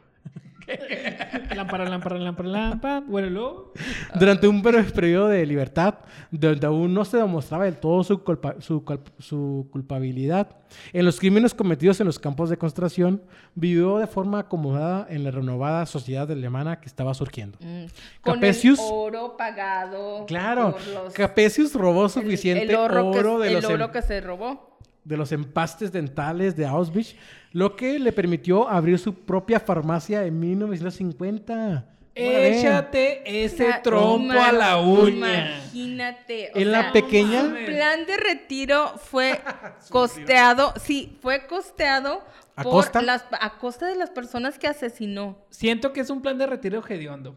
Lámpara, 1.54 1.84
lámpara, 1.88 2.18
lámpara, 2.18 2.48
lámpara. 2.48 3.00
Bueno, 3.06 3.28
luego. 3.30 3.72
Durante 4.18 4.48
un 4.48 4.62
breve 4.62 4.84
periodo 4.90 5.28
de 5.28 5.44
libertad, 5.46 5.94
donde 6.30 6.66
aún 6.66 6.92
no 6.94 7.04
se 7.04 7.16
demostraba 7.16 7.64
del 7.64 7.76
todo 7.76 8.02
su, 8.04 8.22
culpa- 8.22 8.56
su, 8.60 8.82
su 9.18 9.68
culpabilidad 9.70 10.56
en 10.92 11.04
los 11.04 11.20
crímenes 11.20 11.54
cometidos 11.54 12.00
en 12.00 12.06
los 12.06 12.18
campos 12.18 12.50
de 12.50 12.56
concentración, 12.56 13.22
vivió 13.54 13.98
de 13.98 14.06
forma 14.06 14.40
acomodada 14.40 15.06
en 15.08 15.22
la 15.24 15.30
renovada 15.30 15.86
sociedad 15.86 16.30
alemana 16.30 16.80
que 16.80 16.86
estaba 16.86 17.14
surgiendo. 17.14 17.58
Mm. 17.60 17.84
Con 18.22 18.34
Capesius- 18.40 18.78
el 18.80 18.84
oro 18.92 19.36
pagado. 19.36 20.26
Claro, 20.26 20.72
por 20.72 20.86
los- 20.88 21.14
Capesius 21.14 21.74
robó 21.74 22.04
el- 22.04 22.10
suficiente 22.10 22.64
el 22.64 22.74
oro, 22.76 23.10
que- 23.12 23.18
oro 23.18 23.38
de 23.38 23.48
el 23.48 23.54
los, 23.54 23.64
em- 23.64 23.72
oro 23.74 23.92
que 23.92 24.02
se 24.02 24.20
robó. 24.20 24.73
De 25.04 25.16
los 25.16 25.32
empastes 25.32 25.92
dentales 25.92 26.56
de 26.56 26.66
Auschwitz, 26.66 27.14
lo 27.52 27.76
que 27.76 27.98
le 27.98 28.12
permitió 28.12 28.68
abrir 28.68 28.98
su 28.98 29.14
propia 29.14 29.60
farmacia 29.60 30.24
en 30.24 30.38
1950. 30.40 31.86
Órale. 32.16 32.58
Échate 32.60 33.44
ese 33.44 33.56
sea, 33.56 33.82
trompo 33.82 34.32
a 34.40 34.52
la 34.52 34.78
uña. 34.80 35.58
Imagínate. 35.64 36.52
o 36.54 36.58
En 36.58 36.70
la 36.70 36.92
pequeña- 36.92 37.42
Su 37.42 37.66
plan 37.66 38.06
de 38.06 38.16
retiro 38.16 38.92
fue 38.98 39.40
costeado. 39.90 40.72
Sí, 40.80 41.18
fue 41.20 41.46
costeado 41.48 42.22
¿A 42.56 42.62
por 42.62 42.72
costa? 42.72 43.02
las 43.02 43.24
a 43.40 43.58
costa 43.58 43.86
de 43.88 43.96
las 43.96 44.10
personas 44.10 44.58
que 44.60 44.68
asesinó. 44.68 45.38
Siento 45.50 45.92
que 45.92 46.00
es 46.00 46.10
un 46.10 46.22
plan 46.22 46.38
de 46.38 46.46
retiro 46.46 46.82
hediondo. 46.88 47.36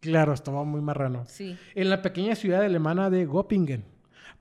Claro, 0.00 0.32
estaba 0.32 0.64
muy 0.64 0.80
marrano. 0.80 1.24
Sí. 1.28 1.56
en 1.74 1.88
la 1.90 2.02
pequeña 2.02 2.34
ciudad 2.34 2.62
alemana 2.62 3.10
de 3.10 3.24
Göppingen. 3.24 3.84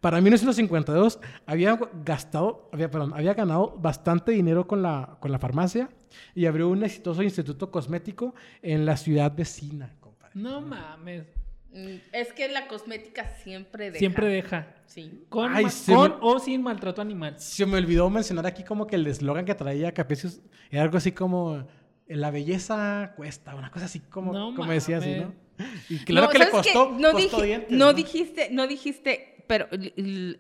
Para 0.02 0.22
1952 0.22 1.20
había 1.46 1.80
gastado, 2.06 2.70
había, 2.72 2.90
perdón, 2.92 3.14
había 3.16 3.34
ganado 3.34 3.76
bastante 3.80 4.32
dinero 4.32 4.68
con 4.68 4.82
la, 4.84 5.18
con 5.20 5.32
la 5.32 5.40
farmacia 5.40 5.90
y 6.36 6.46
abrió 6.46 6.70
un 6.70 6.84
exitoso 6.84 7.24
instituto 7.24 7.72
cosmético 7.72 8.36
en 8.62 8.86
la 8.86 8.96
ciudad 8.96 9.34
vecina, 9.36 9.96
compadre. 10.00 10.34
No 10.36 10.62
mames. 10.62 11.26
Mm, 11.74 11.96
Es 12.14 12.32
que 12.32 12.48
la 12.48 12.68
cosmética 12.68 13.28
siempre 13.44 13.86
deja. 13.88 14.00
Siempre 14.00 14.28
deja. 14.28 14.68
Sí. 14.86 15.26
Con, 15.30 15.54
Ay, 15.54 15.66
con 15.88 16.10
me- 16.12 16.16
o 16.22 16.40
sin 16.40 16.62
maltrato 16.62 17.02
animal. 17.02 17.36
Se 17.40 17.66
me 17.66 17.78
olvidó 17.78 18.10
mencionar 18.10 18.46
aquí 18.46 18.64
como 18.64 18.86
que 18.88 18.96
el 18.96 19.06
eslogan 19.08 19.46
que 19.46 19.56
traía 19.56 19.92
Capesius 19.94 20.42
era 20.70 20.84
algo 20.84 20.98
así 20.98 21.12
como 21.12 21.68
la 22.08 22.32
belleza 22.32 23.14
cuesta, 23.18 23.54
una 23.56 23.70
cosa 23.72 23.86
así 23.86 24.00
como, 24.00 24.32
No 24.32 24.56
como 24.56 24.72
decía 24.72 25.00
así. 25.00 25.16
¿no? 25.20 25.34
Y 25.90 25.98
claro 26.06 26.28
No, 26.28 26.32
que 26.32 26.40
le 26.40 26.50
costó, 26.50 26.92
no, 26.94 27.12
costó 27.12 27.18
dije- 27.38 27.46
dientes, 27.46 27.72
no 27.78 27.94
dijiste, 27.94 28.50
no 28.52 28.68
dijiste, 28.68 29.37
pero 29.48 29.68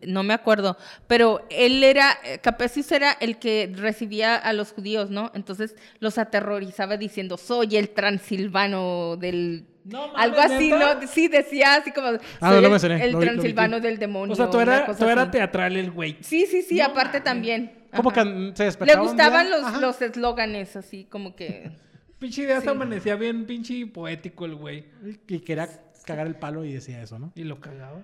no 0.05 0.23
me 0.23 0.33
acuerdo, 0.33 0.77
pero 1.07 1.45
él 1.49 1.83
era, 1.83 2.17
Capesius 2.41 2.91
era 2.91 3.11
el 3.13 3.39
que 3.39 3.71
recibía 3.75 4.35
a 4.35 4.53
los 4.53 4.73
judíos, 4.73 5.09
¿no? 5.09 5.31
Entonces 5.33 5.75
los 5.99 6.17
aterrorizaba 6.17 6.97
diciendo, 6.97 7.37
soy 7.37 7.77
el 7.77 7.89
transilvano 7.89 9.15
del... 9.17 9.65
No 9.85 10.07
mames, 10.09 10.21
Algo 10.21 10.39
así, 10.41 10.69
¿neta? 10.71 10.95
¿no? 10.95 11.07
Sí, 11.07 11.27
decía 11.29 11.75
así 11.75 11.91
como, 11.93 12.07
Ah, 12.41 12.49
no 12.51 12.59
lo 12.59 12.65
el, 12.65 12.71
mencioné, 12.71 13.03
el 13.05 13.11
lo 13.13 13.19
vi- 13.19 13.25
lo 13.25 13.31
vi 13.31 13.37
transilvano 13.37 13.79
del 13.79 13.97
demonio. 13.97 14.33
O 14.33 14.35
sea, 14.35 14.49
tú, 14.49 14.59
era, 14.59 14.85
tú 14.93 15.07
era 15.07 15.31
teatral 15.31 15.77
el 15.77 15.91
güey. 15.91 16.17
Sí, 16.19 16.45
sí, 16.45 16.61
sí, 16.61 16.75
No 16.79 16.85
aparte 16.85 17.19
mames. 17.19 17.23
también. 17.23 17.71
Como 17.95 18.09
Ajá. 18.11 18.25
que 18.25 18.29
se 18.53 18.63
Le 18.63 18.65
despertaba 18.65 19.01
un 19.01 19.07
gustaban 19.07 19.47
día, 19.47 19.57
los, 19.59 19.81
los 19.81 20.01
eslóganes, 20.01 20.75
así 20.75 21.05
como 21.05 21.35
que... 21.37 21.71
Pinche 22.19 22.41
idea 22.41 22.57
se 22.59 22.63
Sí. 22.63 22.69
amanecía 22.69 23.15
bien 23.15 23.45
pinche 23.45 23.85
poético 23.87 24.45
el 24.45 24.55
güey. 24.55 24.85
Y 25.27 25.39
quería 25.39 25.69
cagar 26.05 26.27
el 26.27 26.35
palo 26.35 26.65
y 26.65 26.73
decía 26.73 27.01
eso, 27.01 27.17
¿no? 27.19 27.31
Y 27.35 27.43
lo 27.45 27.61
cagaba. 27.61 28.01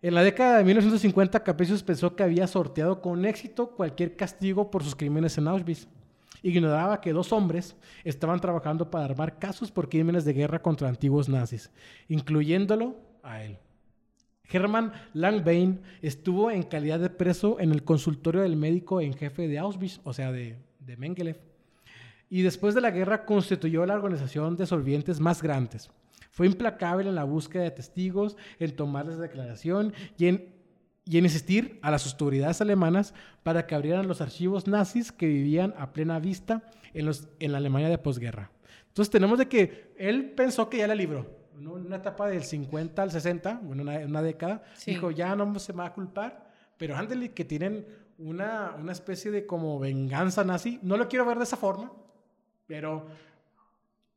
En 0.00 0.14
la 0.14 0.22
década 0.22 0.58
de 0.58 0.64
1950, 0.64 1.42
Capesius 1.42 1.82
pensó 1.82 2.14
que 2.14 2.22
había 2.22 2.46
sorteado 2.46 3.02
con 3.02 3.24
éxito 3.24 3.70
cualquier 3.74 4.14
castigo 4.14 4.70
por 4.70 4.84
sus 4.84 4.94
crímenes 4.94 5.36
en 5.38 5.48
Auschwitz. 5.48 5.88
Ignoraba 6.40 7.00
que 7.00 7.12
dos 7.12 7.32
hombres 7.32 7.74
estaban 8.04 8.40
trabajando 8.40 8.92
para 8.92 9.06
armar 9.06 9.40
casos 9.40 9.72
por 9.72 9.88
crímenes 9.88 10.24
de 10.24 10.34
guerra 10.34 10.62
contra 10.62 10.88
antiguos 10.88 11.28
nazis, 11.28 11.72
incluyéndolo 12.08 12.96
a 13.24 13.42
él. 13.42 13.58
Hermann 14.48 14.92
Langbein 15.14 15.80
estuvo 16.00 16.52
en 16.52 16.62
calidad 16.62 17.00
de 17.00 17.10
preso 17.10 17.58
en 17.58 17.72
el 17.72 17.82
consultorio 17.82 18.42
del 18.42 18.54
médico 18.54 19.00
en 19.00 19.14
jefe 19.14 19.48
de 19.48 19.58
Auschwitz, 19.58 20.00
o 20.04 20.12
sea, 20.12 20.30
de, 20.30 20.56
de 20.78 20.96
Mengelev. 20.96 21.40
Y 22.30 22.42
después 22.42 22.76
de 22.76 22.82
la 22.82 22.92
guerra 22.92 23.24
constituyó 23.24 23.84
la 23.84 23.96
organización 23.96 24.56
de 24.56 24.66
solvientes 24.66 25.18
más 25.18 25.42
grandes. 25.42 25.90
Fue 26.38 26.46
implacable 26.46 27.08
en 27.08 27.16
la 27.16 27.24
búsqueda 27.24 27.64
de 27.64 27.72
testigos, 27.72 28.36
en 28.60 28.76
tomarles 28.76 29.18
declaración 29.18 29.92
y 30.16 30.26
en, 30.26 30.54
y 31.04 31.18
en 31.18 31.24
insistir 31.24 31.80
a 31.82 31.90
las 31.90 32.06
autoridades 32.06 32.60
alemanas 32.60 33.12
para 33.42 33.66
que 33.66 33.74
abrieran 33.74 34.06
los 34.06 34.20
archivos 34.20 34.68
nazis 34.68 35.10
que 35.10 35.26
vivían 35.26 35.74
a 35.76 35.92
plena 35.92 36.20
vista 36.20 36.62
en, 36.94 37.06
los, 37.06 37.26
en 37.40 37.50
la 37.50 37.58
Alemania 37.58 37.88
de 37.88 37.98
posguerra. 37.98 38.52
Entonces 38.86 39.10
tenemos 39.10 39.36
de 39.36 39.48
que 39.48 39.92
él 39.98 40.30
pensó 40.30 40.70
que 40.70 40.76
ya 40.78 40.86
la 40.86 40.94
libró. 40.94 41.26
¿no? 41.58 41.76
En 41.76 41.86
una 41.86 41.96
etapa 41.96 42.28
del 42.28 42.44
50 42.44 43.02
al 43.02 43.10
60, 43.10 43.58
bueno, 43.64 43.82
una, 43.82 43.98
una 43.98 44.22
década, 44.22 44.62
Sí. 44.76 44.92
dijo, 44.92 45.10
ya 45.10 45.34
no 45.34 45.58
se 45.58 45.72
me 45.72 45.78
va 45.78 45.86
a 45.86 45.92
culpar, 45.92 46.52
pero 46.76 46.96
ándale 46.96 47.32
que 47.32 47.44
tienen 47.44 47.84
una, 48.16 48.76
una 48.78 48.92
especie 48.92 49.32
de 49.32 49.44
como 49.44 49.80
venganza 49.80 50.44
nazi. 50.44 50.78
No 50.82 50.96
lo 50.96 51.08
quiero 51.08 51.26
ver 51.26 51.38
de 51.38 51.42
esa 51.42 51.56
forma, 51.56 51.90
pero 52.68 53.08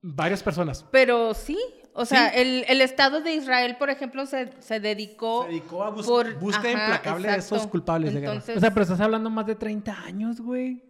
varias 0.01 0.43
personas. 0.43 0.85
Pero 0.91 1.33
sí, 1.33 1.57
o 1.93 2.05
sea, 2.05 2.29
Sí. 2.31 2.39
el, 2.39 2.65
el 2.67 2.81
Estado 2.81 3.21
de 3.21 3.33
Israel, 3.33 3.75
por 3.77 3.89
ejemplo, 3.89 4.25
se, 4.25 4.49
se 4.59 4.79
dedicó... 4.79 5.43
Se 5.43 5.49
dedicó 5.49 5.83
a 5.83 5.89
bus- 5.91 6.05
por- 6.05 6.39
búsqueda 6.39 6.73
ajá, 6.73 6.83
implacable 6.83 7.27
de 7.31 7.37
esos 7.37 7.67
culpables 7.67 8.13
de 8.13 8.21
guerra. 8.21 8.37
O 8.37 8.59
sea, 8.59 8.69
pero 8.71 8.81
estás 8.83 8.99
hablando 9.01 9.29
más 9.29 9.45
de 9.45 9.55
30 9.55 10.03
años, 10.03 10.39
güey. 10.41 10.81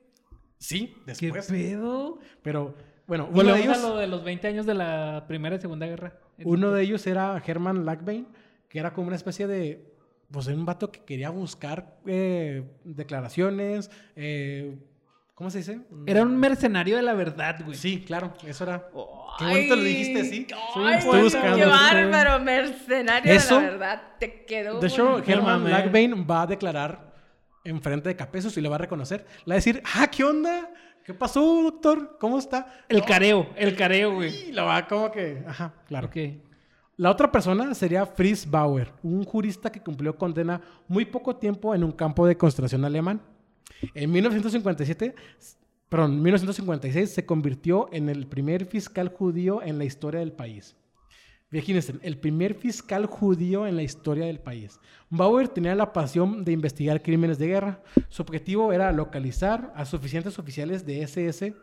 Sí, 0.58 0.94
¿Qué 1.06 1.12
después. 1.32 1.48
pedo? 1.48 2.20
Pero 2.44 2.76
bueno, 3.08 3.26
uno 3.26 3.36
Volvemos 3.36 3.58
de, 3.60 3.64
ellos, 3.66 3.78
a 3.84 3.90
lo 3.90 3.98
de 3.98 4.08
los 4.08 4.24
20 4.24 4.48
años 4.48 4.66
de 4.66 4.74
la 4.76 5.26
Primera 5.28 5.56
y 5.56 5.60
Segunda 5.60 5.86
Guerra. 5.88 6.14
uno 6.46 6.72
de 6.72 6.84
ellos 6.84 7.06
era 7.08 7.42
Hermann 7.46 7.84
Lackbein, 7.86 8.28
que 8.70 8.80
era 8.80 8.94
como 8.94 9.08
una 9.08 9.16
especie 9.16 9.48
de, 9.48 9.92
pues 10.30 10.48
un 10.48 10.66
vato 10.66 10.92
que 10.92 11.02
quería 11.04 11.30
buscar 11.32 11.98
eh, 12.06 12.64
declaraciones, 12.84 13.90
eh, 14.16 14.78
¿cómo 15.42 15.50
se 15.50 15.58
dice? 15.58 15.80
Era 16.06 16.22
un 16.22 16.38
mercenario 16.38 16.98
de 16.98 17.02
la 17.02 17.16
verdad, 17.16 17.60
güey. 17.66 17.76
Sí, 17.76 18.04
claro, 18.06 18.32
eso 18.46 18.64
era. 18.64 18.88
Qué 19.40 19.44
Ay, 19.46 19.56
bonito 19.56 19.76
lo 19.76 19.82
dijiste, 19.82 20.24
sí. 20.26 20.48
ay, 20.76 21.00
Estoy 21.00 21.22
buscando. 21.24 21.58
Qué 21.58 21.64
sí. 21.64 21.70
bárbaro, 21.70 22.44
mercenario 22.44 23.34
Eso- 23.34 23.56
de 23.56 23.62
la 23.66 23.70
verdad. 23.72 24.02
Te 24.20 24.46
quedó. 24.46 24.80
De 24.80 24.88
hecho, 24.88 25.20
mames. 25.42 25.72
Lackbein 25.72 26.28
va 26.30 26.44
a 26.44 26.46
declarar 26.48 27.12
enfrente 27.64 28.10
de 28.10 28.16
Capesos 28.16 28.56
y 28.56 28.62
lo 28.62 28.70
va 28.70 28.76
a 28.76 28.80
reconocer. 28.80 29.26
Le 29.46 29.50
va 29.50 29.54
a 29.54 29.56
decir, 29.56 29.82
ah, 29.96 30.06
¿qué 30.12 30.24
onda? 30.24 30.70
¿Qué 31.04 31.16
pasó, 31.16 31.42
doctor? 31.64 32.18
¿Cómo 32.20 32.38
está? 32.38 32.84
El 32.88 33.00
No, 33.00 33.06
careo, 33.06 33.50
el 33.56 33.76
careo, 33.76 34.14
güey. 34.14 34.50
Y 34.50 34.52
lo 34.52 34.66
va 34.68 34.86
como 34.88 35.10
que, 35.12 35.44
ajá, 35.48 35.74
claro. 35.88 36.06
Ok. 36.06 36.18
La 36.98 37.10
otra 37.10 37.32
persona 37.32 37.74
sería 37.74 38.06
Fritz 38.06 38.48
Bauer, 38.48 38.92
un 39.02 39.24
jurista 39.26 39.72
que 39.72 39.82
cumplió 39.82 40.16
condena 40.16 40.62
muy 40.88 41.06
poco 41.06 41.36
tiempo 41.36 41.74
en 41.74 41.84
un 41.84 41.94
campo 41.94 42.28
de 42.28 42.38
concentración 42.38 42.86
alemán. 42.86 43.20
En 43.94 44.12
1957, 44.12 45.16
perdón, 45.90 46.22
1956 46.22 47.10
se 47.10 47.26
convirtió 47.26 47.90
en 47.92 48.10
el 48.10 48.28
primer 48.28 48.66
fiscal 48.66 49.10
judío 49.10 49.62
en 49.62 49.78
la 49.78 49.86
historia 49.86 50.20
del 50.20 50.32
país. 50.32 50.76
Imagínense, 51.52 51.96
el 52.02 52.18
primer 52.18 52.56
fiscal 52.56 53.06
judío 53.08 53.68
en 53.68 53.76
la 53.76 53.84
historia 53.84 54.26
del 54.26 54.40
país. 54.40 54.80
Bauer 55.10 55.50
tenía 55.50 55.76
la 55.76 55.92
pasión 55.92 56.46
de 56.46 56.54
investigar 56.54 57.02
crímenes 57.02 57.38
de 57.38 57.48
guerra. 57.48 57.84
Su 58.08 58.22
objetivo 58.22 58.72
era 58.72 58.94
localizar 58.94 59.74
a 59.76 59.84
suficientes 59.84 60.40
oficiales 60.40 60.86
de 60.86 61.02
SS 61.02 61.54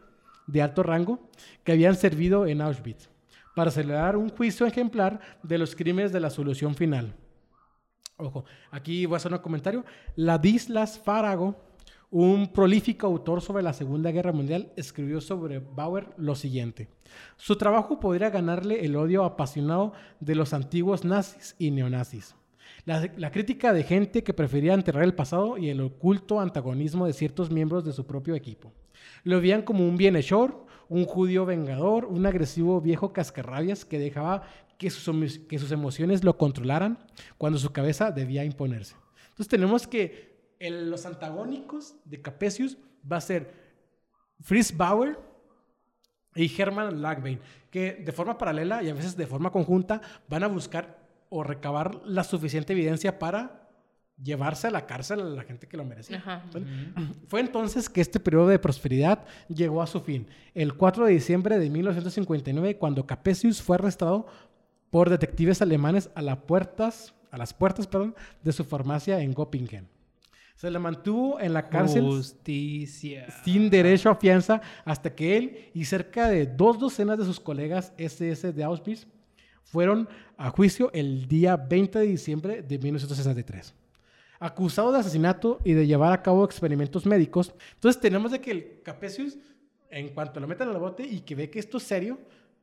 de 0.46 0.62
alto 0.62 0.82
rango 0.82 1.30
que 1.64 1.72
habían 1.72 1.96
servido 1.96 2.46
en 2.46 2.60
Auschwitz 2.60 3.08
para 3.54 3.70
celebrar 3.70 4.16
un 4.16 4.28
juicio 4.28 4.66
ejemplar 4.66 5.20
de 5.42 5.56
los 5.56 5.74
crímenes 5.74 6.12
de 6.12 6.20
la 6.20 6.30
solución 6.30 6.74
final. 6.74 7.14
Ojo, 8.18 8.44
aquí 8.70 9.06
voy 9.06 9.14
a 9.14 9.16
hacer 9.16 9.32
un 9.32 9.38
comentario. 9.38 9.84
Ladislas 10.16 10.98
Farago, 10.98 11.56
un 12.10 12.52
prolífico 12.52 13.06
autor 13.06 13.42
sobre 13.42 13.62
la 13.62 13.72
Segunda 13.72 14.10
Guerra 14.10 14.32
Mundial, 14.32 14.72
escribió 14.76 15.20
sobre 15.20 15.58
Bauer 15.58 16.08
lo 16.16 16.34
siguiente. 16.34 16.88
Su 17.36 17.56
trabajo 17.56 18.00
podría 18.00 18.30
ganarle 18.30 18.84
el 18.84 18.96
odio 18.96 19.24
apasionado 19.24 19.92
de 20.20 20.34
los 20.34 20.54
antiguos 20.54 21.04
nazis 21.04 21.54
y 21.58 21.70
neonazis. 21.70 22.34
La, 22.84 23.30
crítica 23.30 23.72
de 23.72 23.82
gente 23.82 24.22
que 24.22 24.32
prefería 24.32 24.72
enterrar 24.72 25.04
el 25.04 25.14
pasado 25.14 25.58
y 25.58 25.68
el 25.68 25.80
oculto 25.80 26.40
antagonismo 26.40 27.06
de 27.06 27.12
ciertos 27.12 27.50
miembros 27.50 27.84
de 27.84 27.92
su 27.92 28.06
propio 28.06 28.34
equipo. 28.34 28.72
Lo 29.24 29.40
veían 29.40 29.62
como 29.62 29.86
un 29.86 29.96
bienhechor, 29.96 30.66
un 30.88 31.04
judío 31.04 31.44
vengador, 31.44 32.06
un 32.06 32.24
agresivo 32.24 32.80
viejo 32.80 33.12
cascarrabias 33.12 33.84
que 33.84 33.98
dejaba 33.98 34.42
que 34.78 34.88
sus, 34.88 35.38
que 35.40 35.58
sus 35.58 35.70
emociones 35.70 36.24
lo 36.24 36.38
controlaran 36.38 36.98
cuando 37.36 37.58
su 37.58 37.72
cabeza 37.72 38.10
debía 38.10 38.44
imponerse. 38.44 38.94
Entonces 39.30 39.48
tenemos 39.48 39.86
que 39.86 40.27
el- 40.58 40.90
los 40.90 41.06
antagónicos 41.06 41.94
de 42.04 42.20
Capesius 42.20 42.76
va 43.10 43.16
a 43.18 43.20
ser 43.20 43.52
Fritz 44.40 44.76
Bauer 44.76 45.18
y 46.34 46.50
Hermann 46.60 47.00
Langbein, 47.02 47.40
que 47.70 47.94
de 47.94 48.12
forma 48.12 48.38
paralela 48.38 48.82
y 48.82 48.88
a 48.88 48.94
veces 48.94 49.16
de 49.16 49.26
forma 49.26 49.50
conjunta 49.50 50.00
van 50.28 50.44
a 50.44 50.48
buscar 50.48 50.98
o 51.30 51.42
recabar 51.42 52.00
la 52.06 52.24
suficiente 52.24 52.72
evidencia 52.72 53.18
para 53.18 53.68
llevarse 54.22 54.66
a 54.66 54.70
la 54.70 54.86
cárcel 54.86 55.20
a 55.20 55.24
la 55.24 55.42
gente 55.44 55.68
que 55.68 55.76
lo 55.76 55.84
merecía. 55.84 56.18
Fue 57.28 57.40
entonces 57.40 57.88
que 57.88 58.00
este 58.00 58.18
periodo 58.18 58.48
de 58.48 58.58
prosperidad 58.58 59.24
llegó 59.48 59.80
a 59.82 59.86
su 59.86 60.00
fin, 60.00 60.26
el 60.54 60.74
4 60.74 61.06
de 61.06 61.12
diciembre 61.12 61.58
de 61.58 61.70
1959, 61.70 62.76
cuando 62.78 63.06
Capesius 63.06 63.62
fue 63.62 63.76
arrestado 63.76 64.26
por 64.90 65.10
detectives 65.10 65.60
alemanes 65.62 66.10
a, 66.14 66.22
las 66.22 66.38
puertas, 66.38 67.14
a 67.30 67.36
las 67.38 67.52
puertas 67.54 67.86
perdón, 67.86 68.14
de 68.42 68.52
su 68.52 68.64
farmacia 68.64 69.20
en 69.20 69.34
Göppingen. 69.34 69.88
Se 70.58 70.72
le 70.72 70.80
mantuvo 70.80 71.38
en 71.38 71.52
la 71.52 71.68
cárcel 71.68 72.02
Justicia. 72.02 73.28
sin 73.44 73.70
derecho 73.70 74.10
a 74.10 74.16
fianza 74.16 74.60
hasta 74.84 75.14
que 75.14 75.36
él 75.36 75.70
y 75.72 75.84
cerca 75.84 76.26
de 76.26 76.46
dos 76.46 76.80
docenas 76.80 77.16
de 77.16 77.24
sus 77.24 77.38
colegas 77.38 77.92
SS 77.96 78.52
de 78.52 78.64
Auschwitz 78.64 79.06
fueron 79.62 80.08
a 80.36 80.50
juicio 80.50 80.90
el 80.92 81.28
día 81.28 81.56
20 81.56 82.00
de 82.00 82.06
diciembre 82.06 82.62
de 82.62 82.76
1963. 82.76 83.72
Acusado 84.40 84.90
de 84.90 84.98
asesinato 84.98 85.60
y 85.62 85.74
de 85.74 85.86
llevar 85.86 86.12
a 86.12 86.24
cabo 86.24 86.44
experimentos 86.44 87.06
médicos. 87.06 87.54
Entonces 87.74 88.00
tenemos 88.00 88.32
de 88.32 88.40
que 88.40 88.50
el 88.50 88.82
Capesius, 88.82 89.38
en 89.90 90.08
cuanto 90.08 90.40
lo 90.40 90.48
meten 90.48 90.68
al 90.70 90.78
bote 90.78 91.04
y 91.04 91.20
que 91.20 91.36
ve 91.36 91.50
que 91.50 91.60
esto 91.60 91.76
es 91.76 91.84
serio, 91.84 92.18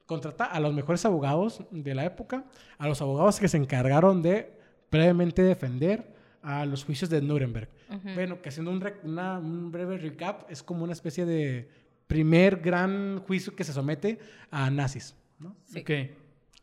contrata 0.06 0.44
a 0.44 0.60
los 0.60 0.74
mejores 0.74 1.06
abogados 1.06 1.62
de 1.72 1.96
la 1.96 2.04
época, 2.04 2.44
a 2.78 2.90
los 2.90 3.02
abogados 3.02 3.40
que 3.40 3.48
se 3.48 3.56
encargaron 3.56 4.22
de 4.22 4.52
previamente 4.90 5.44
defender 5.44 6.14
a 6.42 6.66
los 6.66 6.84
juicios 6.84 7.10
de 7.10 7.22
Nuremberg. 7.22 7.70
Bueno, 8.16 8.42
que 8.42 8.50
haciendo 8.50 8.72
un, 8.72 8.84
una- 9.04 9.38
un 9.40 9.72
breve 9.72 9.98
recap, 9.98 10.50
es 10.50 10.64
como 10.64 10.84
una 10.84 10.94
especie 10.94 11.26
de 11.26 11.68
primer 12.08 12.58
gran 12.58 13.20
juicio 13.20 13.56
que 13.56 13.64
se 13.64 13.74
somete 13.74 14.20
a 14.52 14.70
nazis, 14.70 15.16
¿no? 15.40 15.56
Sí. 15.66 15.80
Ok. 15.80 15.92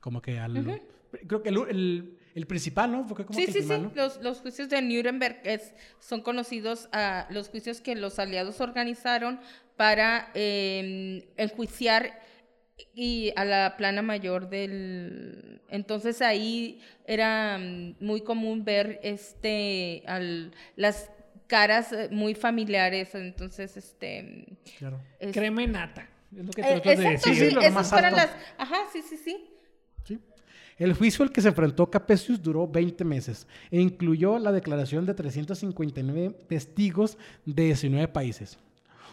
Como 0.00 0.20
que 0.22 0.38
al... 0.38 0.80
Creo 1.26 1.42
que 1.42 1.48
el, 1.50 1.58
el- 1.68 2.18
el 2.34 2.46
principal, 2.46 2.90
¿no? 2.90 3.06
Como 3.06 3.32
Sí, 3.34 3.44
que 3.44 3.52
sí, 3.52 3.62
sí. 3.62 3.74
Los, 3.94 4.22
los 4.22 4.40
juicios 4.40 4.68
de 4.70 4.80
Nuremberg 4.80 5.40
es, 5.44 5.74
son 6.00 6.22
conocidos 6.22 6.88
a 6.92 7.26
los 7.30 7.50
juicios 7.50 7.82
que 7.82 7.94
los 7.94 8.18
aliados 8.18 8.60
organizaron 8.62 9.38
para 9.76 10.30
eh, 10.34 11.28
enjuiciar 11.36 12.18
y 12.94 13.32
a 13.36 13.44
la 13.44 13.76
plana 13.76 14.02
mayor 14.02 14.48
del 14.48 15.60
entonces 15.68 16.20
ahí 16.22 16.80
era 17.06 17.58
mm, 17.58 17.94
muy 18.00 18.20
común 18.22 18.64
ver 18.64 19.00
este 19.02 20.02
al, 20.06 20.52
las 20.76 21.10
caras 21.46 21.92
eh, 21.92 22.08
muy 22.10 22.34
familiares 22.34 23.14
entonces 23.14 23.76
este 23.76 24.46
Claro. 24.78 25.00
es- 25.18 25.32
Crema 25.32 25.62
y 25.62 25.66
nata. 25.66 26.08
Es 26.36 26.44
lo 26.46 26.50
que 26.52 26.60
eh, 26.62 26.64
tratas 26.64 26.84
de 26.84 26.92
exacto, 26.92 27.30
decir. 27.30 27.34
sí, 27.44 27.48
sí, 27.50 27.54
lo 27.54 27.60
eso 27.60 27.72
más 27.74 27.86
es 27.86 27.92
para 27.92 28.08
alto. 28.08 28.16
las 28.16 28.30
ajá 28.58 28.76
sí 28.92 29.02
sí 29.02 29.16
sí 29.16 29.44
Sí. 30.04 30.18
El 30.78 30.94
juicio 30.94 31.22
al 31.22 31.30
que 31.30 31.40
se 31.40 31.48
enfrentó 31.48 31.88
Capesius 31.90 32.42
duró 32.42 32.66
20 32.66 33.04
meses 33.04 33.46
e 33.70 33.80
incluyó 33.80 34.38
la 34.38 34.50
declaración 34.50 35.04
de 35.06 35.14
359 35.14 36.30
testigos 36.48 37.18
de 37.44 37.64
19 37.64 38.08
países. 38.08 38.58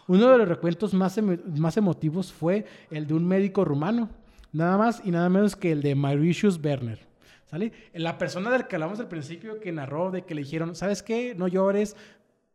Uno 0.10 0.30
de 0.32 0.38
los 0.40 0.48
recuentos 0.50 0.94
más, 0.94 1.18
emo- 1.18 1.40
más 1.58 1.78
emotivos 1.78 2.34
fue 2.34 2.66
el 2.92 3.08
de 3.08 3.14
un 3.14 3.26
médico 3.28 3.64
rumano, 3.64 4.10
nada 4.52 4.78
más 4.78 5.02
y 5.06 5.12
nada 5.12 5.30
menos 5.30 5.56
que 5.56 5.72
el 5.72 5.82
de 5.82 5.96
Mauritius 5.96 6.60
Werner. 6.62 7.00
¿Sale? 7.46 7.72
La 7.94 8.18
persona 8.18 8.50
del 8.52 8.68
que 8.68 8.76
hablamos 8.76 9.00
al 9.00 9.08
principio 9.08 9.60
que 9.60 9.72
narró 9.72 10.12
de 10.12 10.24
que 10.24 10.36
le 10.36 10.42
dijeron, 10.42 10.76
¿sabes 10.76 11.02
qué? 11.02 11.34
No 11.36 11.48
llores, 11.48 11.96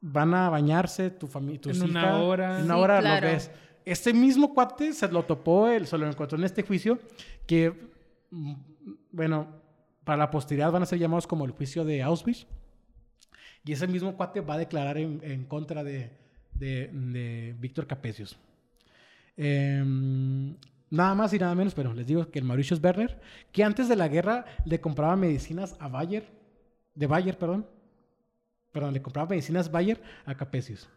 van 0.01 0.35
a 0.35 0.51
bañarse 0.51 1.11
tu 1.11 1.27
familia, 1.27 1.61
tus 1.61 1.81
En 1.81 1.91
una 1.91 2.19
hora. 2.23 2.59
En 2.59 2.65
una 2.67 2.75
Sí, 2.75 2.81
hora 2.81 3.01
claro. 3.01 3.27
los 3.27 3.35
ves. 3.37 3.51
Este 3.85 4.13
mismo 4.15 4.53
cuate 4.55 4.93
se 4.93 5.09
lo 5.09 5.25
topó, 5.25 5.69
él, 5.69 5.87
se 5.87 5.97
lo 5.99 6.07
encontró 6.09 6.39
en 6.39 6.45
este 6.45 6.63
juicio, 6.63 6.99
que, 7.47 7.73
mm, 8.31 8.53
bueno, 9.13 9.47
para 10.05 10.19
la 10.19 10.31
posteridad 10.31 10.71
van 10.73 10.83
a 10.83 10.87
ser 10.87 10.99
llamados 10.99 11.27
como 11.27 11.45
el 11.45 11.51
juicio 11.53 11.85
de 11.85 12.03
Auschwitz. 12.03 12.47
Y 13.65 13.73
ese 13.73 13.87
mismo 13.87 14.17
cuate 14.17 14.41
va 14.43 14.55
a 14.55 14.59
declarar 14.59 14.99
en, 14.99 15.21
en 15.25 15.45
contra 15.45 15.83
de, 15.83 16.11
de, 16.55 16.91
de 16.93 17.55
Víctor 17.59 17.87
Capesius. 17.87 18.37
Em, 19.37 20.57
nada 20.91 21.15
más 21.15 21.33
y 21.33 21.39
nada 21.39 21.55
menos, 21.55 21.75
pero 21.75 21.93
les 21.93 22.07
digo 22.07 22.31
que 22.31 22.39
el 22.39 22.45
Mauritius 22.45 22.83
Werner, 22.83 23.21
que 23.53 23.65
antes 23.65 23.89
de 23.89 23.97
la 23.97 24.09
guerra 24.09 24.45
le 24.65 24.81
compraba 24.81 25.17
medicinas 25.17 25.77
a 25.81 25.89
Bayer, 25.89 26.25
de 26.95 27.07
Bayer, 27.07 27.37
perdón. 27.37 27.67
Perdón, 28.73 28.95
le 28.95 29.03
compraba 29.03 29.29
medicinas 29.29 29.71
Bayer 29.71 30.01
a 30.25 30.35
Capesius. 30.35 30.89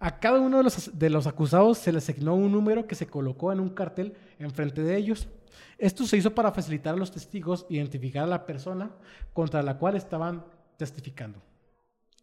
A 0.00 0.20
cada 0.20 0.38
uno 0.38 0.58
de 0.58 0.62
los, 0.64 0.98
de 0.98 1.10
los 1.10 1.26
acusados 1.26 1.78
se 1.78 1.90
le 1.90 1.98
asignó 1.98 2.34
un 2.34 2.52
número 2.52 2.86
que 2.86 2.94
se 2.94 3.08
colocó 3.08 3.52
en 3.52 3.58
un 3.58 3.70
cartel 3.70 4.14
enfrente 4.38 4.82
de 4.82 4.96
ellos. 4.96 5.28
Esto 5.76 6.04
se 6.06 6.16
hizo 6.16 6.34
para 6.34 6.52
facilitar 6.52 6.94
a 6.94 6.98
los 6.98 7.10
testigos 7.10 7.66
identificar 7.68 8.24
a 8.24 8.28
la 8.28 8.46
persona 8.46 8.92
contra 9.32 9.62
la 9.62 9.78
cual 9.78 9.96
estaban 9.96 10.44
testificando. 10.76 11.42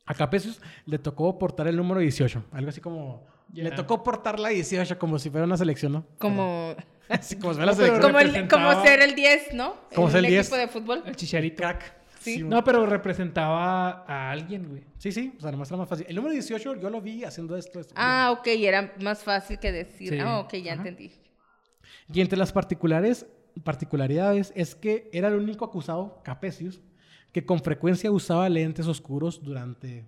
A 0.05 0.13
Capesius 0.13 0.61
le 0.85 0.99
tocó 0.99 1.37
portar 1.39 1.67
el 1.67 1.75
número 1.77 1.99
18, 1.99 2.45
algo 2.51 2.69
así 2.69 2.79
como... 2.81 3.25
Le 3.53 3.71
tocó 3.71 4.03
portar 4.03 4.39
la 4.39 4.49
18 4.49 4.97
como 4.99 5.17
si 5.19 5.29
fuera 5.29 5.45
una 5.45 5.57
selección, 5.57 5.93
¿no? 5.93 6.05
como 6.19 6.75
como 7.07 7.21
si 7.23 7.35
fuera 7.35 7.65
la 7.65 7.71
No, 7.71 7.77
pero 7.77 7.87
selección. 7.95 8.01
como, 8.01 8.19
el- 8.19 8.47
como 8.47 8.83
ser 8.83 9.01
el 9.01 9.15
10 9.15 9.53
no 9.53 9.75
Como 9.93 10.09
ser 10.09 10.19
el 10.19 10.25
un 10.25 10.29
10. 10.31 10.41
equipo 10.47 10.57
de 10.57 10.67
fútbol 10.67 11.03
El 11.05 11.15
chicharito. 11.15 11.57
Crack. 11.57 11.95
Sí. 12.19 12.41
No, 12.43 12.63
pero 12.63 12.85
representaba 12.87 14.03
a 14.07 14.31
alguien, 14.31 14.67
güey. 14.67 14.83
Sí, 14.97 15.11
sí, 15.11 15.33
o 15.37 15.41
sea, 15.41 15.51
nomás 15.51 15.69
era 15.69 15.77
más 15.77 15.87
fácil. 15.87 16.07
El 16.09 16.15
número 16.15 16.33
18 16.33 16.75
yo 16.81 16.89
lo 16.89 16.99
vi 16.99 17.23
haciendo 17.23 17.55
esto. 17.55 17.79
esto. 17.79 17.93
Ah, 17.95 18.35
ok, 18.37 18.47
era 18.47 18.93
más 19.01 19.23
fácil 19.23 19.59
que 19.59 19.71
decir. 19.71 20.09
Sí. 20.09 20.19
Ah, 20.19 20.39
ok, 20.39 20.55
ya 20.55 20.73
Ajá. 20.73 20.81
entendí. 20.81 21.11
Y 22.11 22.21
entre 22.21 22.37
las 22.39 22.51
particulares, 22.51 23.27
particularidades 23.63 24.51
es 24.55 24.73
que 24.73 25.07
era 25.13 25.27
el 25.27 25.35
único 25.35 25.65
acusado, 25.65 26.19
Capesius, 26.23 26.81
que 27.35 27.45
con 27.45 27.59
frecuencia 27.61 28.09
usaba 28.11 28.47
lentes 28.47 28.87
oscuros 28.87 29.43
durante, 29.43 30.05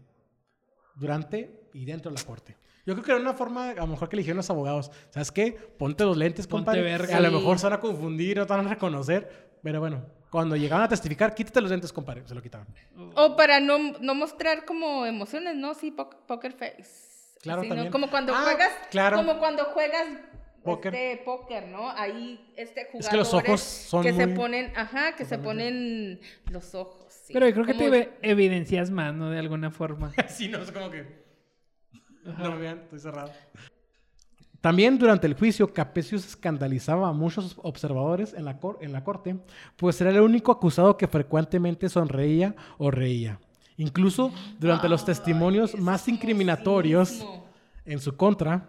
durante 0.96 1.60
y 1.74 1.84
dentro 1.84 2.10
de 2.10 2.18
la 2.18 2.24
corte. 2.24 2.56
Yo 2.86 2.94
creo 2.94 3.04
que 3.04 3.12
era 3.12 3.20
una 3.20 3.34
forma, 3.34 3.72
a 3.72 3.76
lo 3.76 3.88
mejor 3.88 4.08
que 4.08 4.16
eligieron 4.16 4.38
los 4.38 4.50
abogados. 4.50 4.90
¿Sabes 5.10 5.30
qué? 5.34 5.52
Ponte 5.52 6.06
los 6.06 6.16
lentes, 6.16 6.48
Ponte 6.48 6.68
compadre. 6.68 6.82
verga. 6.84 7.18
A 7.18 7.20
lo 7.20 7.32
mejor 7.32 7.60
se 7.60 7.66
van 7.66 7.74
a 7.74 7.80
confundir, 7.82 8.38
no 8.38 8.46
te 8.48 8.54
van 8.54 8.66
a 8.66 8.70
reconocer. 8.70 9.58
Pero 9.62 9.82
bueno, 9.82 10.06
cuando 10.30 10.56
llegaban 10.56 10.86
a 10.86 10.88
testificar, 10.88 11.36
quítate 11.36 11.60
los 11.60 11.70
lentes, 11.70 11.92
compadre. 11.92 12.24
Se 12.26 12.34
lo 12.34 12.42
quitaban. 12.42 12.66
O 13.16 13.36
para 13.36 13.60
no, 13.60 13.78
no 14.00 14.16
mostrar 14.16 14.64
como 14.64 15.06
emociones, 15.06 15.58
¿no? 15.58 15.74
Sí, 15.74 15.92
po- 15.92 16.10
poker 16.28 16.54
face. 16.54 16.86
Claro, 17.42 17.60
Así, 17.60 17.68
¿no? 17.68 17.76
también. 17.76 17.92
Como 17.92 18.10
cuando 18.10 18.34
Ah, 18.34 18.42
juegas, 18.44 18.72
claro. 18.90 19.18
como 19.18 19.38
cuando 19.38 19.66
juegas 19.66 20.08
Póker. 20.64 20.96
este 20.96 21.24
póker, 21.24 21.68
¿no? 21.68 21.90
Ahí 21.92 22.40
este 22.58 22.86
jugadores 22.86 23.06
Es 23.06 23.10
que 23.10 23.18
los 23.18 23.34
ojos 23.34 23.60
son 23.62 24.04
que 24.04 24.14
se 24.14 24.28
muy- 24.28 24.36
ponen, 24.36 24.72
ajá, 24.78 25.16
que 25.18 25.26
se 25.26 25.38
ponen 25.38 26.20
los 26.52 26.74
ojos. 26.74 27.07
Sí. 27.28 27.34
Pero 27.34 27.48
yo 27.48 27.54
creo 27.54 27.66
que 27.66 27.74
te 27.74 28.18
evidencias 28.22 28.90
más, 28.90 29.14
¿no? 29.14 29.30
De 29.30 29.38
alguna 29.40 29.70
forma. 29.72 30.14
sí, 30.30 30.48
no, 30.48 30.60
es 30.60 30.72
como 30.72 30.90
que... 30.90 31.26
No 32.26 32.52
me 32.52 32.58
vean, 32.58 32.80
estoy 32.80 33.00
cerrado. 33.00 33.32
También 34.60 34.98
durante 34.98 35.28
el 35.28 35.36
juicio, 35.36 35.72
Capesius 35.72 36.26
escandalizaba 36.26 37.08
a 37.10 37.14
muchos 37.14 37.58
observadores 37.62 38.34
en 38.34 38.44
la, 38.44 38.60
cor- 38.60 38.80
en 38.82 38.92
la 38.92 39.04
corte, 39.04 39.38
pues 39.78 40.02
era 40.02 40.10
el 40.10 40.20
único 40.20 40.52
acusado 40.52 40.98
que 40.98 41.08
frecuentemente 41.08 41.88
sonreía 41.90 42.56
o 42.78 42.90
reía. 42.92 43.40
Incluso 43.78 44.34
durante 44.60 44.90
los 44.90 45.06
testimonios 45.06 45.78
más 45.78 46.08
incriminatorios 46.08 47.24
en 47.86 48.00
su 48.00 48.18
contra, 48.18 48.68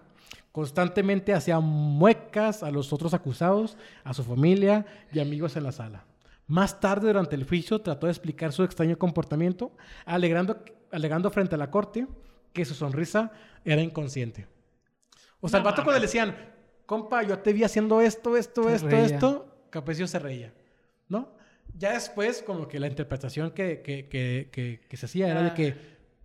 constantemente 0.52 1.32
hacía 1.32 1.58
muecas 1.58 2.62
a 2.62 2.70
los 2.70 2.92
otros 2.92 3.14
acusados, 3.14 3.76
a 4.04 4.12
su 4.12 4.22
familia 4.22 4.84
y 5.12 5.20
amigos 5.20 5.56
en 5.56 5.62
la 5.64 5.72
sala. 5.72 6.04
Más 6.48 6.80
tarde, 6.80 7.06
durante 7.08 7.36
el 7.36 7.44
juicio, 7.44 7.80
trató 7.80 8.06
de 8.06 8.12
explicar 8.12 8.52
su 8.52 8.64
extraño 8.64 8.98
comportamiento, 8.98 9.76
alegando, 10.04 10.64
alegando 10.90 11.30
frente 11.30 11.54
a 11.54 11.58
la 11.58 11.70
corte 11.70 12.06
que 12.52 12.64
su 12.64 12.74
sonrisa 12.74 13.30
era 13.64 13.82
inconsciente. 13.82 14.46
O 15.40 15.48
sea, 15.48 15.60
No 15.60 15.68
el 15.68 15.70
vato 15.72 15.84
cuando 15.84 16.00
le 16.00 16.06
decían, 16.06 16.34
compa, 16.86 17.22
yo 17.22 17.38
te 17.38 17.52
vi 17.52 17.62
haciendo 17.64 18.00
esto, 18.00 18.36
esto, 18.36 18.64
Se 18.64 18.74
esto, 18.76 18.88
reía. 18.88 19.04
esto, 19.04 19.66
Capesio 19.70 20.06
se 20.08 20.18
reía, 20.18 20.52
¿no? 21.08 21.36
Ya 21.76 21.92
después, 21.92 22.42
como 22.42 22.66
que 22.66 22.80
la 22.80 22.86
interpretación 22.86 23.50
que, 23.50 23.82
que, 23.82 24.08
que, 24.08 24.80
que- 24.88 24.96
se 24.96 25.04
hacía 25.06 25.28
era 25.30 25.42
de 25.42 25.50
Ah. 25.50 25.54
que 25.54 25.76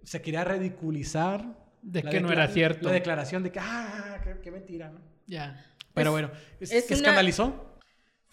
se 0.04 0.22
quería 0.22 0.44
ridiculizar. 0.46 1.62
De 1.82 2.02
que 2.02 2.22
no 2.22 2.32
era 2.32 2.48
cierto. 2.48 2.88
La 2.88 2.94
declaración 2.94 3.44
de 3.44 3.52
que, 3.52 3.60
ah, 3.60 4.22
qué, 4.42 4.52
mentira, 4.52 4.90
¿no? 4.90 5.00
Ya. 5.28 5.66
Pero 5.94 6.10
Es- 6.10 6.12
bueno, 6.14 6.32
es, 6.62 6.72
es 6.72 6.86
que 6.86 6.94
una- 6.94 7.00
escandalizó. 7.02 7.73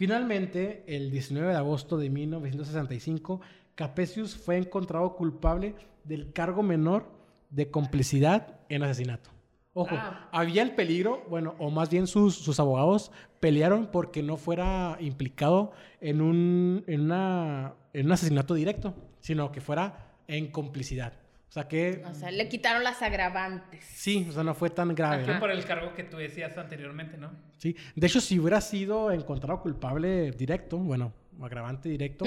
Finalmente, 0.00 0.82
el 0.86 1.10
19 1.10 1.50
de 1.50 1.58
agosto 1.58 1.98
de 1.98 2.08
1965, 2.08 3.42
Capesius 3.74 4.34
fue 4.34 4.56
encontrado 4.56 5.14
culpable 5.14 5.74
del 6.04 6.32
cargo 6.32 6.62
menor 6.62 7.04
de 7.50 7.70
complicidad 7.70 8.60
en 8.70 8.82
asesinato. 8.82 9.28
Ojo, 9.74 9.94
Ah. 9.94 10.30
había 10.32 10.62
el 10.62 10.74
peligro, 10.74 11.26
bueno, 11.28 11.54
o 11.58 11.70
más 11.70 11.90
bien 11.90 12.06
sus, 12.06 12.34
sus 12.34 12.58
abogados 12.58 13.12
pelearon 13.40 13.88
porque 13.92 14.22
no 14.22 14.38
fuera 14.38 14.96
implicado 15.00 15.72
en 16.00 16.22
un, 16.22 16.82
en, 16.86 17.02
una, 17.02 17.74
en 17.92 18.06
un 18.06 18.12
asesinato 18.12 18.54
directo, 18.54 18.94
sino 19.18 19.52
que 19.52 19.60
fuera 19.60 20.14
en 20.28 20.50
complicidad. 20.50 21.12
O 21.50 21.52
sea 21.52 21.66
que 21.66 22.02
O 22.08 22.14
sea, 22.14 22.30
le 22.30 22.48
quitaron 22.48 22.84
las 22.84 23.02
agravantes. 23.02 23.84
sí, 23.84 24.24
o 24.30 24.32
sea, 24.32 24.44
no 24.44 24.54
fue 24.54 24.70
tan 24.70 24.94
grave. 24.94 25.24
Fue 25.24 25.34
¿no? 25.34 25.40
por 25.40 25.50
el 25.50 25.64
cargo 25.64 25.92
que 25.94 26.04
tú 26.04 26.16
decías 26.16 26.56
anteriormente, 26.56 27.18
¿no? 27.18 27.32
Sí. 27.58 27.76
De 27.96 28.06
hecho, 28.06 28.20
si 28.20 28.38
hubiera 28.38 28.60
sido 28.60 29.10
encontrado 29.10 29.60
culpable 29.60 30.30
directo, 30.30 30.78
bueno, 30.78 31.12
agravante 31.42 31.88
directo 31.88 32.24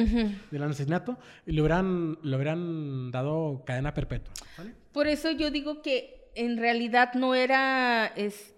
del 0.51 0.63
asesinato, 0.63 1.17
le 1.45 1.61
hubieran, 1.61 2.17
le 2.21 2.35
hubieran 2.35 3.11
dado 3.11 3.63
cadena 3.65 3.93
perpetua. 3.93 4.33
¿vale? 4.57 4.73
Por 4.91 5.07
eso 5.07 5.31
yo 5.31 5.51
digo 5.51 5.81
que 5.81 6.29
en 6.35 6.57
realidad 6.57 7.13
no 7.13 7.35
era 7.35 8.07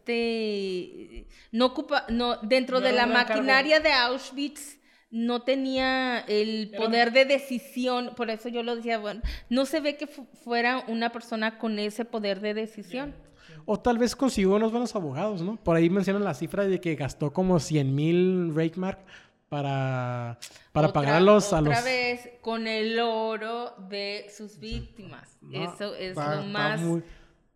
este 0.10 1.28
no 1.52 1.66
ocupa 1.68 2.06
no 2.10 2.38
dentro 2.38 2.80
No 2.80 2.86
de 2.86 2.94
la 2.94 3.02
cargo. 3.08 3.14
maquinaria 3.36 3.80
de 3.82 3.92
Auschwitz 3.92 4.78
no 5.18 5.44
tenía 5.44 6.20
el 6.28 6.72
un- 6.74 6.78
poder 6.78 7.14
de 7.14 7.24
decisión, 7.24 8.12
por 8.18 8.30
eso 8.30 8.50
yo 8.50 8.64
lo 8.64 8.76
decía, 8.76 8.98
bueno, 8.98 9.22
no 9.50 9.66
se 9.66 9.80
ve 9.80 9.96
que 9.96 10.08
fu- 10.08 10.28
fuera 10.44 10.84
una 10.90 11.12
persona 11.14 11.58
con 11.58 11.80
ese 11.80 12.04
poder 12.04 12.42
de 12.42 12.54
decisión. 12.54 13.16
O 13.66 13.80
tal 13.80 13.98
vez 13.98 14.14
consiguió 14.16 14.56
unos 14.56 14.72
buenos 14.72 14.94
abogados, 14.94 15.42
¿no? 15.42 15.56
Por 15.56 15.78
ahí 15.78 15.90
mencionan 15.90 16.26
la 16.26 16.34
cifra 16.34 16.68
de 16.68 16.82
que 16.82 16.96
gastó 16.96 17.32
como 17.32 17.60
100 17.62 17.96
mil 17.96 18.54
Rakemark 18.54 19.06
para, 19.48 20.38
para 20.74 20.88
Otra- 20.90 21.02
pagar 21.02 21.16
a 21.16 21.20
los... 21.22 21.54
otra 21.54 21.82
vez 21.82 22.30
con 22.42 22.68
el 22.68 23.00
oro 23.00 23.74
de 23.90 24.26
sus 24.36 24.60
víctimas. 24.60 25.38
No, 25.42 25.64
eso 25.74 25.96
es 25.96 26.16
lo 26.18 26.44
más 26.44 26.82
muy- 26.82 27.04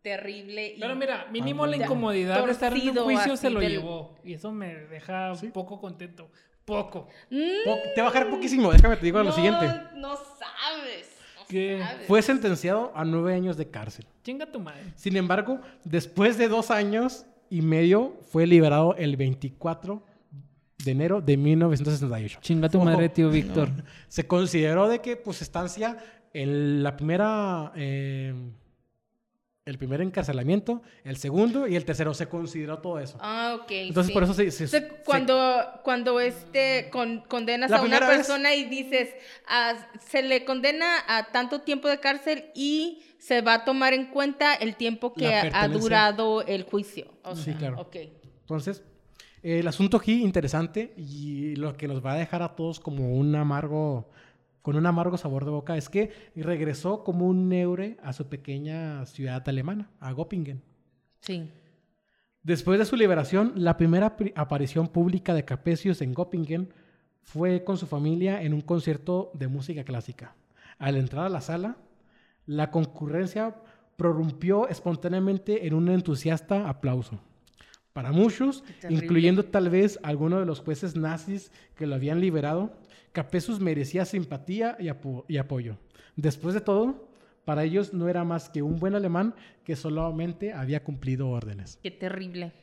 terrible. 0.02 0.76
y- 0.78 0.80
Pero 0.80 0.96
mira, 0.96 1.28
mínimo 1.32 1.68
la 1.68 1.76
incomodidad 1.76 2.46
de 2.46 2.52
estar 2.54 2.74
en 2.74 2.90
un 2.98 3.04
juicio 3.04 3.36
se 3.36 3.50
lo 3.50 3.60
del- 3.60 3.74
llevó. 3.74 4.16
Y 4.24 4.34
eso 4.34 4.52
me 4.52 4.76
deja 4.86 5.36
Sí. 5.36 5.48
poco 5.50 5.80
contento. 5.82 6.32
Poco. 6.70 7.08
Mm, 7.30 7.38
Po- 7.66 7.78
Te 7.96 8.02
va 8.02 8.08
a 8.08 8.12
bajar 8.12 8.30
poquísimo, 8.30 8.72
déjame 8.72 8.96
te 8.98 9.06
digo 9.06 9.18
lo 9.20 9.26
no, 9.26 9.32
siguiente. 9.34 9.66
No 9.96 10.16
sabes. 10.16 11.10
no 11.38 11.46
¿Qué? 11.50 11.80
sabes. 11.84 12.08
Fue 12.08 12.22
sentenciado 12.22 12.92
a 12.96 13.04
nueve 13.04 13.34
años 13.34 13.58
de 13.58 13.70
cárcel. 13.70 14.06
Chinga 14.24 14.46
tu 14.52 14.60
madre. 14.60 14.84
Sin 14.96 15.18
embargo, 15.18 15.60
después 15.84 16.38
de 16.38 16.48
dos 16.48 16.72
años 16.72 17.26
y 17.50 17.62
medio, 17.62 18.14
fue 18.32 18.46
liberado 18.48 18.96
el 18.96 19.18
24 19.18 20.04
de 20.86 20.92
enero 20.92 21.20
de 21.22 21.36
1968. 21.36 22.40
Chinga 22.42 22.70
tu 22.70 22.78
Ojo. 22.78 22.86
madre, 22.86 23.10
tío 23.10 23.30
Víctor. 23.30 23.70
Se 24.08 24.28
consideró 24.28 24.88
de 24.88 25.00
que, 25.00 25.18
pues, 25.18 25.42
estancia 25.42 25.98
en 26.34 26.84
la 26.84 26.96
primera, 26.96 27.72
eh, 27.76 28.34
el 29.70 29.78
primer 29.78 30.02
encarcelamiento, 30.02 30.82
el 31.04 31.18
segundo 31.18 31.68
y 31.68 31.76
el 31.76 31.86
tercero. 31.86 32.14
Se 32.14 32.28
consideró 32.28 32.80
todo 32.80 33.00
eso. 33.00 33.18
Ah, 33.22 33.58
ok. 33.62 33.72
Entonces, 33.72 34.08
sí. 34.08 34.14
por 34.14 34.24
eso 34.24 34.34
se... 34.34 34.52
se- 34.52 34.66
O 34.66 34.68
sea, 34.68 34.80
se- 34.82 34.88
cuando, 35.06 35.64
cuando 35.84 36.20
este 36.20 36.90
con- 36.92 37.22
condenas 37.22 37.72
a 37.72 37.82
una 37.82 38.00
vez- 38.00 38.10
persona 38.18 38.54
y 38.56 38.66
dices, 38.66 39.10
ah, 39.48 39.76
se 40.08 40.22
le 40.24 40.44
condena 40.46 40.96
a 41.08 41.32
tanto 41.32 41.62
tiempo 41.62 41.88
de 41.88 42.00
cárcel 42.00 42.46
y 42.56 43.04
se 43.20 43.42
va 43.42 43.54
a 43.56 43.66
tomar 43.66 43.94
en 43.94 44.06
cuenta 44.08 44.54
el 44.54 44.76
tiempo 44.76 45.14
que 45.14 45.28
ha 45.34 45.68
durado 45.68 46.42
el 46.44 46.64
juicio. 46.64 47.08
O 47.24 47.36
Sí, 47.36 47.54
claro. 47.54 47.82
Ok. 47.82 47.96
Entonces, 48.42 48.84
el 49.44 49.68
asunto 49.68 49.98
aquí 49.98 50.24
interesante 50.24 50.94
y 50.98 51.56
lo 51.56 51.78
que 51.78 51.88
nos 51.88 52.04
va 52.06 52.14
a 52.14 52.18
dejar 52.18 52.42
a 52.42 52.56
todos 52.56 52.80
como 52.80 53.14
un 53.14 53.36
amargo, 53.36 54.10
con 54.62 54.76
un 54.76 54.86
amargo 54.86 55.18
sabor 55.18 55.46
de 55.46 55.52
boca, 55.52 55.78
es 55.78 55.90
que 55.90 56.12
regresó 56.36 57.04
como 57.04 57.28
un 57.28 57.50
neure 57.50 57.98
a 58.04 58.14
su 58.14 58.28
pequeña 58.28 59.06
ciudad 59.06 59.48
alemana, 59.48 59.90
a 60.00 60.14
Göppingen. 60.14 60.62
Sí. 61.22 61.50
Después 62.44 62.80
de 62.80 62.86
su 62.86 62.96
liberación, 62.96 63.54
la 63.56 63.78
primera 63.78 64.16
pri- 64.18 64.34
aparición 64.36 64.88
pública 64.88 65.34
de 65.34 65.46
Capesius 65.46 66.02
en 66.02 66.14
Göppingen 66.14 66.74
fue 67.22 67.64
con 67.64 67.78
su 67.78 67.86
familia 67.86 68.42
en 68.42 68.54
un 68.54 68.62
concierto 68.62 69.32
de 69.34 69.48
música 69.48 69.84
clásica. 69.84 70.36
Al 70.78 70.96
entrar 70.96 71.26
a 71.26 71.30
la 71.30 71.42
sala, 71.42 71.78
la 72.46 72.72
concurrencia 72.72 73.56
prorrumpió 73.98 74.68
espontáneamente 74.70 75.68
en 75.68 75.74
un 75.74 75.90
entusiasta 75.90 76.70
aplauso. 76.70 77.20
Para 77.94 78.12
muchos, 78.14 78.64
incluyendo 78.90 79.44
tal 79.44 79.70
vez 79.70 80.00
algunos 80.04 80.40
de 80.40 80.46
los 80.46 80.62
jueces 80.62 80.96
nazis 80.96 81.52
que 81.76 81.86
lo 81.86 81.96
habían 81.96 82.22
liberado, 82.22 82.72
Capesius 83.24 83.60
merecía 83.60 84.06
simpatía 84.06 84.78
y, 84.80 84.88
apo- 84.88 85.26
y 85.28 85.36
apoyo. 85.38 85.78
Después 86.16 86.54
de 86.54 86.62
todo, 86.62 87.10
para 87.44 87.66
ellos 87.66 87.94
no 87.94 88.08
era 88.08 88.24
más 88.24 88.48
que 88.50 88.62
un 88.62 88.78
buen 88.78 88.96
alemán 88.96 89.36
que 89.66 89.76
solamente 89.76 90.54
había 90.54 90.84
cumplido 90.86 91.28
órdenes. 91.30 91.78
Qué 91.84 91.92
terrible. 91.92 92.54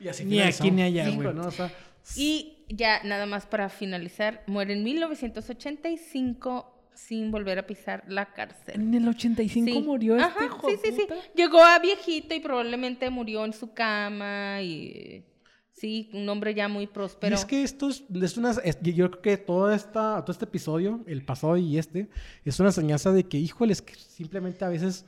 Y 0.00 0.08
así 0.08 0.24
Ni 0.24 0.40
aquí 0.40 0.70
ni 0.70 0.82
allá, 0.82 1.04
Sí, 1.10 1.16
güey. 1.16 1.34
¿no? 1.34 1.46
O 1.46 1.50
sea, 1.50 1.70
Y 2.16 2.64
ya 2.68 3.02
nada 3.02 3.26
más 3.26 3.44
para 3.44 3.68
finalizar, 3.68 4.42
muere 4.46 4.72
en 4.72 4.84
1985 4.84 6.72
sin 6.94 7.30
volver 7.30 7.58
a 7.58 7.66
pisar 7.66 8.04
la 8.08 8.32
cárcel. 8.32 8.76
En 8.80 8.94
el 8.94 9.06
85 9.08 9.70
Sí. 9.70 9.82
murió 9.82 10.16
este 10.16 10.28
Ajá, 10.28 10.44
hijo 10.46 10.68
sí, 10.70 10.76
sí, 10.82 10.92
sí. 10.92 11.02
puta. 11.02 11.14
Llegó 11.34 11.62
a 11.62 11.78
viejito 11.78 12.34
y 12.34 12.40
probablemente 12.40 13.10
murió 13.10 13.44
en 13.44 13.52
su 13.52 13.74
cama 13.74 14.62
y 14.62 15.22
sí, 15.76 16.10
un 16.14 16.28
hombre 16.28 16.54
ya 16.54 16.68
muy 16.68 16.84
y 16.84 16.86
próspero. 16.86 17.34
es 17.34 17.44
que 17.44 17.62
esto 17.62 17.88
es, 17.88 18.04
es 18.22 18.36
una... 18.36 18.50
es- 18.64 18.80
yo 18.82 19.10
creo 19.10 19.22
que 19.22 19.36
todo, 19.36 19.70
esta, 19.72 20.20
todo 20.22 20.32
este 20.32 20.46
episodio, 20.46 21.00
el 21.06 21.24
pasado 21.24 21.56
y 21.56 21.78
este, 21.78 22.08
es 22.44 22.58
una 22.60 22.70
enseñanza 22.70 23.12
de 23.12 23.24
que, 23.24 23.38
híjole, 23.38 23.72
es 23.72 23.82
que 23.82 23.94
simplemente 23.94 24.64
a 24.64 24.68
veces 24.68 25.04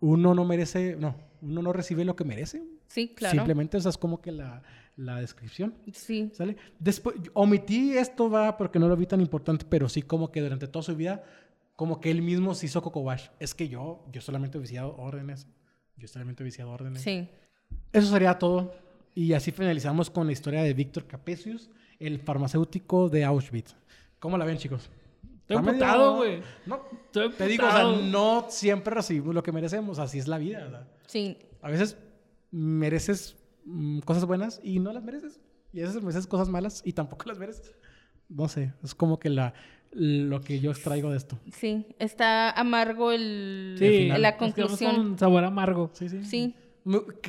uno 0.00 0.34
no 0.34 0.44
merece... 0.44 0.96
No, 0.98 1.14
uno 1.42 1.62
no 1.62 1.72
recibe 1.72 2.04
lo 2.04 2.14
que 2.16 2.24
merece. 2.24 2.62
sí, 2.86 3.14
claro. 3.16 3.34
Simplemente 3.36 3.78
esa 3.78 3.88
es 3.88 3.96
como 3.96 4.20
que 4.20 4.30
la, 4.30 4.62
la 4.96 5.16
descripción. 5.20 5.74
Sí. 5.92 6.30
¿Sale? 6.34 6.56
Después, 6.78 7.16
omití 7.32 7.96
esto, 7.96 8.28
va, 8.28 8.58
porque 8.58 8.78
no 8.78 8.88
lo 8.88 8.96
vi 8.96 9.06
tan 9.06 9.22
importante, 9.22 9.64
pero 9.68 9.88
sí 9.88 10.02
como 10.02 10.30
que 10.30 10.42
durante 10.42 10.68
toda 10.68 10.82
su 10.82 10.94
vida, 10.94 11.24
como 11.76 11.98
que 11.98 12.10
él 12.10 12.20
mismo 12.20 12.54
se 12.54 12.66
hizo 12.66 12.82
cocobash. 12.82 13.28
Es 13.38 13.54
que 13.54 13.68
yo, 13.68 14.04
yo 14.12 14.20
solamente 14.20 14.58
he 14.58 14.60
viciado 14.60 14.94
órdenes. 14.98 15.46
Yo 15.96 16.08
solamente 16.08 16.42
he 16.42 16.44
viciado 16.44 16.70
órdenes. 16.70 17.00
Sí. 17.00 17.26
Eso 17.92 18.08
sería 18.10 18.38
todo. 18.38 18.74
Y 19.14 19.32
así 19.32 19.50
finalizamos 19.50 20.10
con 20.10 20.26
la 20.26 20.32
historia 20.32 20.62
de 20.62 20.72
Víctor 20.74 21.06
Capesius, 21.06 21.70
el 21.98 22.18
farmacéutico 22.20 23.08
de 23.08 23.24
Auschwitz. 23.24 23.74
¿Cómo 24.18 24.38
la 24.38 24.44
ven, 24.44 24.58
chicos? 24.58 24.90
Estoy 25.40 25.56
emputado, 25.56 26.16
güey. 26.16 26.42
No, 26.66 26.80
Estoy 27.06 27.30
te 27.30 27.46
digo, 27.46 27.66
o 27.66 27.70
sea, 27.70 27.84
no 27.84 28.46
siempre 28.48 28.94
recibimos 28.94 29.34
lo 29.34 29.42
que 29.42 29.50
merecemos. 29.50 29.98
Así 29.98 30.18
es 30.18 30.28
la 30.28 30.38
vida. 30.38 30.60
¿verdad? 30.60 30.86
Sí. 31.06 31.36
A 31.60 31.70
veces 31.70 31.96
mereces 32.52 33.36
mm, 33.64 34.00
cosas 34.00 34.24
buenas 34.26 34.60
y 34.62 34.78
no 34.78 34.92
las 34.92 35.02
mereces. 35.02 35.40
Y 35.72 35.80
a 35.80 35.86
veces 35.86 36.02
mereces 36.02 36.26
cosas 36.26 36.48
malas 36.48 36.82
y 36.84 36.92
tampoco 36.92 37.24
las 37.26 37.38
mereces. 37.38 37.74
No 38.28 38.48
sé, 38.48 38.72
es 38.84 38.94
como 38.94 39.18
que 39.18 39.28
la, 39.28 39.54
lo 39.90 40.40
que 40.40 40.60
yo 40.60 40.70
extraigo 40.70 41.10
de 41.10 41.16
esto. 41.16 41.38
Sí. 41.52 41.86
Está 41.98 42.50
amargo 42.52 43.10
el, 43.10 43.74
Sí, 43.78 44.06
la 44.06 44.14
nos 44.18 44.20
quedamos 44.20 44.38
conclusión. 44.54 44.96
con 44.96 45.06
un 45.06 45.18
sabor 45.18 45.44
amargo. 45.44 45.90
Sí, 45.94 46.08
sí. 46.08 46.24
Sí. 46.24 46.54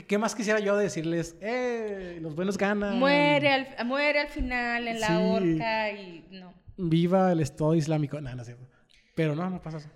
¿Qué, 0.07 0.17
más 0.17 0.33
quisiera 0.35 0.59
yo 0.59 0.77
decirles? 0.77 1.35
¡Eh! 1.41 2.19
Los 2.21 2.35
buenos 2.35 2.57
ganan. 2.57 2.97
Muere 2.99 3.49
al, 3.49 3.85
muere 3.85 4.19
al 4.19 4.27
final 4.29 4.87
en 4.87 4.99
la 4.99 5.07
Sí. 5.07 5.13
horca 5.13 5.91
y 5.91 6.25
no. 6.31 6.53
Viva 6.77 7.31
el 7.31 7.41
Estado 7.41 7.75
Islámico. 7.75 8.19
No, 8.21 8.33
no 8.33 8.41
es 8.41 8.47
cierto. 8.47 8.65
Pero 9.15 9.35
no, 9.35 9.49
no 9.49 9.61
pasa 9.61 9.77
eso. 9.77 9.89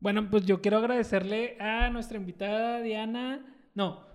Bueno, 0.00 0.28
pues 0.30 0.44
yo 0.46 0.60
quiero 0.60 0.78
agradecerle 0.78 1.56
a 1.60 1.90
nuestra 1.90 2.16
invitada 2.18 2.80
Diana. 2.80 3.44
No, 3.74 4.06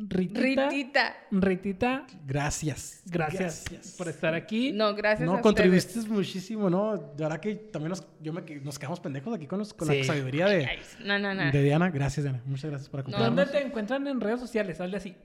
Ritita. 0.00 0.68
Ritita. 0.70 1.16
Ritita, 1.32 2.06
Gracias. 2.24 3.02
gracias, 3.06 3.94
por 3.98 4.08
estar 4.08 4.32
aquí. 4.32 4.70
No, 4.70 4.94
gracias 4.94 5.26
No, 5.28 5.36
a 5.36 5.40
contribuiste 5.40 5.98
ustedes. 5.98 6.08
muchísimo, 6.08 6.70
¿no? 6.70 6.96
De 6.96 7.24
verdad 7.24 7.40
que 7.40 7.56
también 7.56 7.90
nos, 7.90 8.06
yo 8.20 8.32
me, 8.32 8.44
que- 8.44 8.60
nos 8.60 8.78
quedamos 8.78 9.00
pendejos 9.00 9.34
aquí 9.34 9.46
con, 9.48 9.58
los- 9.58 9.74
con 9.74 9.88
Sí. 9.88 9.98
la 9.98 10.04
sabiduría 10.04 10.46
de, 10.46 10.66
Ay, 10.66 10.78
No, 11.04 11.18
no, 11.18 11.34
no. 11.34 11.50
de 11.50 11.62
Diana. 11.64 11.90
Gracias, 11.90 12.22
Diana. 12.22 12.40
Muchas 12.46 12.70
gracias 12.70 12.88
por 12.88 13.00
acompañarnos. 13.00 13.36
¿Dónde 13.36 13.52
te 13.52 13.66
encuentran 13.66 14.06
en 14.06 14.20
redes 14.20 14.38
sociales? 14.38 14.80
Hazle 14.80 14.96
así. 14.98 15.16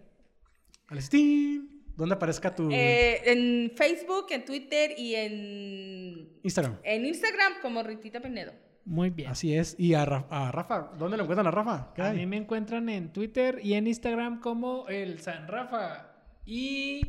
Alestín. 0.88 1.70
¿Dónde 1.96 2.16
aparezca 2.16 2.56
tu 2.56 2.72
Eh, 2.72 3.22
en 3.32 3.72
Facebook, 3.78 4.26
en 4.32 4.44
Twitter 4.46 4.96
y 4.98 5.14
en, 5.14 6.40
Instagram? 6.42 6.80
en 6.84 7.06
Instagram 7.06 7.54
como 7.62 7.84
Ritita 7.84 8.20
Pinedo. 8.20 8.52
Muy 8.86 9.10
bien. 9.10 9.30
Así 9.32 9.56
es. 9.56 9.76
Y 9.80 9.94
a, 9.94 10.04
Ra- 10.06 10.26
a 10.30 10.52
Rafa, 10.52 10.92
¿dónde 11.00 11.16
lo 11.18 11.24
encuentran 11.24 11.48
a 11.48 11.52
Rafa? 11.52 11.94
¿Qué 11.96 12.02
A 12.02 12.10
hay? 12.10 12.18
mí 12.18 12.26
me 12.26 12.38
encuentran 12.38 12.90
en 12.90 13.14
Twitter 13.14 13.60
y 13.64 13.74
en 13.76 13.88
Instagram 13.88 14.40
como 14.42 14.88
el 14.90 15.20
San 15.20 15.48
Rafa. 15.48 16.08
Y 16.46 17.02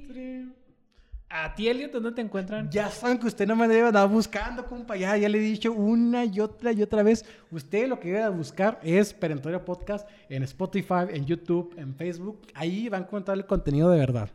a 1.29 1.53
ti, 1.57 1.67
Elliot, 1.69 1.91
¿dónde 1.91 2.13
te 2.13 2.21
encuentran? 2.21 2.71
Ya 2.71 2.89
saben 2.91 3.19
que 3.19 3.27
usted 3.27 3.49
no 3.49 3.57
me 3.57 3.67
debe 3.67 3.89
andar 3.89 4.09
buscando, 4.09 4.65
compa. 4.67 4.97
Ya, 4.97 5.17
ya 5.17 5.29
le 5.29 5.39
he 5.39 5.41
dicho 5.41 5.73
una 5.73 6.25
y 6.25 6.39
otra 6.39 6.71
y 6.71 6.81
otra 6.81 7.03
vez. 7.03 7.25
Usted 7.51 7.89
lo 7.89 7.99
que 7.99 8.13
debe 8.13 8.29
buscar 8.29 8.79
es 8.85 9.13
Perentorio 9.13 9.65
Podcast 9.65 10.09
en 10.29 10.45
Spotify, 10.45 11.07
en 11.11 11.27
YouTube, 11.27 11.75
en 11.77 11.97
Facebook. 11.97 12.41
Ahí 12.55 12.89
van 12.89 13.03
a 13.03 13.07
encontrar 13.07 13.37
el 13.37 13.47
contenido 13.47 13.91
de 13.91 13.99
verdad. 13.99 14.31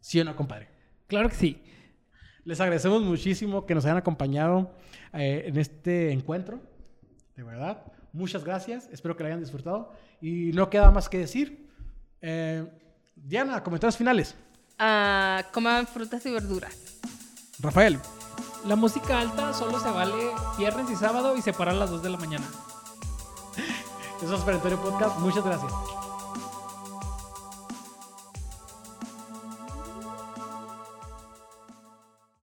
¿Sí 0.00 0.20
o 0.20 0.24
no, 0.24 0.36
compadre? 0.36 0.68
Claro 1.06 1.30
que 1.30 1.34
sí. 1.34 1.62
Les 2.44 2.60
agradecemos 2.60 3.02
muchísimo 3.02 3.66
que 3.66 3.74
nos 3.74 3.84
hayan 3.84 3.98
acompañado 3.98 4.70
eh, 5.12 5.44
en 5.46 5.58
este 5.58 6.12
encuentro. 6.12 6.60
De 7.36 7.42
verdad. 7.42 7.82
Muchas 8.12 8.44
gracias. 8.44 8.88
Espero 8.92 9.16
que 9.16 9.22
lo 9.22 9.28
hayan 9.28 9.40
disfrutado. 9.40 9.92
Y 10.20 10.52
no 10.52 10.68
queda 10.70 10.90
más 10.90 11.08
que 11.08 11.18
decir. 11.18 11.68
Eh, 12.20 12.66
Diana, 13.14 13.62
comentarios 13.62 13.96
finales. 13.96 14.34
Ah, 14.78 15.44
coman 15.52 15.86
frutas 15.86 16.24
y 16.26 16.30
verduras. 16.30 16.98
Rafael. 17.60 17.98
La 18.66 18.76
música 18.76 19.20
alta 19.20 19.52
solo 19.52 19.80
se 19.80 19.90
vale 19.90 20.30
viernes 20.58 20.90
y 20.90 20.96
sábado 20.96 21.36
y 21.36 21.42
se 21.42 21.52
para 21.52 21.72
a 21.72 21.74
las 21.74 21.90
2 21.90 22.02
de 22.02 22.10
la 22.10 22.18
mañana. 22.18 22.46
Eso 24.22 24.34
es 24.34 24.48
Antonio 24.48 24.80
Podcast. 24.80 25.18
Muchas 25.18 25.44
gracias. 25.44 25.72